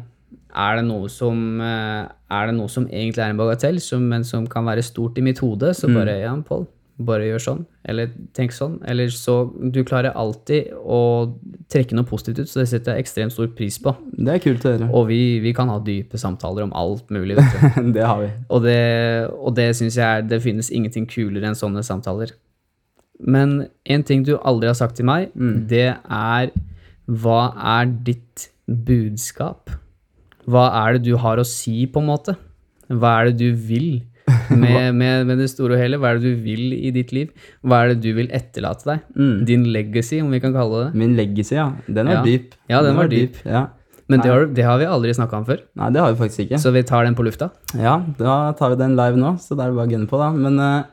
Er 0.52 0.82
det 0.82 0.84
noe 0.90 1.08
som, 1.08 1.62
eh, 1.64 2.04
er 2.36 2.50
det 2.50 2.58
noe 2.58 2.72
som 2.72 2.90
egentlig 2.90 3.24
er 3.24 3.32
en 3.32 3.40
bagatell, 3.40 3.80
som, 3.80 4.04
men 4.12 4.26
som 4.28 4.44
kan 4.52 4.68
være 4.68 4.84
stort 4.84 5.18
i 5.18 5.24
mitt 5.24 5.40
hode, 5.40 5.72
så 5.78 5.88
bare 5.88 6.18
Ja, 6.20 6.34
Pål, 6.48 6.66
bare 7.06 7.28
gjør 7.28 7.44
sånn. 7.44 7.62
Eller 7.88 8.12
tenk 8.38 8.54
sånn. 8.56 8.78
Eller 8.88 9.10
så 9.14 9.36
Du 9.74 9.82
klarer 9.88 10.16
alltid 10.18 10.72
å 10.78 11.00
trekke 11.72 11.98
noe 11.98 12.08
positivt 12.08 12.44
ut, 12.44 12.52
så 12.52 12.62
det 12.62 12.68
setter 12.72 12.96
jeg 12.96 13.06
ekstremt 13.06 13.36
stor 13.36 13.50
pris 13.58 13.80
på. 13.82 13.94
Det 14.12 14.36
er 14.36 14.44
kult 14.44 14.66
å 14.66 14.74
høre. 14.76 14.90
Og 14.98 15.08
vi, 15.10 15.22
vi 15.44 15.54
kan 15.58 15.72
ha 15.72 15.80
dype 15.84 16.20
samtaler 16.22 16.68
om 16.68 16.76
alt 16.78 17.10
mulig, 17.14 17.38
vet 17.40 17.58
du. 17.58 17.92
det 17.98 18.06
har 18.06 18.22
vi. 18.24 18.30
Og 18.50 18.64
det, 18.66 18.80
og 19.38 19.58
det 19.58 19.72
syns 19.80 20.00
jeg 20.00 20.06
er 20.06 20.26
Det 20.28 20.42
finnes 20.44 20.72
ingenting 20.72 21.08
kulere 21.10 21.52
enn 21.52 21.58
sånne 21.58 21.84
samtaler. 21.86 22.36
Men 23.22 23.68
en 23.86 24.06
ting 24.08 24.26
du 24.26 24.36
aldri 24.38 24.72
har 24.72 24.78
sagt 24.78 24.98
til 24.98 25.08
meg, 25.10 25.30
det 25.70 25.92
er 25.94 26.54
Hva 27.06 27.42
er 27.78 27.92
ditt 28.08 28.50
budskap? 28.66 29.74
Hva 30.50 30.70
er 30.84 30.98
det 30.98 31.06
du 31.10 31.16
har 31.22 31.38
å 31.38 31.46
si, 31.46 31.86
på 31.86 32.02
en 32.02 32.10
måte? 32.10 32.38
Hva 32.92 33.20
er 33.20 33.30
det 33.30 33.40
du 33.42 33.60
vil 33.68 34.02
med, 34.50 34.96
med, 34.96 35.26
med 35.28 35.38
det 35.42 35.50
store 35.52 35.76
og 35.78 35.82
hele? 35.82 35.98
Hva 36.02 36.12
er 36.14 36.20
det 36.22 36.32
du 36.36 36.42
vil 36.46 36.74
i 36.78 36.92
ditt 36.96 37.12
liv? 37.16 37.30
Hva 37.64 37.84
er 37.86 37.94
det 37.94 38.02
du 38.04 38.10
vil 38.18 38.30
etterlate 38.34 38.88
deg? 38.88 39.04
Mm. 39.18 39.36
Din 39.50 39.64
legacy, 39.76 40.22
om 40.24 40.32
vi 40.34 40.40
kan 40.44 40.54
kalle 40.56 40.86
det. 40.88 40.90
Min 41.02 41.16
legacy, 41.20 41.56
ja. 41.58 41.70
Den 41.88 42.08
var 42.12 42.20
Ja. 42.22 42.24
dyp. 42.26 42.56
Ja, 42.70 42.82
den 42.86 42.96
var 43.00 43.08
dyp. 43.12 43.38
Ja. 43.46 43.68
Men 44.12 44.20
det 44.20 44.28
har, 44.34 44.46
det 44.52 44.64
har 44.68 44.78
vi 44.82 44.86
aldri 44.92 45.14
snakka 45.16 45.38
om 45.38 45.46
før, 45.48 45.62
Nei, 45.80 45.90
det 45.96 46.02
har 46.04 46.12
vi 46.12 46.20
faktisk 46.20 46.42
ikke. 46.44 46.58
så 46.60 46.72
vi 46.76 46.82
tar 46.84 47.06
den 47.08 47.16
på 47.16 47.24
lufta. 47.24 47.48
Ja, 47.80 47.94
da 48.18 48.52
tar 48.60 48.74
vi 48.74 48.76
den 48.82 48.98
live 49.00 49.16
nå, 49.16 49.38
så 49.40 49.56
da 49.56 49.64
er 49.64 49.72
det 49.72 49.78
bare 49.78 49.88
å 49.88 49.92
gunne 49.94 50.10
på, 50.12 50.20
da. 50.20 50.32
Men 50.36 50.60
uh, 50.60 50.84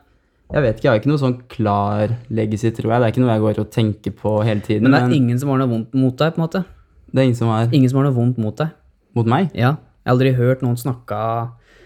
Jeg 0.53 0.63
vet 0.63 0.77
ikke, 0.79 0.85
jeg 0.87 0.91
har 0.93 0.99
ikke 1.01 1.09
noe 1.11 1.19
sånn 1.21 1.35
klar 1.51 2.13
legacy, 2.31 2.71
tror 2.71 2.93
jeg. 2.93 3.01
Det 3.01 3.05
er 3.09 3.11
ikke 3.11 3.21
noe 3.25 3.33
jeg 3.35 3.43
går 3.43 3.59
og 3.65 3.67
tenker 3.75 4.13
på 4.17 4.31
hele 4.47 4.61
tiden. 4.65 4.87
Men 4.87 4.95
det 4.95 5.01
er 5.03 5.17
ingen 5.19 5.37
som 5.41 5.49
har 5.51 5.59
noe 5.59 5.67
vondt 5.69 5.93
mot 5.99 6.15
deg, 6.17 6.31
på 6.33 6.39
en 6.39 6.45
måte. 6.47 6.63
det 7.11 7.19
er 7.19 7.27
ingen 7.27 7.35
som 7.37 7.51
har 7.51 7.67
Ingen 7.75 7.89
som 7.91 7.99
har 7.99 8.07
noe 8.07 8.15
vondt 8.15 8.37
mot 8.41 8.55
deg. 8.57 8.71
mot 9.19 9.25
meg. 9.27 9.51
Ja. 9.53 9.75
Jeg 9.75 10.07
har 10.07 10.15
aldri 10.15 10.31
hørt 10.39 10.63
noen 10.63 10.77
snakka 10.79 11.19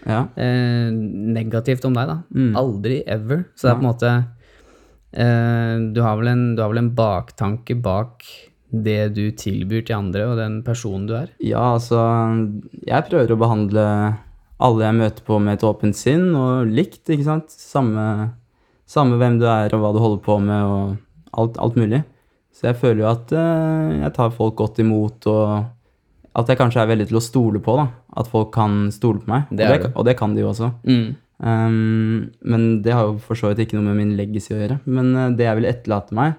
Ja. 0.04 0.26
eh, 0.36 0.88
negativt 0.92 1.84
om 1.88 1.94
deg, 1.96 2.10
da. 2.10 2.16
Mm. 2.34 2.56
Aldri 2.60 3.02
ever. 3.06 3.46
Så 3.56 3.68
det 3.68 3.72
er 3.72 3.78
på 3.78 3.84
en 3.84 3.90
måte 3.90 4.10
eh, 5.12 5.76
du, 5.94 6.00
har 6.04 6.24
en, 6.32 6.44
du 6.56 6.62
har 6.62 6.72
vel 6.72 6.82
en 6.82 6.94
baktanke 6.96 7.76
bak 7.80 8.26
det 8.74 9.14
du 9.14 9.28
tilbyr 9.30 9.84
til 9.86 9.96
andre, 10.00 10.24
og 10.26 10.38
den 10.40 10.62
personen 10.66 11.06
du 11.06 11.14
er? 11.14 11.28
ja, 11.38 11.74
altså 11.76 12.00
Jeg 12.82 13.06
prøver 13.06 13.34
å 13.34 13.38
behandle 13.38 13.84
alle 14.64 14.86
jeg 14.86 14.96
møter 14.98 15.26
på 15.26 15.38
med 15.42 15.58
et 15.58 15.66
åpent 15.66 15.96
sinn 15.98 16.32
og 16.38 16.70
likt, 16.70 17.02
ikke 17.10 17.26
sant. 17.26 17.52
Samme, 17.52 18.32
samme 18.86 19.18
hvem 19.20 19.38
du 19.40 19.46
er 19.50 19.74
og 19.74 19.82
hva 19.82 19.92
du 19.94 20.00
holder 20.02 20.22
på 20.24 20.38
med 20.42 20.66
og 20.70 20.96
alt, 21.34 21.58
alt 21.58 21.78
mulig. 21.78 22.04
Så 22.54 22.68
jeg 22.70 22.78
føler 22.78 23.02
jo 23.02 23.08
at 23.10 23.32
eh, 23.34 23.96
jeg 24.04 24.14
tar 24.14 24.34
folk 24.34 24.54
godt 24.60 24.78
imot 24.82 25.26
og 25.30 25.48
at 26.34 26.50
jeg 26.50 26.58
kanskje 26.58 26.82
er 26.82 26.90
veldig 26.90 27.08
til 27.10 27.18
å 27.18 27.22
stole 27.22 27.60
på, 27.62 27.76
da. 27.78 27.88
At 28.14 28.30
folk 28.30 28.52
kan 28.54 28.88
stole 28.94 29.22
på 29.22 29.30
meg. 29.30 29.48
Det 29.50 29.66
og, 29.66 29.74
det, 29.74 29.92
og 29.94 30.08
det 30.08 30.16
kan 30.18 30.34
de 30.36 30.44
jo 30.44 30.50
også. 30.52 30.70
Um, 31.44 32.30
men 32.46 32.66
det 32.84 32.94
har 32.94 33.08
jo 33.08 33.16
for 33.22 33.36
så 33.38 33.50
vidt 33.50 33.64
ikke 33.64 33.76
noe 33.76 33.90
med 33.90 33.98
min 33.98 34.14
legacy 34.18 34.54
å 34.54 34.60
gjøre. 34.60 34.78
Men 34.86 35.10
eh, 35.18 35.32
det 35.36 35.48
jeg 35.48 35.58
vil 35.58 35.70
etterlate 35.70 36.16
meg, 36.16 36.36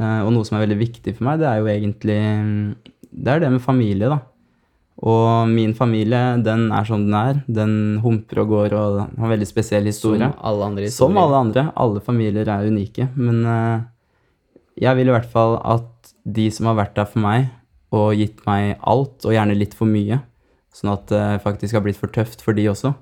uh, 0.00 0.22
og 0.24 0.32
noe 0.34 0.48
som 0.48 0.56
er 0.56 0.64
veldig 0.64 0.78
viktig 0.80 1.16
for 1.18 1.28
meg, 1.28 1.42
det 1.42 1.50
er 1.50 1.60
jo 1.60 1.68
egentlig 1.72 2.16
mm, 2.16 2.64
Det 3.12 3.32
er 3.32 3.44
det 3.44 3.52
med 3.52 3.64
familie, 3.64 4.08
da. 4.12 4.22
Og 5.06 5.50
min 5.52 5.74
familie, 5.76 6.38
den 6.40 6.70
er 6.72 6.86
som 6.88 7.04
den 7.04 7.16
er. 7.18 7.42
Den 7.44 7.74
humper 8.00 8.40
og 8.42 8.54
går 8.54 8.76
og 8.78 9.00
har 9.02 9.10
en 9.12 9.34
veldig 9.34 9.48
spesiell 9.48 9.84
historie. 9.84 10.30
Som 10.30 10.48
alle 10.48 10.70
andre 10.70 10.88
Som 10.92 11.20
alle 11.20 11.42
andre. 11.44 11.66
Alle 11.76 12.00
familier 12.00 12.48
er 12.48 12.64
unike. 12.64 13.10
Men 13.14 13.44
uh, 13.44 13.84
jeg 14.80 14.96
vil 14.96 15.12
i 15.12 15.14
hvert 15.14 15.28
fall 15.28 15.58
at 15.60 16.14
de 16.24 16.48
som 16.50 16.70
har 16.70 16.80
vært 16.80 16.96
der 16.96 17.08
for 17.08 17.22
meg 17.22 17.50
og 17.94 18.16
gitt 18.18 18.40
meg 18.48 18.80
alt, 18.82 19.20
og 19.24 19.32
gjerne 19.32 19.54
litt 19.56 19.76
for 19.76 19.88
mye, 19.88 20.18
sånn 20.76 20.92
at 20.92 21.06
det 21.12 21.24
faktisk 21.44 21.78
har 21.78 21.84
blitt 21.86 21.98
for 22.00 22.12
tøft 22.12 22.44
for 22.44 22.56
de 22.56 22.66
også, 22.68 22.92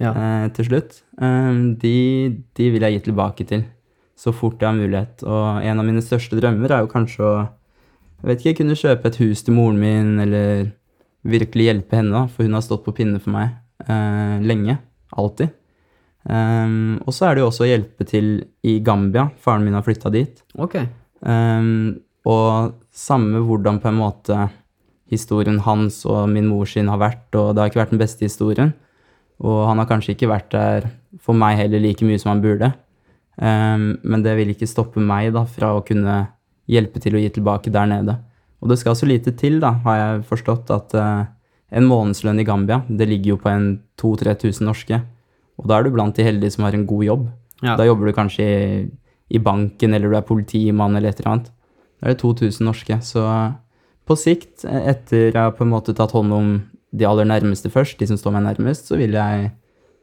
Ja. 0.00 0.12
eh, 0.14 0.48
til 0.56 0.68
slutt, 0.70 1.02
eh, 1.20 1.52
de, 1.82 1.96
de 2.56 2.70
vil 2.72 2.86
jeg 2.86 2.96
gi 2.96 3.04
tilbake 3.10 3.46
til 3.46 3.66
så 4.18 4.32
fort 4.34 4.58
jeg 4.58 4.66
har 4.68 4.78
mulighet. 4.78 5.22
Og 5.22 5.62
en 5.62 5.78
av 5.78 5.86
mine 5.86 6.02
største 6.02 6.38
drømmer 6.40 6.72
er 6.74 6.82
jo 6.82 6.90
kanskje 6.90 7.22
å 7.22 7.48
jeg 8.18 8.26
vet 8.26 8.40
ikke, 8.42 8.64
kunne 8.64 8.74
kjøpe 8.74 9.06
et 9.06 9.16
hus 9.22 9.44
til 9.46 9.54
moren 9.54 9.78
min, 9.78 10.08
eller 10.18 10.72
virkelig 11.28 11.68
hjelpe 11.68 12.00
henne, 12.00 12.10
da, 12.10 12.24
for 12.26 12.42
hun 12.42 12.56
har 12.56 12.64
stått 12.66 12.82
på 12.82 12.94
pinne 12.96 13.20
for 13.22 13.30
meg 13.30 13.52
eh, 13.86 14.40
lenge. 14.42 14.74
Alltid. 15.14 15.52
Um, 16.28 16.98
og 17.06 17.14
så 17.14 17.28
er 17.28 17.36
det 17.36 17.44
jo 17.44 17.48
også 17.48 17.64
å 17.64 17.68
hjelpe 17.70 18.04
til 18.10 18.32
i 18.66 18.74
Gambia. 18.84 19.28
Faren 19.40 19.62
min 19.64 19.76
har 19.78 19.86
flytta 19.86 20.10
dit. 20.12 20.42
Okay. 20.58 20.88
Um, 21.22 22.00
og 22.28 22.74
samme 22.92 23.40
hvordan 23.46 23.78
på 23.80 23.88
en 23.92 24.00
måte 24.00 24.40
historien 25.08 25.60
hans 25.64 26.02
og 26.08 26.28
min 26.30 26.48
mor 26.50 26.68
sin 26.68 26.90
har 26.90 27.00
vært, 27.00 27.26
og 27.34 27.54
det 27.54 27.62
har 27.62 27.70
ikke 27.70 27.82
vært 27.82 27.94
den 27.94 28.02
beste 28.02 28.26
historien. 28.26 28.74
Og 29.38 29.64
han 29.68 29.78
har 29.80 29.88
kanskje 29.88 30.14
ikke 30.16 30.30
vært 30.30 30.50
der 30.52 30.88
for 31.22 31.36
meg 31.38 31.58
heller 31.60 31.82
like 31.82 32.04
mye 32.06 32.18
som 32.20 32.34
han 32.34 32.42
burde. 32.44 32.72
Um, 33.38 33.92
men 34.02 34.24
det 34.24 34.34
vil 34.38 34.50
ikke 34.50 34.66
stoppe 34.66 35.02
meg 35.02 35.30
da 35.36 35.44
fra 35.46 35.76
å 35.76 35.84
kunne 35.86 36.24
hjelpe 36.68 37.00
til 37.00 37.14
å 37.14 37.22
gi 37.22 37.30
tilbake 37.36 37.72
der 37.72 37.86
nede. 37.88 38.18
Og 38.58 38.72
det 38.72 38.80
skal 38.80 38.96
så 38.98 39.06
lite 39.06 39.32
til, 39.38 39.60
da, 39.62 39.76
har 39.84 39.98
jeg 40.00 40.24
forstått, 40.28 40.72
at 40.74 40.96
uh, 40.98 41.28
en 41.70 41.86
månedslønn 41.86 42.42
i 42.42 42.46
Gambia, 42.48 42.80
det 42.88 43.06
ligger 43.06 43.36
jo 43.36 43.42
på 43.44 43.52
en 43.52 43.68
2000-3000 44.02 44.66
norske. 44.66 44.98
Og 45.58 45.70
da 45.70 45.78
er 45.78 45.86
du 45.86 45.94
blant 45.94 46.16
de 46.16 46.26
heldige 46.26 46.56
som 46.56 46.66
har 46.66 46.74
en 46.74 46.86
god 46.88 47.06
jobb. 47.06 47.28
Ja. 47.62 47.76
Da 47.78 47.86
jobber 47.86 48.10
du 48.10 48.16
kanskje 48.16 48.44
i, 48.48 48.82
i 49.34 49.40
banken, 49.42 49.94
eller 49.94 50.10
du 50.10 50.18
er 50.18 50.26
politimann, 50.26 50.98
eller 50.98 51.14
et 51.14 51.22
eller 51.22 51.32
annet. 51.36 51.50
Da 51.98 52.08
er 52.08 52.16
det 52.16 52.22
2000 52.22 52.66
norske. 52.66 52.98
Så 53.06 53.22
på 54.08 54.16
sikt, 54.18 54.64
etter 54.64 55.28
jeg 55.28 55.36
har 55.36 55.52
på 55.56 55.66
en 55.66 55.72
måte 55.74 55.94
tatt 55.96 56.14
hånd 56.16 56.32
om 56.34 56.48
de 56.96 57.04
aller 57.06 57.28
nærmeste 57.28 57.68
først, 57.70 57.98
de 58.00 58.08
som 58.08 58.16
står 58.18 58.32
meg 58.38 58.46
nærmest, 58.48 58.88
så 58.88 58.96
vil 58.96 59.12
jeg 59.18 59.50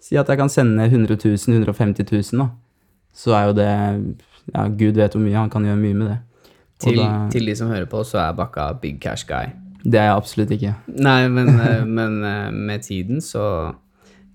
si 0.05 0.17
at 0.21 0.29
jeg 0.29 0.37
kan 0.37 0.51
sende 0.53 0.85
100 0.85 1.17
000, 1.17 1.57
150 1.65 2.05
000, 2.11 2.43
da. 2.43 2.49
Så 3.15 3.33
er 3.33 3.49
jo 3.49 3.57
det 3.57 3.69
Ja, 4.53 4.67
gud 4.69 4.93
vet 4.99 5.15
hvor 5.15 5.23
mye. 5.23 5.33
Han 5.39 5.49
kan 5.49 5.63
gjøre 5.65 5.79
mye 5.79 5.95
med 5.97 6.07
det. 6.11 6.17
Til, 6.83 6.99
da- 6.99 7.29
til 7.33 7.47
de 7.49 7.55
som 7.57 7.71
hører 7.71 7.87
på, 7.89 8.03
så 8.05 8.19
er 8.21 8.35
Bakka 8.37 8.67
big 8.81 8.99
cash 9.01 9.25
guy. 9.25 9.47
Det 9.81 9.97
er 9.97 10.11
jeg 10.11 10.17
absolutt 10.19 10.51
ikke. 10.53 10.73
Nei, 11.01 11.27
men, 11.33 11.49
eh, 11.65 11.81
men 11.85 12.19
eh, 12.23 12.51
med 12.53 12.83
tiden 12.85 13.21
så 13.25 13.73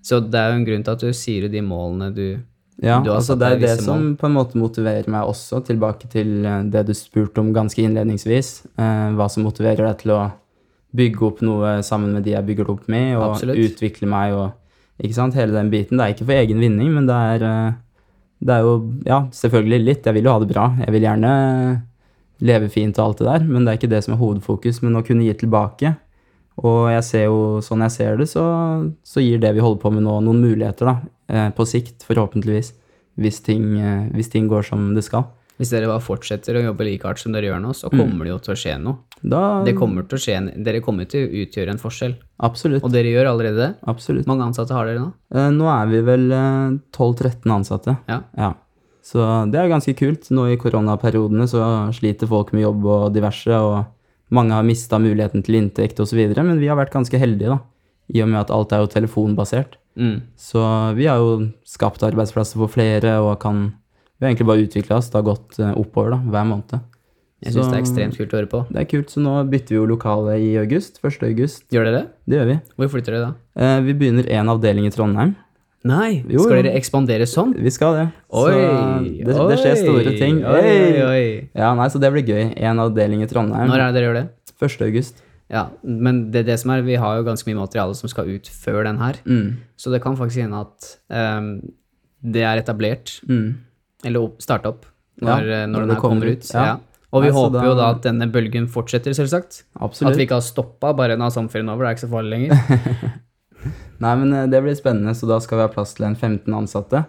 Så 0.02 0.18
det 0.24 0.34
er 0.40 0.48
jo 0.50 0.56
en 0.58 0.64
grunn 0.66 0.82
til 0.82 0.90
at 0.96 1.00
du 1.04 1.12
sier 1.14 1.46
de 1.52 1.60
målene 1.62 2.08
du 2.16 2.24
Ja, 2.80 2.96
altså 3.12 3.36
det 3.36 3.48
er 3.48 3.58
det 3.60 3.74
som 3.84 4.14
på 4.16 4.24
en 4.28 4.36
måte 4.38 4.56
motiverer 4.56 5.08
meg 5.12 5.28
også, 5.28 5.60
tilbake 5.68 6.08
til 6.12 6.46
eh, 6.48 6.62
det 6.72 6.86
du 6.88 6.94
spurte 6.96 7.42
om 7.42 7.50
ganske 7.52 7.82
innledningsvis. 7.82 8.52
Eh, 8.80 9.10
hva 9.18 9.26
som 9.28 9.44
motiverer 9.44 9.84
deg 9.84 9.98
til 10.00 10.14
å 10.16 10.22
bygge 10.96 11.26
opp 11.28 11.42
noe 11.44 11.74
sammen 11.86 12.16
med 12.16 12.24
de 12.26 12.32
jeg 12.34 12.46
bygger 12.48 12.66
det 12.66 12.74
opp 12.74 12.88
med, 12.90 13.12
og 13.18 13.26
Absolutt. 13.34 13.60
utvikle 13.68 14.08
meg 14.10 14.38
og 14.38 14.48
Ikke 15.00 15.16
sant, 15.16 15.32
hele 15.32 15.54
den 15.56 15.70
biten. 15.72 15.96
Det 15.96 16.04
er 16.04 16.12
ikke 16.12 16.26
for 16.28 16.36
egen 16.36 16.58
vinning, 16.60 16.90
men 16.92 17.06
det 17.08 17.14
er 17.16 17.44
eh, 17.48 17.78
Det 18.44 18.56
er 18.56 18.66
jo 18.66 18.74
Ja, 19.06 19.22
selvfølgelig 19.32 19.84
litt. 19.84 20.04
Jeg 20.04 20.14
vil 20.14 20.24
jo 20.28 20.34
ha 20.34 20.40
det 20.40 20.48
bra. 20.50 20.66
Jeg 20.80 20.92
vil 20.92 21.06
gjerne 21.06 21.30
leve 22.40 22.68
fint 22.72 22.98
og 22.98 23.04
alt 23.06 23.18
det 23.20 23.26
der, 23.26 23.44
men 23.44 23.64
det 23.64 23.72
er 23.72 23.78
ikke 23.78 23.92
det 23.94 24.04
som 24.04 24.14
er 24.14 24.20
hovedfokus. 24.20 24.82
Men 24.82 24.96
å 24.96 25.04
kunne 25.04 25.24
gi 25.24 25.34
tilbake. 25.40 25.94
Og 26.60 26.90
jeg 26.92 27.04
ser 27.04 27.24
jo, 27.28 27.60
sånn 27.64 27.84
jeg 27.86 27.94
ser 27.94 28.20
det, 28.20 28.28
så, 28.28 28.44
så 29.04 29.24
gir 29.24 29.40
det 29.40 29.54
vi 29.56 29.64
holder 29.64 29.80
på 29.80 29.92
med 29.94 30.04
nå, 30.04 30.18
noen 30.26 30.42
muligheter, 30.44 30.90
da. 30.90 30.96
Eh, 31.30 31.50
på 31.54 31.66
sikt, 31.68 32.02
forhåpentligvis. 32.08 32.72
Hvis 33.20 33.42
ting, 33.44 33.78
eh, 33.78 34.08
hvis 34.14 34.30
ting 34.32 34.48
går 34.50 34.66
som 34.66 34.94
det 34.94 35.04
skal. 35.06 35.28
Hvis 35.60 35.70
dere 35.74 35.90
bare 35.90 36.00
fortsetter 36.00 36.56
å 36.56 36.62
jobbe 36.64 36.86
like 36.86 37.04
hardt 37.04 37.20
som 37.20 37.34
dere 37.36 37.50
gjør 37.50 37.60
nå, 37.60 37.74
så 37.76 37.90
kommer 37.92 38.24
det 38.24 38.32
jo 38.32 38.38
til 38.46 38.54
å 38.54 38.60
skje 38.62 38.78
noe. 38.80 38.96
Da 39.20 39.62
Det 39.62 39.74
kommer 39.76 40.06
til 40.08 40.16
å 40.16 40.22
skje, 40.24 40.64
dere 40.64 40.80
kommer 40.80 41.04
til 41.04 41.26
å 41.26 41.42
utgjøre 41.42 41.74
en 41.74 41.82
forskjell. 41.82 42.14
Absolutt. 42.40 42.82
Og 42.82 42.90
dere 42.94 43.12
gjør 43.12 43.28
allerede 43.34 43.60
det. 43.60 43.74
Absolutt. 43.84 44.26
Mange 44.26 44.46
ansatte 44.48 44.72
har 44.72 44.88
dere 44.88 45.02
nå? 45.02 45.12
Eh, 45.34 45.50
nå 45.52 45.68
er 45.68 45.90
vi 45.92 46.00
vel 46.00 46.32
eh, 46.32 46.78
12-13 46.96 47.52
ansatte. 47.52 47.98
Ja. 48.08 48.22
Ja. 48.38 48.54
Så 49.04 49.20
det 49.52 49.60
er 49.60 49.68
ganske 49.68 49.92
kult. 49.98 50.30
Nå 50.32 50.46
i 50.48 50.56
koronaperiodene 50.56 51.46
så 51.50 51.60
sliter 51.92 52.30
folk 52.30 52.54
med 52.56 52.64
jobb 52.64 52.86
og 52.86 53.12
diverse, 53.12 53.52
og 53.52 54.32
mange 54.32 54.56
har 54.56 54.64
mista 54.64 54.96
muligheten 55.02 55.44
til 55.44 55.60
inntekt 55.60 56.00
osv., 56.00 56.22
men 56.40 56.58
vi 56.58 56.72
har 56.72 56.80
vært 56.80 56.94
ganske 56.94 57.20
heldige, 57.20 57.52
da. 57.52 57.60
I 58.10 58.24
og 58.24 58.32
med 58.32 58.40
at 58.40 58.50
alt 58.54 58.72
er 58.72 58.80
jo 58.80 58.90
telefonbasert. 58.96 59.76
Mm. 59.98 60.20
Så 60.38 60.60
vi 60.96 61.08
har 61.10 61.18
jo 61.22 61.50
skapt 61.66 62.04
arbeidsplasser 62.06 62.60
for 62.60 62.70
flere 62.72 63.18
og 63.24 63.34
kan 63.42 63.70
Vi 64.20 64.26
har 64.26 64.34
egentlig 64.34 64.46
bare 64.50 64.64
utvikla 64.66 64.98
oss. 65.00 65.08
Det 65.08 65.16
har 65.16 65.24
gått 65.24 65.58
eh, 65.58 65.72
oppover 65.80 66.12
da, 66.12 66.18
hver 66.28 66.44
måned. 66.44 66.80
Jeg 67.40 67.54
syns 67.54 67.70
det 67.70 67.78
er 67.78 67.80
ekstremt 67.80 68.16
kult 68.18 68.34
å 68.34 68.36
høre 68.36 68.48
på. 68.52 68.58
Det 68.68 68.82
er 68.82 68.88
kult, 68.90 69.08
så 69.08 69.22
nå 69.24 69.38
bytter 69.48 69.72
vi 69.72 69.78
jo 69.78 69.86
lokale 69.88 70.34
i 70.44 70.50
august. 70.60 70.98
1. 71.00 71.22
august. 71.30 71.62
Gjør 71.72 71.88
dere 71.88 71.94
det? 71.94 72.02
Det 72.28 72.36
gjør 72.36 72.50
vi. 72.50 72.56
Hvor 72.76 72.90
flytter 72.92 73.16
dere 73.16 73.30
da? 73.30 73.30
Eh, 73.64 73.78
vi 73.86 73.94
begynner 74.02 74.28
én 74.28 74.52
avdeling 74.52 74.84
i 74.84 74.92
Trondheim. 74.92 75.32
Nei, 75.88 76.20
Jo, 76.28 76.42
skal 76.44 76.58
dere 76.60 76.74
ekspandere 76.76 77.24
sånn? 77.24 77.54
Vi 77.56 77.72
skal 77.72 77.94
det. 77.96 78.04
Oi, 78.36 78.52
så 78.52 79.24
det, 79.24 79.36
det 79.54 79.56
skjer 79.62 79.78
store 79.80 80.12
ting. 80.20 80.42
Oi, 80.44 80.60
oi, 80.60 81.00
oi. 81.06 81.22
Ja, 81.56 81.72
nei, 81.78 81.86
så 81.88 82.02
det 82.02 82.10
blir 82.12 82.28
gøy. 82.28 82.50
En 82.60 82.82
avdeling 82.84 83.24
i 83.24 83.30
Trondheim. 83.30 83.72
Når 83.72 83.86
er 83.86 83.86
det 83.86 83.96
dere 83.96 84.10
gjør 84.10 84.18
det? 84.20 84.26
1. 84.60 84.76
august. 84.90 85.24
Ja, 85.50 85.64
men 85.82 86.30
det, 86.30 86.44
er 86.44 86.52
det 86.52 86.58
som 86.62 86.70
er, 86.70 86.82
vi 86.86 86.94
har 87.02 87.16
jo 87.18 87.24
ganske 87.26 87.48
mye 87.50 87.58
materiale 87.58 87.94
som 87.98 88.08
skal 88.12 88.28
ut 88.30 88.46
før 88.54 88.84
den 88.86 88.98
her. 89.02 89.16
Mm. 89.26 89.56
Så 89.76 89.90
det 89.90 89.98
kan 90.04 90.14
faktisk 90.16 90.44
hende 90.44 90.60
at 90.62 90.92
um, 91.10 91.48
det 92.22 92.44
er 92.46 92.60
etablert, 92.62 93.16
Mm. 93.26 93.56
eller 94.04 94.20
opp, 94.28 94.36
starte 94.44 94.68
opp, 94.70 94.86
når, 95.20 95.42
ja, 95.50 95.66
når 95.66 95.72
når 95.74 95.80
den 95.80 95.90
her 95.96 96.00
kommer 96.00 96.20
kommer 96.20 96.32
ut. 96.36 96.44
ut, 96.46 96.54
ja. 96.54 96.64
Ja. 96.68 96.76
Og 97.10 97.22
vi 97.24 97.28
altså, 97.32 97.40
håper 97.48 97.64
jo 97.66 97.74
da- 97.74 97.88
at 97.90 98.02
denne 98.06 98.28
bølgen 98.30 98.68
fortsetter, 98.70 99.10
selvsagt. 99.18 99.64
Absolutt. 99.80 100.12
At 100.12 100.18
vi 100.20 100.26
ikke 100.28 100.38
har 100.38 100.46
stoppa 100.46 100.92
bare 100.94 101.16
nå 101.18 101.26
er 101.26 101.34
sommerferien 101.34 101.68
over, 101.72 101.82
det 101.84 101.90
er 101.90 101.96
ikke 101.98 102.06
så 102.06 102.12
farlig 102.14 102.30
lenger. 102.30 103.16
Nei, 104.00 104.12
men 104.16 104.32
eh, 104.32 104.46
det 104.48 104.62
blir 104.64 104.76
spennende, 104.78 105.12
så 105.18 105.26
da 105.28 105.40
skal 105.42 105.58
vi 105.58 105.64
ha 105.66 105.72
plass 105.72 105.92
til 105.98 106.06
en 106.06 106.14
15 106.16 106.54
ansatte. 106.56 107.02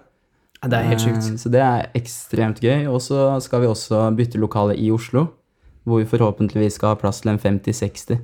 Det 0.61 0.77
er 0.77 0.89
helt 0.89 1.01
sjukt. 1.01 1.23
Eh, 1.29 1.37
Så 1.39 1.49
det 1.53 1.61
er 1.63 1.87
ekstremt 1.97 2.59
gøy. 2.61 2.87
Og 2.91 2.99
så 3.01 3.39
skal 3.41 3.61
vi 3.63 3.69
også 3.71 4.01
bytte 4.17 4.41
lokale 4.41 4.75
i 4.77 4.89
Oslo, 4.93 5.27
hvor 5.87 6.01
vi 6.01 6.09
forhåpentligvis 6.09 6.77
skal 6.77 6.93
ha 6.93 6.99
plass 7.01 7.21
til 7.23 7.33
en 7.33 7.41
50-60. 7.41 8.21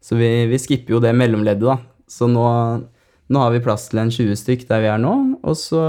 Så 0.00 0.16
vi, 0.16 0.30
vi 0.50 0.58
skipper 0.60 0.96
jo 0.96 1.02
det 1.02 1.12
mellomleddet, 1.16 1.66
da. 1.66 1.76
Så 2.10 2.28
nå, 2.30 2.46
nå 3.30 3.42
har 3.42 3.52
vi 3.54 3.62
plass 3.64 3.88
til 3.90 4.00
en 4.02 4.12
20 4.12 4.38
stykk 4.38 4.66
der 4.70 4.84
vi 4.84 4.90
er 4.92 5.02
nå, 5.02 5.14
og 5.42 5.58
så 5.58 5.82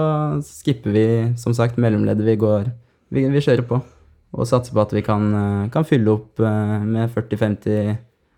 skipper 0.46 0.94
vi 0.96 1.08
som 1.42 1.56
sagt 1.58 1.80
mellomleddet. 1.82 2.28
Vi 2.28 2.40
går 2.42 2.72
Vi, 3.12 3.26
vi 3.28 3.42
kjører 3.44 3.66
på 3.68 3.82
og 4.32 4.48
satser 4.48 4.72
på 4.72 4.80
at 4.80 4.94
vi 4.96 5.02
kan, 5.04 5.26
eh, 5.36 5.70
kan 5.74 5.84
fylle 5.84 6.14
opp 6.14 6.40
eh, 6.40 6.78
med 6.88 7.12
40-50 7.12 7.98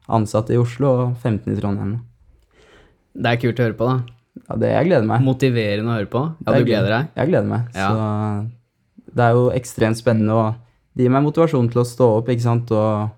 ansatte 0.09 0.55
i 0.55 0.57
Oslo 0.57 0.89
og 0.89 1.03
15 1.21 1.53
i 1.53 1.59
Trondheim. 1.59 1.99
Det 3.13 3.29
er 3.29 3.41
kult 3.43 3.61
å 3.61 3.67
høre 3.67 3.77
på, 3.77 3.89
da. 3.91 4.15
Ja, 4.47 4.57
det 4.57 4.71
jeg 4.71 4.87
gleder 4.89 5.05
meg. 5.05 5.21
Motiverende 5.21 5.93
å 5.93 5.97
høre 5.99 6.09
på. 6.09 6.23
Ja, 6.41 6.55
du 6.57 6.65
gleder 6.65 6.89
deg? 6.89 7.11
Jeg 7.19 7.29
gleder 7.29 7.49
meg. 7.51 7.67
Ja. 7.77 7.91
Så 7.93 9.13
det 9.13 9.27
er 9.27 9.37
jo 9.37 9.43
ekstremt 9.53 9.99
spennende, 9.99 10.33
og 10.33 10.62
det 10.95 11.03
gir 11.05 11.13
meg 11.13 11.23
motivasjon 11.25 11.69
til 11.73 11.81
å 11.81 11.85
stå 11.87 12.07
opp, 12.19 12.27
ikke 12.29 12.45
sant, 12.45 12.71
og 12.71 13.09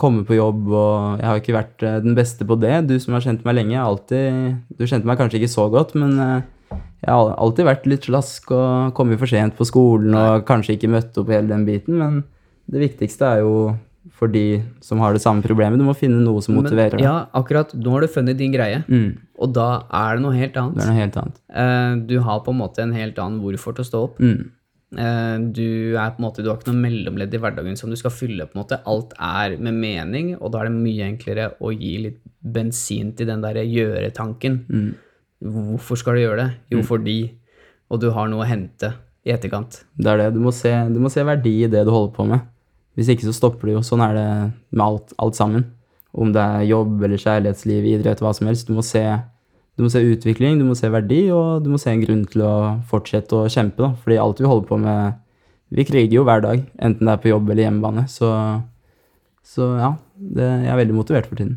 komme 0.00 0.24
på 0.24 0.36
jobb, 0.38 0.68
og 0.72 1.20
jeg 1.20 1.26
har 1.28 1.40
ikke 1.40 1.56
vært 1.56 1.82
eh, 1.84 1.98
den 2.04 2.14
beste 2.16 2.46
på 2.48 2.56
det. 2.60 2.86
Du 2.88 2.94
som 3.02 3.12
har 3.16 3.24
kjent 3.24 3.42
meg 3.44 3.58
lenge, 3.58 3.76
alltid 3.76 4.56
Du 4.78 4.86
kjente 4.88 5.04
meg 5.08 5.18
kanskje 5.20 5.40
ikke 5.42 5.52
så 5.52 5.66
godt, 5.72 5.94
men 5.98 6.14
eh, 6.18 6.78
Jeg 7.04 7.12
har 7.12 7.34
alltid 7.36 7.66
vært 7.68 7.84
litt 7.90 8.06
slask 8.08 8.50
og 8.56 8.94
kommet 8.96 9.20
for 9.20 9.28
sent 9.30 9.54
på 9.58 9.66
skolen 9.68 10.14
og 10.16 10.46
kanskje 10.48 10.74
ikke 10.78 10.88
møtt 10.90 11.18
opp 11.20 11.28
hele 11.30 11.48
den 11.52 11.66
biten, 11.68 11.98
men 12.00 12.22
det 12.72 12.80
viktigste 12.82 13.28
er 13.36 13.42
jo 13.44 13.52
for 14.16 14.30
de 14.32 14.62
som 14.82 14.98
har 15.02 15.12
det 15.12 15.20
samme 15.22 15.42
problemet. 15.44 15.78
Du 15.78 15.84
må 15.84 15.92
finne 15.98 16.22
noe 16.24 16.40
som 16.42 16.54
motiverer 16.56 16.94
deg. 16.96 17.02
ja, 17.04 17.26
akkurat. 17.36 17.72
Nå 17.74 17.90
har 17.92 18.00
du 18.06 18.08
funnet 18.08 18.38
din 18.38 18.52
greie, 18.54 18.80
Mm, 18.88 19.18
og 19.38 19.52
da 19.52 19.82
er 19.92 20.16
det 20.16 20.22
noe 20.24 20.34
helt 20.38 20.56
annet. 20.56 20.76
det 20.78 20.82
er 20.86 20.90
noe 20.90 21.00
helt 21.02 21.16
annet. 21.20 21.40
Eh, 21.52 21.94
du 22.06 22.16
har 22.22 22.40
på 22.46 22.54
en 22.54 22.58
måte 22.62 22.82
en 22.82 22.94
helt 22.96 23.18
annen 23.18 23.40
hvorfor 23.42 23.74
til 23.76 23.84
å 23.84 23.88
stå 23.90 24.02
opp. 24.08 24.18
Mm, 24.22 24.50
du 24.90 25.96
er 25.98 26.12
på 26.14 26.20
en 26.20 26.24
måte, 26.28 26.42
du 26.44 26.48
har 26.50 26.58
ikke 26.60 26.70
noe 26.70 26.82
mellomledd 26.84 27.34
i 27.34 27.40
hverdagen 27.42 27.76
som 27.76 27.90
du 27.90 27.96
skal 27.98 28.12
fylle. 28.14 28.46
på 28.46 28.54
en 28.56 28.62
måte. 28.62 28.78
Alt 28.86 29.14
er 29.18 29.56
med 29.58 29.74
mening, 29.74 30.36
og 30.40 30.52
da 30.52 30.60
er 30.62 30.68
det 30.70 30.76
mye 30.78 31.08
enklere 31.10 31.48
å 31.60 31.72
gi 31.74 31.96
litt 32.04 32.20
bensin 32.40 33.12
til 33.18 33.26
den 33.26 33.42
der 33.42 33.58
gjøre-tanken. 33.64 34.60
mm, 34.68 34.94
Hvorfor 35.42 35.98
skal 36.00 36.14
du 36.16 36.20
gjøre 36.22 36.36
det? 36.44 36.50
Jo, 36.72 36.82
fordi. 36.86 37.18
Og 37.90 38.00
du 38.00 38.10
har 38.10 38.28
noe 38.30 38.44
å 38.44 38.48
hente 38.48 38.94
i 39.26 39.32
etterkant. 39.34 39.82
det 39.98 40.06
er 40.06 40.16
det. 40.18 40.34
Du 40.34 40.40
må, 40.40 40.52
se, 40.54 40.70
du 40.88 41.00
må 41.02 41.10
se 41.10 41.22
verdi 41.26 41.64
i 41.64 41.68
det 41.70 41.84
du 41.84 41.90
holder 41.90 42.14
på 42.14 42.26
med. 42.26 42.40
Hvis 42.96 43.10
ikke 43.12 43.26
så 43.26 43.34
stopper 43.36 43.66
du 43.68 43.72
jo. 43.74 43.82
Sånn 43.84 44.00
er 44.00 44.14
det 44.14 44.28
med 44.70 44.84
alt, 44.86 45.12
alt 45.18 45.36
sammen. 45.36 45.66
Om 46.16 46.30
det 46.32 46.40
er 46.40 46.62
jobb 46.70 47.02
eller 47.02 47.20
kjærlighetsliv, 47.20 47.84
idrett, 47.84 48.22
hva 48.24 48.32
som 48.32 48.46
helst. 48.48 48.66
Du 48.70 48.72
må 48.78 48.82
se, 48.86 49.02
du 49.76 49.84
må 49.84 49.90
se 49.92 50.00
utvikling, 50.00 50.56
du 50.56 50.64
må 50.64 50.74
se 50.78 50.88
verdi, 50.92 51.26
og 51.36 51.64
du 51.64 51.68
må 51.72 51.80
se 51.80 51.92
en 51.92 52.00
grunn 52.00 52.24
til 52.32 52.44
å 52.46 52.54
fortsette 52.88 53.36
å 53.36 53.50
kjempe. 53.52 53.82
Da. 53.84 53.92
Fordi 54.00 54.16
alt 54.22 54.40
vi 54.40 54.48
holder 54.48 54.68
på 54.70 54.80
med 54.82 55.22
Vi 55.66 55.82
kriger 55.82 56.14
jo 56.14 56.22
hver 56.22 56.44
dag, 56.44 56.60
enten 56.78 57.08
det 57.08 57.10
er 57.10 57.18
på 57.18 57.32
jobb 57.32 57.48
eller 57.50 57.64
hjemmebane. 57.64 58.04
Så, 58.06 58.28
så 59.42 59.66
ja, 59.80 59.88
det, 60.14 60.46
jeg 60.62 60.70
er 60.70 60.78
veldig 60.78 60.94
motivert 60.94 61.26
for 61.26 61.40
tiden. 61.40 61.56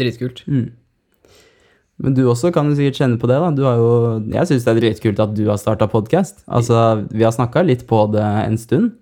Dritkult. 0.00 0.40
Mm. 0.48 0.70
Men 2.00 2.14
du 2.16 2.22
også 2.30 2.48
kan 2.54 2.70
jo 2.70 2.78
sikkert 2.78 3.02
kjenne 3.02 3.18
på 3.20 3.28
det, 3.28 3.36
da. 3.42 3.50
Du 3.52 3.66
har 3.66 3.76
jo, 3.76 3.90
jeg 4.32 4.48
syns 4.48 4.64
det 4.64 4.72
er 4.72 4.80
dritkult 4.80 5.20
at 5.20 5.34
du 5.36 5.44
har 5.50 5.60
starta 5.60 5.90
podkast. 5.92 6.40
Altså, 6.46 7.04
vi 7.12 7.26
har 7.26 7.34
snakka 7.36 7.66
litt 7.66 7.84
på 7.90 8.00
det 8.14 8.24
en 8.24 8.56
stund, 8.56 8.94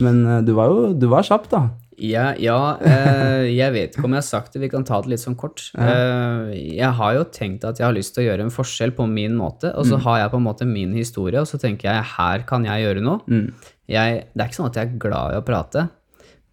men 0.00 0.22
eh, 0.24 0.42
du 0.46 0.54
var 0.56 0.72
jo 0.72 0.94
du 0.96 1.08
var 1.12 1.26
kjapp, 1.26 1.50
da. 1.52 1.66
Ja, 1.96 2.30
ja 2.36 2.76
eh, 2.84 3.46
jeg 3.54 3.72
vet 3.72 3.96
ikke 3.96 4.04
om 4.08 4.14
jeg 4.16 4.20
har 4.20 4.28
sagt 4.28 4.54
det, 4.54 4.62
vi 4.64 4.70
kan 4.72 4.84
ta 4.86 4.98
det 5.02 5.14
litt 5.14 5.22
sånn 5.22 5.38
kort. 5.38 5.68
Eh, 5.86 6.52
jeg 6.76 6.88
har 6.98 7.12
jo 7.16 7.26
tenkt 7.32 7.64
at 7.68 7.78
jeg 7.80 7.86
har 7.86 7.94
lyst 7.94 8.14
til 8.16 8.24
å 8.24 8.26
gjøre 8.30 8.46
en 8.46 8.52
forskjell 8.52 8.92
på 8.96 9.06
min 9.10 9.36
måte, 9.38 9.70
og 9.72 9.86
så 9.88 9.98
har 10.04 10.20
jeg 10.22 10.32
på 10.32 10.40
en 10.40 10.46
måte 10.46 10.66
min 10.68 10.92
historie, 10.96 11.40
og 11.40 11.48
så 11.48 11.60
tenker 11.62 11.88
jeg 11.90 12.08
her 12.16 12.44
kan 12.48 12.66
jeg 12.66 12.84
gjøre 12.84 13.04
noe. 13.04 13.22
Mm. 13.30 13.68
Jeg, 13.92 14.24
det 14.32 14.42
er 14.42 14.50
ikke 14.50 14.58
sånn 14.58 14.72
at 14.72 14.80
jeg 14.80 14.90
er 14.90 14.98
glad 15.06 15.36
i 15.36 15.38
å 15.38 15.44
prate, 15.46 15.86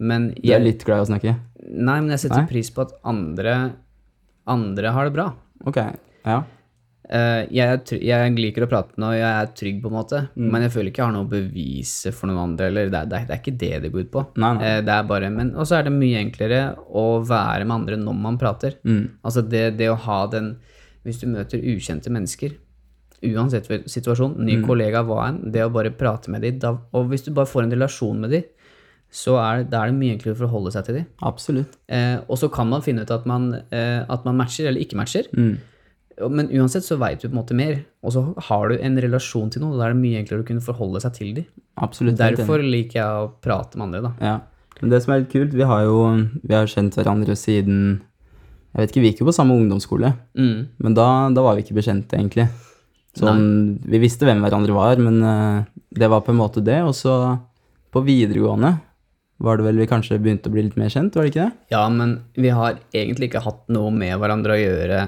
men 0.03 0.29
Du 0.37 0.53
er 0.53 0.63
litt 0.63 0.85
glad 0.85 1.01
i 1.01 1.07
å 1.07 1.09
snakke? 1.13 1.35
nei, 1.63 1.99
men 2.01 2.11
jeg 2.13 2.25
setter 2.25 2.43
Nei? 2.43 2.49
pris 2.49 2.69
på 2.73 2.83
at 2.85 2.95
andre, 3.07 3.55
andre 4.49 4.93
har 4.95 5.07
det 5.07 5.15
bra. 5.15 5.29
Ok. 5.69 5.79
Ja. 6.27 6.41
Eh, 7.09 7.45
jeg, 7.51 7.81
jeg 7.99 8.35
liker 8.37 8.63
å 8.63 8.69
prate 8.71 8.95
når 9.01 9.13
jeg 9.17 9.27
er 9.29 9.49
trygg, 9.59 9.81
på 9.83 9.89
en 9.91 9.95
måte, 9.97 10.19
men 10.39 10.61
jeg 10.63 10.71
føler 10.71 10.89
ikke 10.91 11.01
jeg 11.01 11.07
har 11.09 11.15
noe 11.17 11.25
å 11.27 11.31
bevise 11.33 12.13
for 12.15 12.31
noen 12.31 12.43
andre. 12.45 12.69
Eller 12.71 12.87
det, 12.93 13.01
er, 13.01 13.09
det, 13.11 13.17
er, 13.19 13.25
det 13.27 13.35
er 13.35 13.41
ikke 13.41 13.57
det 13.59 13.71
det 13.83 13.91
går 13.93 14.05
ut 14.07 14.11
på. 14.13 14.23
Nei, 14.39 14.51
nei. 14.55 14.69
Eh, 14.69 14.81
det 14.87 14.93
er 14.95 15.09
bare, 15.09 15.29
men, 15.35 15.51
og 15.59 15.67
så 15.67 15.79
er 15.81 15.89
det 15.89 15.93
mye 15.97 16.21
enklere 16.23 16.61
å 16.87 17.05
være 17.27 17.65
med 17.67 17.75
andre 17.81 17.99
når 17.99 18.19
man 18.27 18.39
prater. 18.39 18.77
Mm. 18.87 19.03
Altså 19.27 19.43
det, 19.43 19.65
det 19.81 19.89
å 19.91 19.99
ha 20.07 20.21
den 20.31 20.53
Hvis 21.03 21.17
du 21.19 21.25
møter 21.27 21.59
ukjente 21.59 22.07
mennesker, 22.15 22.53
uansett 23.27 23.65
situasjon, 23.91 24.37
ny 24.39 24.55
Mm. 24.61 24.65
kollega, 24.67 25.01
hva 25.03 25.25
enn, 25.27 25.51
det 25.51 25.59
å 25.65 25.71
bare 25.71 25.91
prate 25.91 26.31
med 26.31 26.41
dem, 26.45 26.59
da, 26.59 26.77
og 26.95 27.09
hvis 27.11 27.25
du 27.25 27.31
bare 27.35 27.45
får 27.51 27.63
en 27.65 27.71
relasjon 27.75 28.19
med 28.23 28.31
dem, 28.31 28.43
så 29.11 29.35
er, 29.37 29.65
da 29.67 29.81
er 29.83 29.91
det 29.91 29.97
mye 29.99 30.15
enklere 30.15 30.37
å 30.37 30.39
forholde 30.47 30.71
seg 30.71 30.85
til 30.87 30.95
dem. 31.01 31.05
Absolutt. 31.21 31.75
Eh, 31.91 32.17
og 32.27 32.39
så 32.39 32.47
kan 32.49 32.71
man 32.71 32.81
finne 32.81 33.03
ut 33.03 33.11
at 33.11 33.27
man, 33.29 33.49
eh, 33.69 34.05
at 34.07 34.23
man 34.25 34.39
matcher 34.39 34.69
eller 34.71 34.79
ikke 34.79 34.95
matcher. 34.97 35.27
Mm. 35.35 35.57
Men 36.29 36.49
uansett 36.53 36.85
så 36.85 36.97
veit 37.01 37.21
du 37.21 37.27
på 37.27 37.33
en 37.33 37.39
måte 37.41 37.55
mer, 37.57 37.79
og 38.03 38.11
så 38.13 38.21
har 38.49 38.69
du 38.69 38.77
en 38.77 38.97
relasjon 39.01 39.49
til 39.53 39.61
noen, 39.63 39.73
og 39.73 39.79
da 39.81 39.87
er 39.89 39.93
det 39.95 40.01
mye 40.03 40.19
enklere 40.21 40.43
å 40.43 40.47
kunne 40.47 40.61
forholde 40.61 41.01
seg 41.01 41.13
til 41.17 41.33
dem. 41.39 41.45
Absolutt. 41.81 42.17
Derfor 42.19 42.61
liker 42.61 42.99
jeg 42.99 43.05
å 43.23 43.29
prate 43.41 43.77
med 43.79 43.87
andre, 43.87 44.01
da. 44.05 44.11
Ja. 44.21 44.35
Men 44.81 44.89
det 44.91 44.99
som 45.03 45.13
er 45.13 45.23
litt 45.23 45.31
kult, 45.31 45.53
vi 45.55 45.63
har 45.69 45.83
jo 45.87 45.97
vi 46.43 46.53
har 46.53 46.65
kjent 46.67 46.95
hverandre 46.97 47.35
siden 47.39 48.01
Jeg 48.73 48.81
vet 48.81 48.89
ikke, 48.91 49.01
vi 49.03 49.09
gikk 49.11 49.19
jo 49.21 49.27
på 49.29 49.33
samme 49.37 49.53
ungdomsskole, 49.53 50.09
Mm. 50.33 50.67
men 50.81 50.93
da, 50.97 51.29
da 51.29 51.41
var 51.45 51.55
vi 51.55 51.61
ikke 51.61 51.75
bekjente, 51.77 52.17
egentlig. 52.17 52.47
Sånn, 53.15 53.77
vi 53.85 53.99
visste 54.01 54.25
hvem 54.25 54.41
hverandre 54.41 54.73
var, 54.73 54.97
men 54.97 55.19
eh, 55.21 55.65
det 55.93 56.09
var 56.09 56.23
på 56.25 56.33
en 56.33 56.39
måte 56.39 56.63
det. 56.65 56.79
Og 56.81 56.95
så 56.97 57.13
på 57.93 58.01
videregående 58.01 58.79
var 59.43 59.57
det 59.59 59.65
vel 59.67 59.77
vi 59.77 59.85
kanskje 59.85 60.17
begynte 60.17 60.49
å 60.49 60.53
bli 60.55 60.63
litt 60.65 60.77
mer 60.81 60.89
kjent, 60.89 61.13
var 61.13 61.27
det 61.27 61.33
ikke 61.35 61.45
det? 61.45 61.53
Ja, 61.75 61.83
men 61.93 62.15
vi 62.33 62.49
har 62.49 62.79
egentlig 62.95 63.29
ikke 63.29 63.43
hatt 63.45 63.61
noe 63.69 63.91
med 63.93 64.17
hverandre 64.17 64.55
å 64.57 64.61
gjøre 64.63 65.03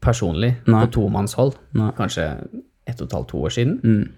personlig 0.00 0.54
Nei. 0.66 0.84
på 0.86 0.92
tomannshold. 0.98 1.56
Nei. 1.78 1.90
Kanskje 1.98 2.26
ett 2.88 3.00
og 3.00 3.06
et 3.08 3.12
halvt, 3.18 3.28
to 3.34 3.42
år 3.46 3.52
siden. 3.54 3.76
Mm. 3.84 4.08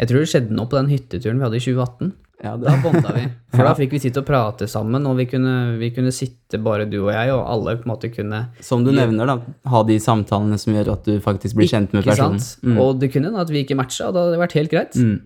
Jeg 0.00 0.08
tror 0.08 0.22
det 0.24 0.30
skjedde 0.32 0.56
noe 0.56 0.66
på 0.72 0.78
den 0.80 0.88
hytteturen 0.90 1.38
vi 1.40 1.44
hadde 1.46 1.58
i 1.60 1.64
2018. 1.64 2.12
Ja, 2.40 2.54
Da 2.56 2.72
bånda 2.80 3.10
vi. 3.12 3.26
For 3.52 3.64
da 3.68 3.74
fikk 3.76 3.92
vi 3.92 3.98
sitte 4.00 4.22
og 4.22 4.26
prate 4.30 4.64
sammen, 4.70 5.04
og 5.06 5.18
vi 5.18 5.26
kunne, 5.28 5.76
vi 5.80 5.90
kunne 5.92 6.12
sitte 6.14 6.56
bare 6.64 6.86
du 6.88 6.96
og 7.02 7.10
jeg, 7.12 7.32
og 7.34 7.42
alle 7.52 7.74
på 7.76 7.84
en 7.84 7.92
måte 7.92 8.08
kunne 8.14 8.38
som 8.64 8.80
du 8.86 8.94
nevner, 8.96 9.28
da, 9.28 9.34
ha 9.68 9.82
de 9.84 9.98
samtalene 10.00 10.56
som 10.58 10.72
gjør 10.72 10.94
at 10.94 11.04
du 11.04 11.18
faktisk 11.20 11.58
blir 11.58 11.68
kjent 11.68 11.92
med 11.92 12.00
Ikke 12.00 12.14
personen. 12.14 12.40
sant? 12.40 12.78
Og 12.80 12.96
det 13.02 13.10
kunne 13.12 13.28
hende 13.28 13.44
at 13.44 13.52
vi 13.52 13.60
ikke 13.66 13.76
matcha, 13.76 14.08
og 14.08 14.16
da 14.16 14.24
hadde 14.24 14.38
det 14.38 14.40
vært 14.46 14.56
helt 14.56 14.72
greit. 14.72 14.96
Mm. 14.96 15.18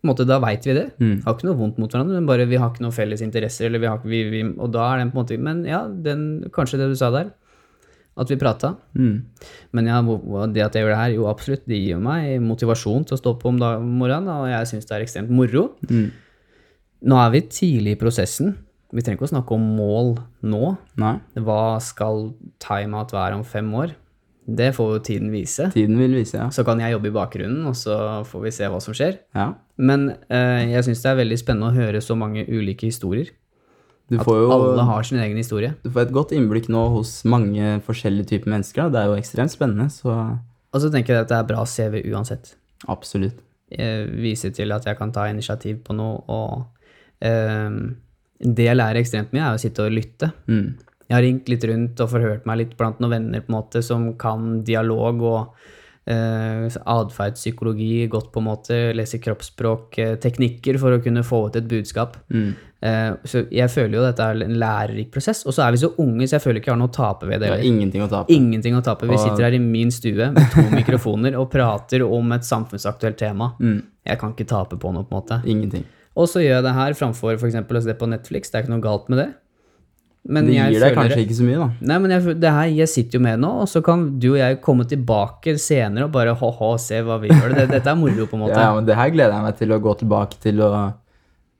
På 0.00 0.08
en 0.08 0.12
måte, 0.14 0.26
da 0.32 0.38
veit 0.40 0.64
vi 0.64 0.78
det. 0.78 0.86
Mm. 1.02 1.14
Har 1.26 1.36
ikke 1.36 1.48
noe 1.50 1.58
vondt 1.60 1.78
mot 1.82 1.92
hverandre, 1.92 2.16
men 2.16 2.26
bare 2.32 2.48
vi 2.48 2.56
har 2.62 2.72
ikke 2.72 2.84
noen 2.86 2.94
felles 2.96 3.20
interesser. 3.26 3.68
Eller 3.68 3.82
vi 3.84 3.88
har, 3.92 4.00
ikke- 4.00 4.12
vi, 4.14 4.22
vi, 4.32 4.42
og 4.56 4.72
da 4.72 4.88
er 4.94 4.98
den 5.04 5.10
på 5.12 5.18
en 5.20 5.24
måte 5.26 5.38
Men 5.38 5.64
ja, 5.68 5.84
den, 5.88 6.24
kanskje 6.56 6.78
det 6.80 6.88
du 6.88 6.96
sa 6.96 7.10
der, 7.12 7.34
at 8.16 8.30
vi 8.32 8.38
prata. 8.40 8.74
Mm. 8.96 9.16
Men 9.76 9.90
ja, 9.90 9.98
det 10.48 10.62
at 10.64 10.76
jeg 10.76 10.86
gjør 10.86 10.94
det 10.94 11.00
her, 11.02 11.16
jo 11.18 11.26
absolutt, 11.30 11.66
det 11.68 11.80
gir 11.82 11.98
meg 12.00 12.38
motivasjon 12.44 13.04
til 13.08 13.16
å 13.16 13.20
stå 13.20 13.34
på 13.40 13.50
om 13.52 13.58
morgenen, 13.60 14.30
og 14.32 14.48
jeg 14.48 14.70
syns 14.72 14.88
det 14.88 14.96
er 14.96 15.04
ekstremt 15.04 15.32
moro. 15.36 15.68
Mm. 15.90 16.08
Nå 17.12 17.18
er 17.20 17.34
vi 17.34 17.42
tidlig 17.52 17.96
i 17.96 18.00
prosessen. 18.00 18.54
Vi 18.94 19.02
trenger 19.04 19.18
ikke 19.18 19.28
å 19.28 19.34
snakke 19.34 19.54
om 19.56 19.68
mål 19.76 20.14
nå. 20.46 20.72
Nei, 21.02 21.16
Hva 21.44 21.76
skal 21.84 22.30
timeout 22.62 23.12
være 23.12 23.36
om 23.36 23.44
fem 23.44 23.68
år? 23.76 23.92
Det 24.46 24.70
får 24.76 24.92
jo 24.94 24.98
tiden 25.02 25.32
vise. 25.34 25.66
tiden 25.74 25.98
vil 25.98 26.14
vise, 26.14 26.38
ja. 26.38 26.46
Så 26.54 26.62
kan 26.64 26.78
jeg 26.80 26.94
jobbe 26.94 27.10
i 27.10 27.14
bakgrunnen, 27.16 27.64
og 27.66 27.74
så 27.74 28.22
får 28.24 28.44
vi 28.44 28.52
se 28.54 28.68
hva 28.70 28.80
som 28.80 28.94
skjer. 28.96 29.18
ja. 29.34 29.52
Men 29.76 30.06
eh, 30.32 30.70
jeg 30.72 30.86
syns 30.86 31.02
det 31.02 31.10
er 31.10 31.18
veldig 31.18 31.36
spennende 31.36 31.68
å 31.68 31.76
høre 31.76 32.00
så 32.00 32.14
mange 32.16 32.46
ulike 32.48 32.86
historier. 32.88 33.28
Du 34.08 34.18
At 34.20 34.26
får 34.28 34.36
jo 34.38 34.50
alle 34.54 34.84
har 34.86 35.02
sin 35.02 35.18
egen 35.18 35.36
historie. 35.36 35.74
du 35.82 35.90
får 35.90 36.06
et 36.06 36.12
godt 36.14 36.32
innblikk 36.36 36.68
nå 36.70 36.84
hos 36.94 37.24
mange 37.24 37.80
forskjellige 37.86 38.30
typer 38.30 38.52
mennesker. 38.52 38.92
Det 38.92 39.00
er 39.00 39.10
jo 39.10 39.16
ekstremt 39.18 39.50
spennende, 39.50 39.88
så 39.90 40.38
Og 40.72 40.80
så 40.80 40.90
tenker 40.92 41.14
jeg 41.14 41.22
at 41.24 41.28
det 41.28 41.38
er 41.38 41.48
bra 41.48 41.64
CV 41.64 42.02
uansett. 42.12 42.54
absolutt. 42.86 43.42
Jeg 43.70 44.06
viser 44.22 44.50
til 44.54 44.70
at 44.70 44.84
jeg 44.86 44.96
kan 44.96 45.10
ta 45.10 45.26
initiativ 45.26 45.82
på 45.82 45.94
noe, 45.96 46.22
og 46.28 46.66
eh, 47.20 47.70
det 48.38 48.66
jeg 48.68 48.76
lærer 48.76 49.00
ekstremt 49.00 49.32
mye, 49.32 49.42
er 49.42 49.56
å 49.56 49.58
sitte 49.58 49.82
og 49.82 49.90
lytte. 49.90 50.30
Mm. 50.46 50.76
Jeg 51.08 51.14
har 51.16 51.22
ringt 51.22 51.48
litt 51.48 51.64
rundt 51.64 52.00
og 52.02 52.10
forhørt 52.10 52.46
meg 52.46 52.58
litt 52.58 52.76
blant 52.78 53.00
noen 53.00 53.10
venner 53.10 53.42
på 53.42 53.50
en 53.50 53.58
måte 53.58 53.82
som 53.82 54.12
kan 54.18 54.62
dialog 54.66 55.22
og 55.22 55.56
eh, 56.06 56.66
atferdspsykologi 56.82 58.06
godt 58.12 58.32
på 58.34 58.42
en 58.42 58.48
måte, 58.48 58.78
lese 58.94 59.18
kroppsspråk, 59.22 59.98
eh, 59.98 60.14
teknikker 60.22 60.78
for 60.82 60.94
å 60.94 61.02
kunne 61.02 61.24
få 61.26 61.46
ut 61.48 61.58
et 61.58 61.68
budskap. 61.70 62.18
Mm. 62.30 62.54
Eh, 62.84 63.14
så 63.24 63.42
jeg 63.48 63.72
føler 63.72 63.96
jo 63.96 64.04
dette 64.04 64.24
er 64.24 64.42
en 64.44 64.58
lærerik 64.60 65.10
prosess. 65.14 65.42
Og 65.48 65.56
så 65.56 65.64
er 65.64 65.74
vi 65.74 65.80
så 65.82 65.92
unge, 66.02 66.28
så 66.28 66.36
jeg 66.36 66.44
føler 66.44 66.60
ikke 66.60 66.70
jeg 66.70 66.76
har 66.76 66.82
noe 66.82 66.92
å 66.92 66.96
tape 66.96 67.28
ved 67.30 67.42
det. 67.42 67.50
Er 67.54 67.64
ingenting 67.66 68.04
å 68.04 68.10
tape. 68.12 68.32
Ingenting 68.34 68.76
å 68.76 68.84
tape. 68.84 69.08
Vi 69.10 69.18
sitter 69.20 69.48
her 69.48 69.56
i 69.56 69.62
min 69.62 69.92
stue 69.94 70.30
med 70.34 70.52
to 70.54 70.66
mikrofoner 70.74 71.38
og 71.40 71.48
prater 71.52 72.04
om 72.06 72.36
et 72.36 72.46
samfunnsaktuelt 72.46 73.18
tema. 73.20 73.54
Mm. 73.62 73.80
Jeg 74.06 74.22
kan 74.22 74.36
ikke 74.36 74.48
tape 74.52 74.78
på 74.80 74.92
noe, 74.94 75.06
på 75.06 75.16
en 75.16 75.22
måte. 75.22 75.40
Ingenting. 75.48 75.86
Og 76.16 76.30
så 76.32 76.40
gjør 76.44 76.60
jeg 76.60 76.64
det 76.64 76.76
her 76.76 76.94
framfor 76.96 77.36
f.eks. 77.36 77.58
å 77.60 77.82
se 77.84 77.96
på 77.98 78.08
Netflix. 78.08 78.52
Det 78.52 78.60
er 78.60 78.64
ikke 78.64 78.76
noe 78.76 78.84
galt 78.84 79.10
med 79.12 79.20
det. 79.24 79.32
Men 80.26 80.48
Det 80.48 80.56
gir 80.56 80.82
deg 80.82 80.96
kanskje 80.96 81.20
ikke 81.22 81.36
så 81.38 81.44
mye, 81.46 81.58
da. 81.60 81.66
Nei, 81.86 81.96
men 82.02 82.12
jeg, 82.16 82.36
det 82.42 82.50
her, 82.50 82.70
jeg 82.80 82.90
sitter 82.90 83.20
jo 83.20 83.22
med 83.22 83.42
nå, 83.44 83.50
og 83.62 83.68
så 83.70 83.82
kan 83.86 84.06
du 84.18 84.32
og 84.32 84.38
jeg 84.40 84.58
komme 84.64 84.86
tilbake 84.90 85.54
senere 85.62 86.08
og 86.08 86.14
bare 86.16 86.34
ha-ha, 86.40 86.70
se 86.82 86.98
hva 87.06 87.20
vi 87.22 87.30
gjør. 87.30 87.54
Det, 87.54 87.66
dette 87.76 87.92
er 87.92 87.98
moro, 88.00 88.26
på 88.26 88.38
en 88.38 88.42
måte. 88.42 88.58
Ja, 88.66 88.72
men 88.74 88.88
det 88.88 88.96
her 88.98 89.12
gleder 89.14 89.36
jeg 89.36 89.46
meg 89.46 89.60
til 89.60 89.74
å 89.76 89.78
gå 89.82 89.94
tilbake 90.02 90.40
til 90.42 90.64
å 90.66 90.70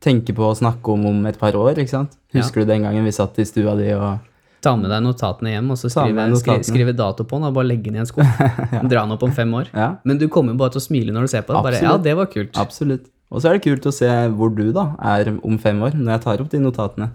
tenke 0.07 0.34
på 0.36 0.46
å 0.46 0.54
snakke 0.57 0.94
om 0.94 1.04
om 1.11 1.20
et 1.28 1.38
par 1.40 1.57
år, 1.59 1.74
ikke 1.82 1.92
sant? 1.92 2.16
Husker 2.36 2.62
du 2.62 2.70
den 2.72 2.86
gangen 2.86 3.07
vi 3.07 3.14
satt 3.14 3.38
i 3.42 3.46
stua 3.48 3.76
di 3.78 3.90
og 3.96 4.32
Ta 4.64 4.72
med 4.74 4.88
deg 4.90 5.02
notatene 5.04 5.52
hjem, 5.52 5.66
og 5.70 5.76
så 5.78 5.90
skrive, 5.92 6.24
skrive, 6.40 6.64
skrive 6.66 6.92
dato 6.96 7.26
på 7.28 7.38
den, 7.38 7.44
og 7.46 7.54
bare 7.54 7.68
legge 7.68 7.90
den 7.90 7.98
i 7.98 8.00
en 8.02 8.09
skuff. 8.09 8.26
Dra 8.90 9.04
den 9.04 9.12
opp 9.14 9.22
om 9.22 9.34
fem 9.36 9.52
år. 9.54 9.68
Ja, 9.76 9.90
Men 10.09 10.18
du 10.18 10.24
kommer 10.32 10.57
jo 10.57 10.59
bare 10.62 10.74
til 10.74 10.80
å 10.80 10.86
smile 10.86 11.14
når 11.14 11.28
du 11.28 11.32
ser 11.34 11.44
på 11.46 11.54
det. 11.54 11.61
Bare, 11.68 11.82
ja, 11.84 11.92
det 12.02 12.14
var 12.18 12.30
kult. 12.32 12.57
absolutt. 12.59 13.04
Og 13.30 13.42
så 13.42 13.50
er 13.50 13.59
det 13.59 13.66
kult 13.66 13.86
å 13.86 13.92
se 13.94 14.09
hvor 14.38 14.50
du 14.54 14.64
da 14.74 14.88
er 15.12 15.30
om 15.36 15.59
fem 15.62 15.78
år, 15.82 15.94
når 15.98 16.16
jeg 16.16 16.24
tar 16.24 16.42
opp 16.42 16.50
de 16.50 16.62
notatene. 16.62 17.11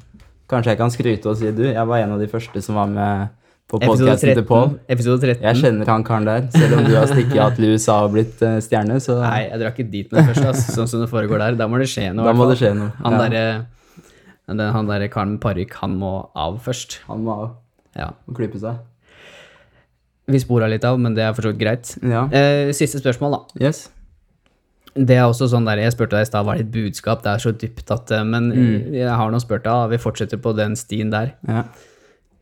Kanskje 0.51 0.73
jeg 0.73 0.79
kan 0.79 0.91
skryte 0.93 1.31
og 1.31 1.37
si 1.39 1.51
du, 1.55 1.63
jeg 1.71 1.87
var 1.87 2.03
en 2.03 2.15
av 2.15 2.23
de 2.23 2.27
første 2.31 2.63
som 2.63 2.77
var 2.79 2.89
med 2.91 3.31
på 3.71 3.79
Episode 3.87 4.15
til 4.19 4.33
13. 4.35 4.45
Pål. 4.49 4.73
Episode 4.91 5.19
13. 5.23 5.43
Jeg 5.45 5.59
kjenner 5.61 5.91
han 5.93 6.03
karen 6.07 6.27
der, 6.27 6.47
selv 6.53 6.77
om 6.77 6.83
du 6.87 6.93
har 6.97 7.07
stikket 7.09 7.39
av 7.39 7.55
til 7.55 7.69
USA 7.71 7.97
og 8.05 8.13
blitt 8.15 8.41
uh, 8.43 8.57
stjerne, 8.63 8.97
så 9.03 9.17
Nei, 9.23 9.45
jeg 9.47 9.61
drar 9.61 9.71
ikke 9.73 9.85
dit 9.91 10.11
det 10.11 10.25
første, 10.27 10.47
ass, 10.51 10.65
sånn 10.75 10.89
som 10.91 11.03
det 11.03 11.09
foregår 11.11 11.39
der. 11.45 11.59
Da 11.61 11.67
må 11.71 11.79
det 11.81 11.87
skje 11.91 12.09
noe. 12.13 12.27
da 12.27 12.33
må 12.35 12.47
det 12.51 12.57
skje 12.59 12.73
noe. 12.77 12.91
Han 13.05 13.17
Ja, 13.17 13.21
derre 13.25 13.45
han 14.75 14.87
der 14.89 15.07
karen 15.07 15.37
med 15.37 15.41
parykk, 15.43 15.77
han 15.79 15.93
må 16.01 16.13
av 16.35 16.57
først. 16.65 16.99
han 17.07 17.23
må 17.23 17.31
av 17.31 17.51
Ja. 17.95 18.09
og 18.27 18.35
klippe 18.35 18.59
seg. 18.59 18.79
Vi 20.27 20.39
spora 20.39 20.67
litt 20.67 20.83
av, 20.83 20.99
men 20.99 21.15
det 21.15 21.23
er 21.23 21.33
for 21.33 21.41
så 21.47 21.51
vidt 21.53 21.59
greit. 21.61 21.95
Ja. 22.03 22.25
Eh, 22.27 22.71
siste 22.75 22.99
spørsmål, 22.99 23.31
da. 23.37 23.65
Yes. 23.67 23.89
Det 24.95 25.15
er 25.15 25.23
også 25.23 25.47
sånn 25.47 25.65
der, 25.65 25.77
Jeg 25.79 25.93
spurte 25.93 26.17
deg 26.17 26.25
i 26.25 26.27
stad 26.27 26.43
hva 26.45 26.55
er 26.57 26.63
ditt 26.63 26.71
budskap, 26.73 27.23
det 27.23 27.31
er 27.31 27.39
så 27.39 27.53
dypt 27.55 27.91
at 27.91 28.09
Men 28.27 28.49
Men 28.49 28.93
jeg 28.93 29.07
har 29.07 29.31
nå 29.31 29.39
spurt 29.39 29.63
deg, 29.63 29.71
og 29.71 29.89
vi 29.91 29.97
fortsetter 29.97 30.37
på 30.37 30.53
den 30.55 30.75
stien 30.75 31.09
der. 31.09 31.33
Ja. 31.47 31.63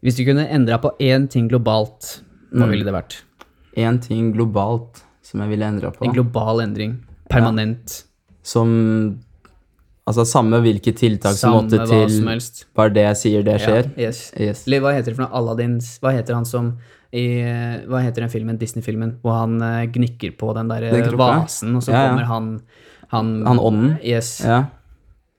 Hvis 0.05 0.15
du 0.19 0.23
kunne 0.27 0.45
endra 0.47 0.77
på 0.81 0.93
én 1.03 1.27
ting 1.31 1.49
globalt, 1.51 2.21
hva 2.55 2.67
ville 2.71 2.85
det 2.87 2.93
vært? 2.95 3.17
Én 3.77 3.99
ting 4.01 4.31
globalt 4.33 5.01
som 5.25 5.41
jeg 5.43 5.51
ville 5.51 5.67
endra 5.67 5.91
på. 5.93 6.05
En 6.07 6.13
global 6.15 6.61
endring. 6.63 6.99
Permanent. 7.29 8.03
Som 8.41 9.19
Altså 10.09 10.23
samme 10.25 10.57
hvilke 10.63 10.89
tiltak 10.97 11.35
som 11.37 11.51
Samme 11.51 11.57
måtte 11.67 11.77
hva 11.83 11.85
til, 11.85 12.09
som 12.15 12.29
helst. 12.31 12.63
bare 12.73 12.89
det 12.95 13.03
jeg 13.03 13.17
sier, 13.19 13.43
det 13.45 13.57
skjer. 13.61 13.91
Ja, 13.93 14.07
yes. 14.07 14.21
Yes. 14.33 14.63
Eller 14.65 14.81
hva 14.81 14.93
heter 14.95 15.11
det 15.11 15.19
for 15.19 15.27
noe? 15.27 15.37
Aladdins 15.37 15.91
Hva 16.01 16.15
heter 16.15 16.33
han 16.33 16.47
som 16.49 16.71
i 17.13 17.25
Hva 17.85 18.01
heter 18.01 18.25
den 18.25 18.31
filmen, 18.33 18.57
Disney-filmen, 18.57 19.19
hvor 19.21 19.37
han 19.37 19.61
eh, 19.61 19.83
gnikker 19.93 20.33
på 20.39 20.49
den 20.57 20.71
der 20.71 20.87
Den 20.89 21.13
vasen, 21.19 21.75
og 21.77 21.85
så 21.85 21.93
Ja, 21.93 22.01
ja. 22.01 22.09
kommer 22.09 22.25
han 22.25 22.49
Han, 23.13 23.29
Han 23.45 23.59
ånden? 23.59 23.93
Yes. 24.01 24.39
Ja. 24.41 24.63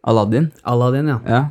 Aladdin? 0.07 0.53
Aladdin, 0.63 1.11
ja. 1.11 1.19
Ja. 1.27 1.43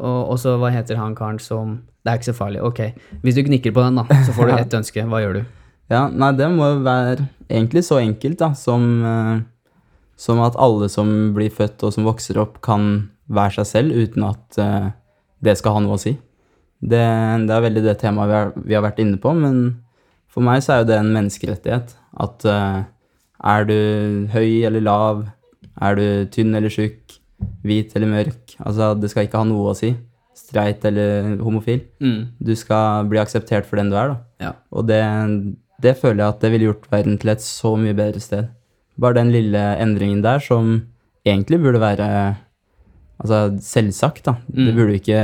Og 0.00 0.38
så 0.40 0.56
hva 0.60 0.72
heter 0.72 0.96
han 0.96 1.14
karen 1.14 1.38
som 1.40 1.82
Det 2.02 2.10
er 2.10 2.18
ikke 2.18 2.30
så 2.32 2.34
farlig. 2.36 2.62
Ok. 2.66 2.80
Hvis 3.22 3.36
du 3.38 3.44
gnikker 3.46 3.74
på 3.74 3.84
den, 3.84 4.00
da, 4.00 4.22
så 4.26 4.34
får 4.34 4.50
du 4.50 4.54
ett 4.58 4.74
ønske. 4.78 5.04
Hva 5.06 5.22
gjør 5.22 5.38
du? 5.38 5.42
ja. 5.92 6.06
Nei, 6.08 6.32
det 6.38 6.48
må 6.50 6.68
jo 6.72 6.82
være 6.86 7.28
egentlig 7.46 7.84
så 7.86 8.00
enkelt, 8.00 8.38
da, 8.40 8.52
som 8.58 8.86
eh, 9.06 9.40
Som 10.22 10.38
at 10.44 10.54
alle 10.60 10.86
som 10.92 11.08
blir 11.34 11.50
født 11.50 11.82
og 11.82 11.94
som 11.94 12.04
vokser 12.06 12.38
opp, 12.38 12.60
kan 12.62 13.08
være 13.26 13.56
seg 13.56 13.66
selv 13.66 13.96
uten 13.96 14.26
at 14.28 14.58
uh, 14.60 14.92
det 15.42 15.56
skal 15.58 15.74
ha 15.74 15.80
noe 15.82 15.96
å 15.96 15.98
si. 15.98 16.12
Det, 16.78 17.00
det 17.48 17.54
er 17.56 17.64
veldig 17.64 17.82
det 17.82 17.96
temaet 17.98 18.30
vi 18.30 18.36
har, 18.36 18.52
vi 18.54 18.76
har 18.76 18.84
vært 18.84 19.00
inne 19.02 19.18
på, 19.18 19.32
men 19.34 19.56
for 20.30 20.44
meg 20.46 20.62
så 20.62 20.76
er 20.76 20.82
jo 20.82 20.88
det 20.92 20.98
en 21.00 21.10
menneskerettighet. 21.16 21.96
At 22.22 22.46
uh, 22.46 22.84
er 23.42 23.66
du 23.66 24.28
høy 24.30 24.62
eller 24.68 24.84
lav, 24.84 25.24
er 25.82 25.98
du 25.98 26.06
tynn 26.30 26.54
eller 26.54 26.70
tjukk, 26.70 27.18
hvit 27.66 27.96
eller 27.98 28.12
mørk, 28.12 28.54
altså 28.62 28.92
det 28.94 29.10
skal 29.10 29.26
ikke 29.26 29.42
ha 29.42 29.48
noe 29.48 29.72
å 29.72 29.78
si. 29.78 29.94
Streit 30.34 30.84
eller 30.88 31.36
homofil. 31.42 31.82
Mm. 32.00 32.28
Du 32.40 32.54
skal 32.56 33.04
bli 33.10 33.18
akseptert 33.20 33.66
for 33.68 33.76
den 33.80 33.90
du 33.92 33.96
er, 33.96 34.14
da. 34.14 34.16
Ja. 34.46 34.52
Og 34.72 34.86
det, 34.88 35.00
det 35.84 35.96
føler 36.00 36.24
jeg 36.24 36.28
at 36.34 36.40
det 36.40 36.50
ville 36.54 36.70
gjort 36.70 36.88
verden 36.92 37.18
til 37.20 37.30
et 37.34 37.42
så 37.44 37.74
mye 37.76 37.94
bedre 37.98 38.20
sted. 38.20 38.48
Bare 39.00 39.14
den 39.20 39.30
lille 39.32 39.60
endringen 39.80 40.22
der 40.24 40.38
som 40.44 40.86
egentlig 41.24 41.60
burde 41.62 41.80
være 41.80 42.08
altså, 43.22 43.42
selvsagt, 43.60 44.24
da. 44.26 44.34
Det 44.48 44.72
Mm. 44.72 44.76
burde 44.76 44.94
ikke 44.98 45.18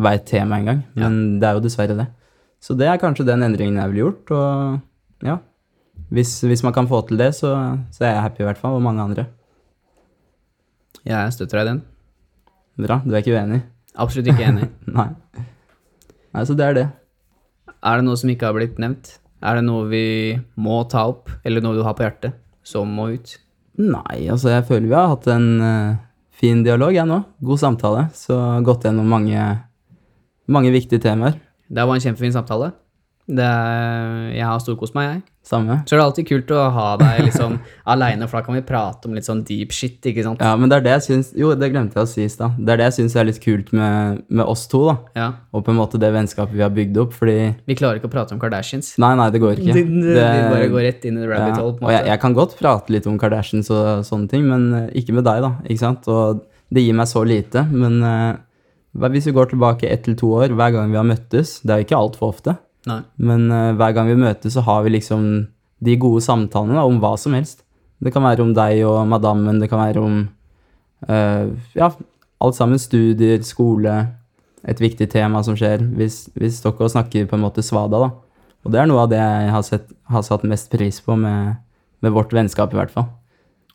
være 0.00 0.14
et 0.20 0.24
tema 0.26 0.56
engang, 0.58 0.84
men 0.96 1.38
det 1.40 1.48
er 1.48 1.52
jo 1.58 1.60
dessverre 1.64 1.96
det. 1.96 2.06
Så 2.60 2.74
det 2.76 2.86
er 2.88 2.96
kanskje 3.00 3.24
den 3.26 3.42
endringen 3.42 3.76
jeg 3.80 3.88
ville 3.92 4.02
gjort, 4.10 4.30
og 4.30 4.80
ja. 5.24 5.36
Hvis, 6.10 6.40
hvis 6.40 6.62
man 6.64 6.72
kan 6.72 6.88
få 6.88 7.02
til 7.06 7.18
det, 7.20 7.34
så, 7.36 7.52
så 7.92 8.04
er 8.04 8.12
jeg 8.14 8.22
happy 8.22 8.40
i 8.40 8.44
hvert 8.48 8.58
fall, 8.58 8.74
og 8.74 8.82
mange 8.82 9.02
andre. 9.02 9.26
Jeg 11.06 11.32
støtter 11.32 11.60
deg 11.60 11.66
i 11.66 11.70
den. 11.70 11.80
Bra, 12.86 13.00
du 13.04 13.14
er 13.14 13.22
ikke 13.22 13.36
uenig? 13.36 13.60
Absolutt 13.98 14.30
ikke 14.30 14.46
enig. 14.46 14.68
Nei. 14.98 15.08
Nei, 16.30 16.44
så 16.46 16.54
det 16.58 16.66
er 16.66 16.76
det. 16.76 16.86
Er 17.80 17.98
det 17.98 18.06
noe 18.06 18.18
som 18.20 18.30
ikke 18.30 18.50
har 18.50 18.56
blitt 18.56 18.78
nevnt? 18.82 19.16
Er 19.40 19.56
det 19.56 19.64
noe 19.64 19.86
vi 19.88 20.04
må 20.60 20.82
ta 20.92 21.06
opp, 21.10 21.30
eller 21.48 21.64
noe 21.64 21.78
du 21.78 21.82
har 21.86 21.96
på 21.96 22.04
hjertet, 22.04 22.36
som 22.66 22.90
må 22.92 23.08
ut? 23.14 23.34
Nei, 23.80 24.26
altså 24.28 24.52
jeg 24.52 24.66
føler 24.68 24.90
vi 24.90 24.96
har 24.98 25.08
hatt 25.14 25.28
en 25.32 25.48
uh, 25.64 25.98
fin 26.36 26.60
dialog, 26.66 26.92
jeg 26.94 27.08
nå. 27.08 27.22
God 27.40 27.62
samtale. 27.62 28.04
Så 28.16 28.36
gått 28.66 28.84
gjennom 28.84 29.08
mange, 29.08 29.46
mange 30.50 30.72
viktige 30.74 31.02
temaer. 31.02 31.38
Det 31.70 31.86
var 31.86 31.96
en 31.96 32.04
kjempefin 32.04 32.34
samtale. 32.34 32.72
Er, 33.30 34.30
jeg 34.34 34.46
har 34.46 34.62
storkost 34.62 34.96
meg, 34.96 35.10
jeg. 35.10 35.20
Samme. 35.50 35.78
Så 35.88 35.94
er 35.94 35.98
det 35.98 36.04
alltid 36.04 36.26
kult 36.28 36.50
å 36.52 36.64
ha 36.74 36.86
deg 37.00 37.22
liksom 37.24 37.56
aleine, 37.92 38.26
for 38.28 38.38
da 38.38 38.46
kan 38.46 38.54
vi 38.58 38.62
prate 38.66 39.08
om 39.08 39.14
litt 39.16 39.26
sånn 39.26 39.40
deep 39.48 39.72
shit, 39.74 39.96
ikke 40.06 40.22
sant? 40.26 40.42
Ja, 40.44 40.52
men 40.60 40.70
det 40.70 40.78
er 40.78 40.84
det 40.84 40.92
jeg 40.98 41.04
syns 41.06 41.30
Jo, 41.34 41.54
det 41.58 41.70
glemte 41.72 41.96
jeg 41.96 42.06
å 42.06 42.10
si 42.10 42.26
i 42.26 42.30
stad. 42.30 42.58
Det 42.60 42.74
er 42.74 42.82
det 42.82 42.88
jeg 42.90 42.96
syns 42.98 43.16
er 43.16 43.26
litt 43.26 43.40
kult 43.42 43.72
med, 43.76 44.20
med 44.28 44.44
oss 44.44 44.66
to, 44.70 44.82
da. 44.90 44.96
Ja. 45.16 45.28
Og 45.56 45.64
på 45.66 45.72
en 45.72 45.80
måte 45.80 45.98
det 46.02 46.12
vennskapet 46.14 46.54
vi 46.54 46.64
har 46.64 46.74
bygd 46.76 47.00
opp, 47.02 47.16
fordi 47.16 47.38
Vi 47.66 47.78
klarer 47.78 47.98
ikke 47.98 48.10
å 48.10 48.12
prate 48.12 48.36
om 48.36 48.42
Kardashians. 48.42 48.92
Nei, 49.00 49.14
nei, 49.18 49.30
det 49.34 49.42
går 49.42 49.56
ikke. 49.56 49.74
Det, 49.80 49.86
det, 49.88 50.28
vi 50.28 50.44
bare 50.52 50.68
går 50.70 50.86
rett 50.86 51.04
inn 51.08 51.18
i 51.18 51.24
the 51.24 51.28
rabbit 51.30 51.56
ja, 51.56 51.62
hole, 51.64 51.74
på 51.78 51.88
en 51.88 51.92
jeg, 51.94 52.04
Og 52.04 52.12
jeg 52.12 52.20
kan 52.22 52.36
godt 52.36 52.54
prate 52.60 52.94
litt 52.94 53.08
om 53.10 53.18
Kardashians 53.20 53.72
og 53.74 54.04
sånne 54.06 54.30
ting, 54.30 54.46
men 54.48 54.68
eh, 54.76 54.86
ikke 55.00 55.16
med 55.16 55.26
deg, 55.26 55.42
da. 55.44 55.50
Ikke 55.66 55.82
sant? 55.82 56.08
Og 56.10 56.44
det 56.70 56.84
gir 56.84 56.96
meg 56.96 57.10
så 57.10 57.24
lite. 57.26 57.64
Men 57.72 57.98
eh, 58.06 58.38
hvis 59.10 59.28
vi 59.30 59.34
går 59.36 59.52
tilbake 59.52 59.88
ett 59.88 60.04
til 60.06 60.16
to 60.18 60.32
år, 60.38 60.54
hver 60.56 60.74
gang 60.74 60.90
vi 60.90 60.98
har 60.98 61.06
møttes 61.06 61.60
Det 61.62 61.72
er 61.72 61.80
jo 61.80 61.86
ikke 61.86 62.00
altfor 62.00 62.34
ofte, 62.34 62.56
Nei. 62.88 63.02
men 63.20 63.50
uh, 63.52 63.74
hver 63.76 63.92
gang 63.92 64.08
vi 64.08 64.16
møtes, 64.16 64.54
så 64.54 64.62
har 64.64 64.84
vi 64.86 64.94
liksom 64.94 65.24
de 65.84 65.96
gode 66.00 66.22
samtalene 66.24 66.78
da, 66.78 66.84
om 66.88 67.00
hva 67.02 67.12
som 67.20 67.34
helst. 67.36 67.64
Det 68.00 68.12
kan 68.14 68.24
være 68.24 68.44
om 68.44 68.54
deg 68.56 68.80
og 68.88 69.02
madammen, 69.08 69.60
det 69.60 69.68
kan 69.72 69.82
være 69.82 70.00
om 70.00 70.22
uh, 71.08 71.52
Ja, 71.76 71.90
alt 72.40 72.56
sammen. 72.56 72.80
Studier, 72.80 73.40
skole. 73.44 73.94
Et 74.68 74.80
viktig 74.80 75.08
tema 75.12 75.42
som 75.44 75.56
skjer. 75.56 75.84
Hvis, 75.96 76.26
hvis 76.36 76.60
dere 76.64 76.88
snakker 76.92 77.28
på 77.28 77.36
en 77.36 77.44
måte 77.44 77.64
svada, 77.64 78.00
da. 78.00 78.10
Og 78.64 78.72
det 78.72 78.80
er 78.80 78.88
noe 78.88 79.04
av 79.04 79.12
det 79.12 79.20
jeg 79.20 79.52
har, 79.54 79.64
sett, 79.64 79.92
har 80.12 80.24
satt 80.24 80.44
mest 80.48 80.68
pris 80.72 81.00
på 81.04 81.16
med, 81.16 81.60
med 82.04 82.12
vårt 82.16 82.32
vennskap, 82.36 82.72
i 82.74 82.80
hvert 82.80 82.92
fall. 82.92 83.08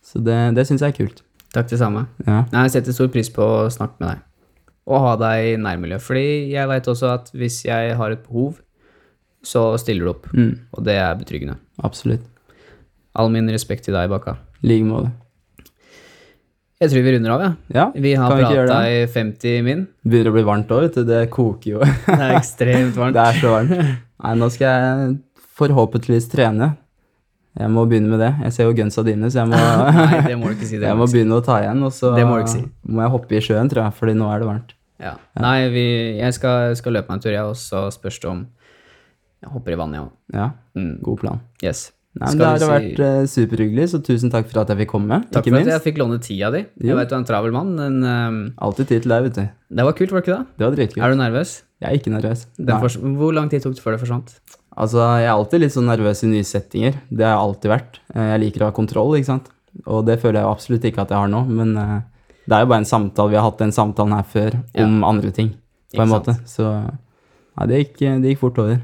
Så 0.06 0.22
det, 0.22 0.38
det 0.58 0.68
syns 0.70 0.86
jeg 0.86 0.94
er 0.94 1.00
kult. 1.00 1.24
Takk 1.56 1.72
det 1.72 1.80
samme. 1.82 2.06
Ja. 2.28 2.44
Jeg 2.52 2.76
setter 2.76 2.94
stor 2.94 3.10
pris 3.14 3.32
på 3.34 3.42
å 3.42 3.70
snakke 3.74 3.98
med 4.02 4.12
deg. 4.12 4.24
Og 4.86 5.02
ha 5.02 5.16
deg 5.18 5.54
i 5.54 5.56
nærmiljøet. 5.58 6.04
Fordi 6.06 6.28
jeg 6.54 6.70
veit 6.70 6.90
også 6.92 7.10
at 7.16 7.32
hvis 7.34 7.64
jeg 7.66 7.96
har 7.98 8.14
et 8.14 8.22
behov, 8.28 8.60
så 9.46 9.68
stiller 9.82 10.08
du 10.08 10.12
opp. 10.16 10.26
Mm, 10.34 10.54
Og 10.74 10.84
det 10.88 10.96
er 11.00 11.14
betryggende. 11.20 11.58
absolutt. 11.84 12.24
All 13.16 13.30
min 13.32 13.48
respekt 13.54 13.86
til 13.88 13.94
deg, 13.96 14.10
Bakka. 14.12 14.36
I 14.64 14.68
like 14.74 14.84
måte. 14.90 15.12
Jeg 16.82 16.92
tror 16.92 17.06
vi 17.06 17.12
runder 17.16 17.32
av, 17.32 17.42
ja. 17.46 17.52
Ja, 17.72 17.86
Vi 17.96 18.12
har 18.20 18.34
prata 18.36 18.80
i 18.92 19.06
50 19.08 19.62
min. 19.64 19.86
Begynner 20.04 20.34
å 20.34 20.36
bli 20.36 20.44
varmt 20.44 20.72
òg, 20.76 20.82
vet 20.90 20.98
du. 21.00 21.06
Det 21.08 21.22
koker 21.32 21.70
jo. 21.78 21.80
Det 22.10 22.18
er 22.20 22.34
ekstremt 22.36 22.98
varmt. 23.00 23.16
Det 23.18 23.24
er 23.24 23.40
så 23.40 23.54
varmt. 23.54 23.72
Nei, 24.26 24.34
nå 24.42 24.50
skal 24.52 24.74
jeg 24.74 25.16
forhåpentligvis 25.56 26.28
trene. 26.34 26.74
Jeg 27.56 27.72
må 27.72 27.86
begynne 27.88 28.12
med 28.12 28.20
det. 28.20 28.34
Jeg 28.44 28.52
ser 28.58 28.68
jo 28.68 28.76
gunsa 28.76 29.06
dine, 29.08 29.30
så 29.32 29.46
jeg 29.46 29.54
må, 29.54 29.62
Nei, 29.96 30.20
det 30.28 30.36
må 30.42 30.52
du 30.52 30.58
ikke 30.58 30.68
si. 30.68 30.80
Det 30.82 30.90
jeg 30.92 31.00
må 31.00 31.08
begynne 31.08 31.38
å 31.40 31.46
ta 31.48 31.62
igjen. 31.64 31.86
Og 31.88 31.94
så 31.96 32.12
Det 32.18 32.26
må 32.28 32.36
du 32.36 32.44
ikke 32.44 32.56
si. 32.58 32.66
må 32.92 33.06
jeg 33.06 33.14
hoppe 33.16 33.38
i 33.40 33.44
sjøen, 33.48 33.72
tror 33.72 33.86
jeg, 33.86 33.96
fordi 34.02 34.18
nå 34.20 34.28
er 34.36 34.44
det 34.44 34.50
varmt. 34.52 34.76
Ja. 35.00 35.14
Nei, 35.40 35.56
vi, 35.72 35.86
jeg 36.20 36.36
skal, 36.36 36.76
skal 36.80 36.98
løpe 37.00 37.08
meg 37.12 37.22
en 37.22 37.24
tur, 37.24 37.32
jeg, 37.32 37.48
og 37.48 37.56
så 37.60 37.86
spørs 37.96 38.20
det 38.20 38.30
om 38.34 38.44
Jeg 39.44 39.52
hopper 39.52 39.72
i 39.76 39.76
vannet, 39.76 40.00
jeg 40.00 40.06
òg. 40.06 40.12
Ja, 40.34 40.52
Mm. 40.76 41.02
god 41.04 41.20
plan. 41.20 41.40
Yes. 41.64 41.92
Nei, 42.16 42.30
men 42.32 42.38
det 42.40 42.46
har 42.48 42.58
si- 42.60 42.66
vært 42.72 43.00
uh, 43.04 43.26
superhyggelig, 43.28 43.86
så 43.92 44.00
tusen 44.04 44.32
takk 44.32 44.48
for 44.48 44.62
at 44.62 44.70
jeg 44.72 44.78
fikk 44.78 44.92
komme. 44.94 45.18
Takk 45.32 45.44
for 45.50 45.58
at 45.60 45.68
jeg 45.68 45.82
fikk 45.84 45.98
låne 46.00 46.20
tida 46.24 46.50
di. 46.52 46.62
Jo. 46.80 46.96
Jeg 46.96 46.96
vet 46.96 47.10
du 47.10 47.16
er 47.16 47.20
en 47.20 47.26
travel 47.28 47.52
mann, 47.52 47.76
men 47.76 47.98
ehm, 48.04 48.54
Alltid 48.58 48.88
tid 48.88 49.02
til 49.04 49.10
deg, 49.12 49.24
vet 49.24 49.34
du. 49.36 49.50
det 49.76 49.84
var 49.84 49.94
kult, 49.94 50.12
var 50.12 50.22
det 50.22 50.28
ikke 50.30 50.38
det? 50.38 50.48
Det 50.58 50.66
var 50.68 50.76
dritkult. 50.78 51.04
Er 51.04 51.10
du 51.12 51.16
nervøs? 51.20 51.52
Jeg 51.82 51.90
er 51.92 51.98
ikke 52.00 52.14
nervøs. 52.16 52.46
For... 52.56 52.88
Hvor 53.20 53.34
lang 53.36 53.50
tid 53.52 53.62
tok 53.62 53.76
det 53.76 53.84
før 53.84 53.92
det 53.98 54.00
forsvant? 54.06 54.32
Altså, 54.78 55.04
jeg 55.20 55.28
er 55.28 55.34
alltid 55.36 55.60
litt 55.62 55.72
sånn 55.76 55.88
nervøs 55.92 56.24
i 56.24 56.28
nye 56.32 56.44
settinger. 56.48 56.96
Det 57.12 57.24
har 57.28 57.36
jeg 57.36 57.44
alltid 57.44 57.72
vært. 57.72 58.00
Eh, 58.16 58.30
Jeg 58.32 58.40
liker 58.46 58.62
å 58.64 58.66
ha 58.72 58.72
kontroll, 58.72 59.12
ikke 59.20 59.26
sant. 59.34 59.52
Og 59.86 60.06
det 60.08 60.20
føler 60.24 60.40
jeg 60.40 60.48
absolutt 60.56 60.84
ikke 60.88 61.02
at 61.04 61.10
jeg 61.12 61.20
har 61.20 61.28
nå, 61.28 61.46
men 61.52 61.76
uh, 61.78 62.00
det 62.48 62.56
er 62.56 62.64
jo 62.64 62.72
bare 62.72 62.80
en 62.80 62.88
samtale. 62.88 63.30
Vi 63.30 63.36
har 63.36 63.44
hatt 63.52 63.60
den 63.60 63.72
samtalen 63.76 64.16
her 64.16 64.24
før 64.24 64.64
om 64.80 65.04
andre 65.04 65.32
ting, 65.36 65.50
på 65.92 66.00
Ikke 66.00 66.02
en 66.08 66.08
sant. 66.16 66.28
måte. 66.28 66.36
Så 66.48 66.64
nei, 67.60 67.66
det 67.68 67.80
gikk, 67.84 67.98
det 68.24 68.32
gikk 68.32 68.40
fort 68.40 68.58
over. 68.64 68.80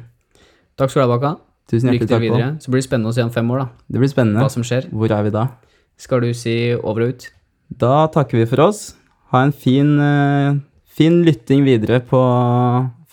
Takk 0.82 0.90
skal 0.90 1.04
du 1.04 1.12
ha, 1.12 1.14
Bakka. 1.14 1.36
Tusen 1.70 1.92
hjertelig 1.92 2.10
takk. 2.10 2.24
videre. 2.24 2.46
Så 2.58 2.72
blir 2.74 2.82
det 2.82 2.88
spennende 2.88 3.12
å 3.12 3.14
se 3.14 3.22
om 3.22 3.30
fem 3.30 3.52
år, 3.54 3.60
da. 3.62 3.86
Det 3.94 4.02
blir 4.02 4.10
spennende. 4.10 4.42
Hva 4.42 4.50
som 4.50 4.66
skjer. 4.66 4.88
Hvor 4.90 5.14
er 5.14 5.28
vi 5.28 5.34
da? 5.36 5.44
Skal 6.02 6.24
du 6.26 6.32
si 6.34 6.56
over 6.74 7.06
og 7.06 7.14
ut? 7.14 7.28
Da 7.84 8.08
takker 8.10 8.42
vi 8.42 8.48
for 8.50 8.64
oss. 8.66 8.96
Ha 9.32 9.44
en 9.46 9.54
fin, 9.54 9.94
eh, 10.02 10.58
fin 10.90 11.22
lytting 11.24 11.62
videre 11.64 12.02
på 12.02 12.20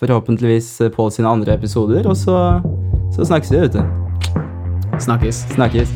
forhåpentligvis 0.01 0.89
Pål 0.95 1.11
sine 1.11 1.29
andre 1.29 1.53
episoder, 1.53 2.07
og 2.07 2.17
så, 2.17 2.63
så 3.13 3.27
snakkes 3.29 3.51
vi, 3.51 3.61
vet 3.67 3.77
du. 3.77 4.99
Snakkes. 4.99 5.45
Snakkes. 5.53 5.93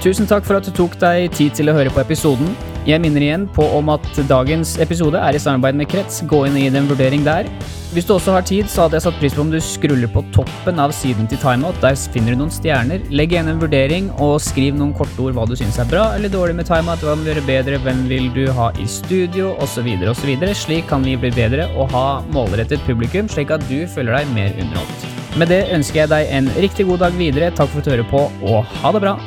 Tusen 0.00 0.26
takk 0.26 0.46
for 0.48 0.56
at 0.56 0.64
du 0.64 0.72
tok 0.72 0.96
deg 0.98 1.30
tid 1.36 1.52
til 1.52 1.68
å 1.68 1.76
høre 1.76 1.92
på 1.92 2.00
episoden. 2.00 2.48
Jeg 2.88 3.02
minner 3.04 3.20
igjen 3.20 3.42
på 3.52 3.66
om 3.76 3.90
at 3.92 4.06
dagens 4.30 4.78
episode 4.80 5.20
er 5.20 5.36
i 5.36 5.40
samarbeid 5.42 5.76
med 5.76 5.90
Krets. 5.92 6.22
Gå 6.24 6.46
inn 6.48 6.54
og 6.56 6.62
gi 6.62 6.70
det 6.72 6.78
en 6.80 6.86
vurdering 6.88 7.26
der. 7.26 7.50
Hvis 7.92 8.06
du 8.08 8.14
også 8.14 8.32
har 8.32 8.46
tid, 8.48 8.70
så 8.72 8.86
hadde 8.86 8.96
jeg 8.96 9.04
satt 9.04 9.18
pris 9.20 9.34
på 9.36 9.42
om 9.44 9.50
du 9.52 9.58
skruller 9.60 10.08
på 10.12 10.22
toppen 10.32 10.80
av 10.80 10.94
siden 10.96 11.28
til 11.28 11.40
Timeout. 11.42 11.76
Der 11.84 11.98
finner 12.14 12.32
du 12.32 12.40
noen 12.40 12.52
stjerner. 12.52 13.04
Legg 13.12 13.34
igjen 13.34 13.50
en 13.52 13.60
vurdering, 13.60 14.08
og 14.24 14.38
skriv 14.40 14.76
noen 14.80 14.94
korte 14.96 15.20
ord 15.20 15.36
hva 15.36 15.44
du 15.48 15.52
syns 15.60 15.76
er 15.82 15.90
bra 15.90 16.06
eller 16.16 16.32
dårlig 16.32 16.56
med 16.56 16.68
Timeout. 16.70 17.04
Hva 17.04 17.18
må 17.18 17.28
gjøre 17.28 17.44
bedre, 17.48 17.80
hvem 17.84 18.06
vil 18.08 18.30
du 18.32 18.46
ha 18.56 18.70
i 18.80 18.88
studio, 18.88 19.52
osv., 19.60 19.90
osv. 20.08 20.32
Slik 20.56 20.88
kan 20.88 21.04
vi 21.04 21.18
bli 21.20 21.32
bedre 21.36 21.68
og 21.76 21.92
ha 21.92 22.06
målrettet 22.32 22.80
publikum, 22.88 23.28
slik 23.28 23.52
at 23.52 23.68
du 23.68 23.82
føler 23.84 24.16
deg 24.16 24.32
mer 24.32 24.56
underholdt. 24.64 25.08
Med 25.36 25.52
det 25.52 25.66
ønsker 25.76 26.06
jeg 26.06 26.14
deg 26.14 26.32
en 26.40 26.48
riktig 26.56 26.88
god 26.88 27.04
dag 27.04 27.20
videre. 27.20 27.52
Takk 27.52 27.68
for 27.68 27.84
at 27.84 27.90
du 27.90 27.98
hører 27.98 28.12
på, 28.16 28.24
og 28.48 28.64
ha 28.80 28.96
det 28.96 29.04
bra! 29.04 29.18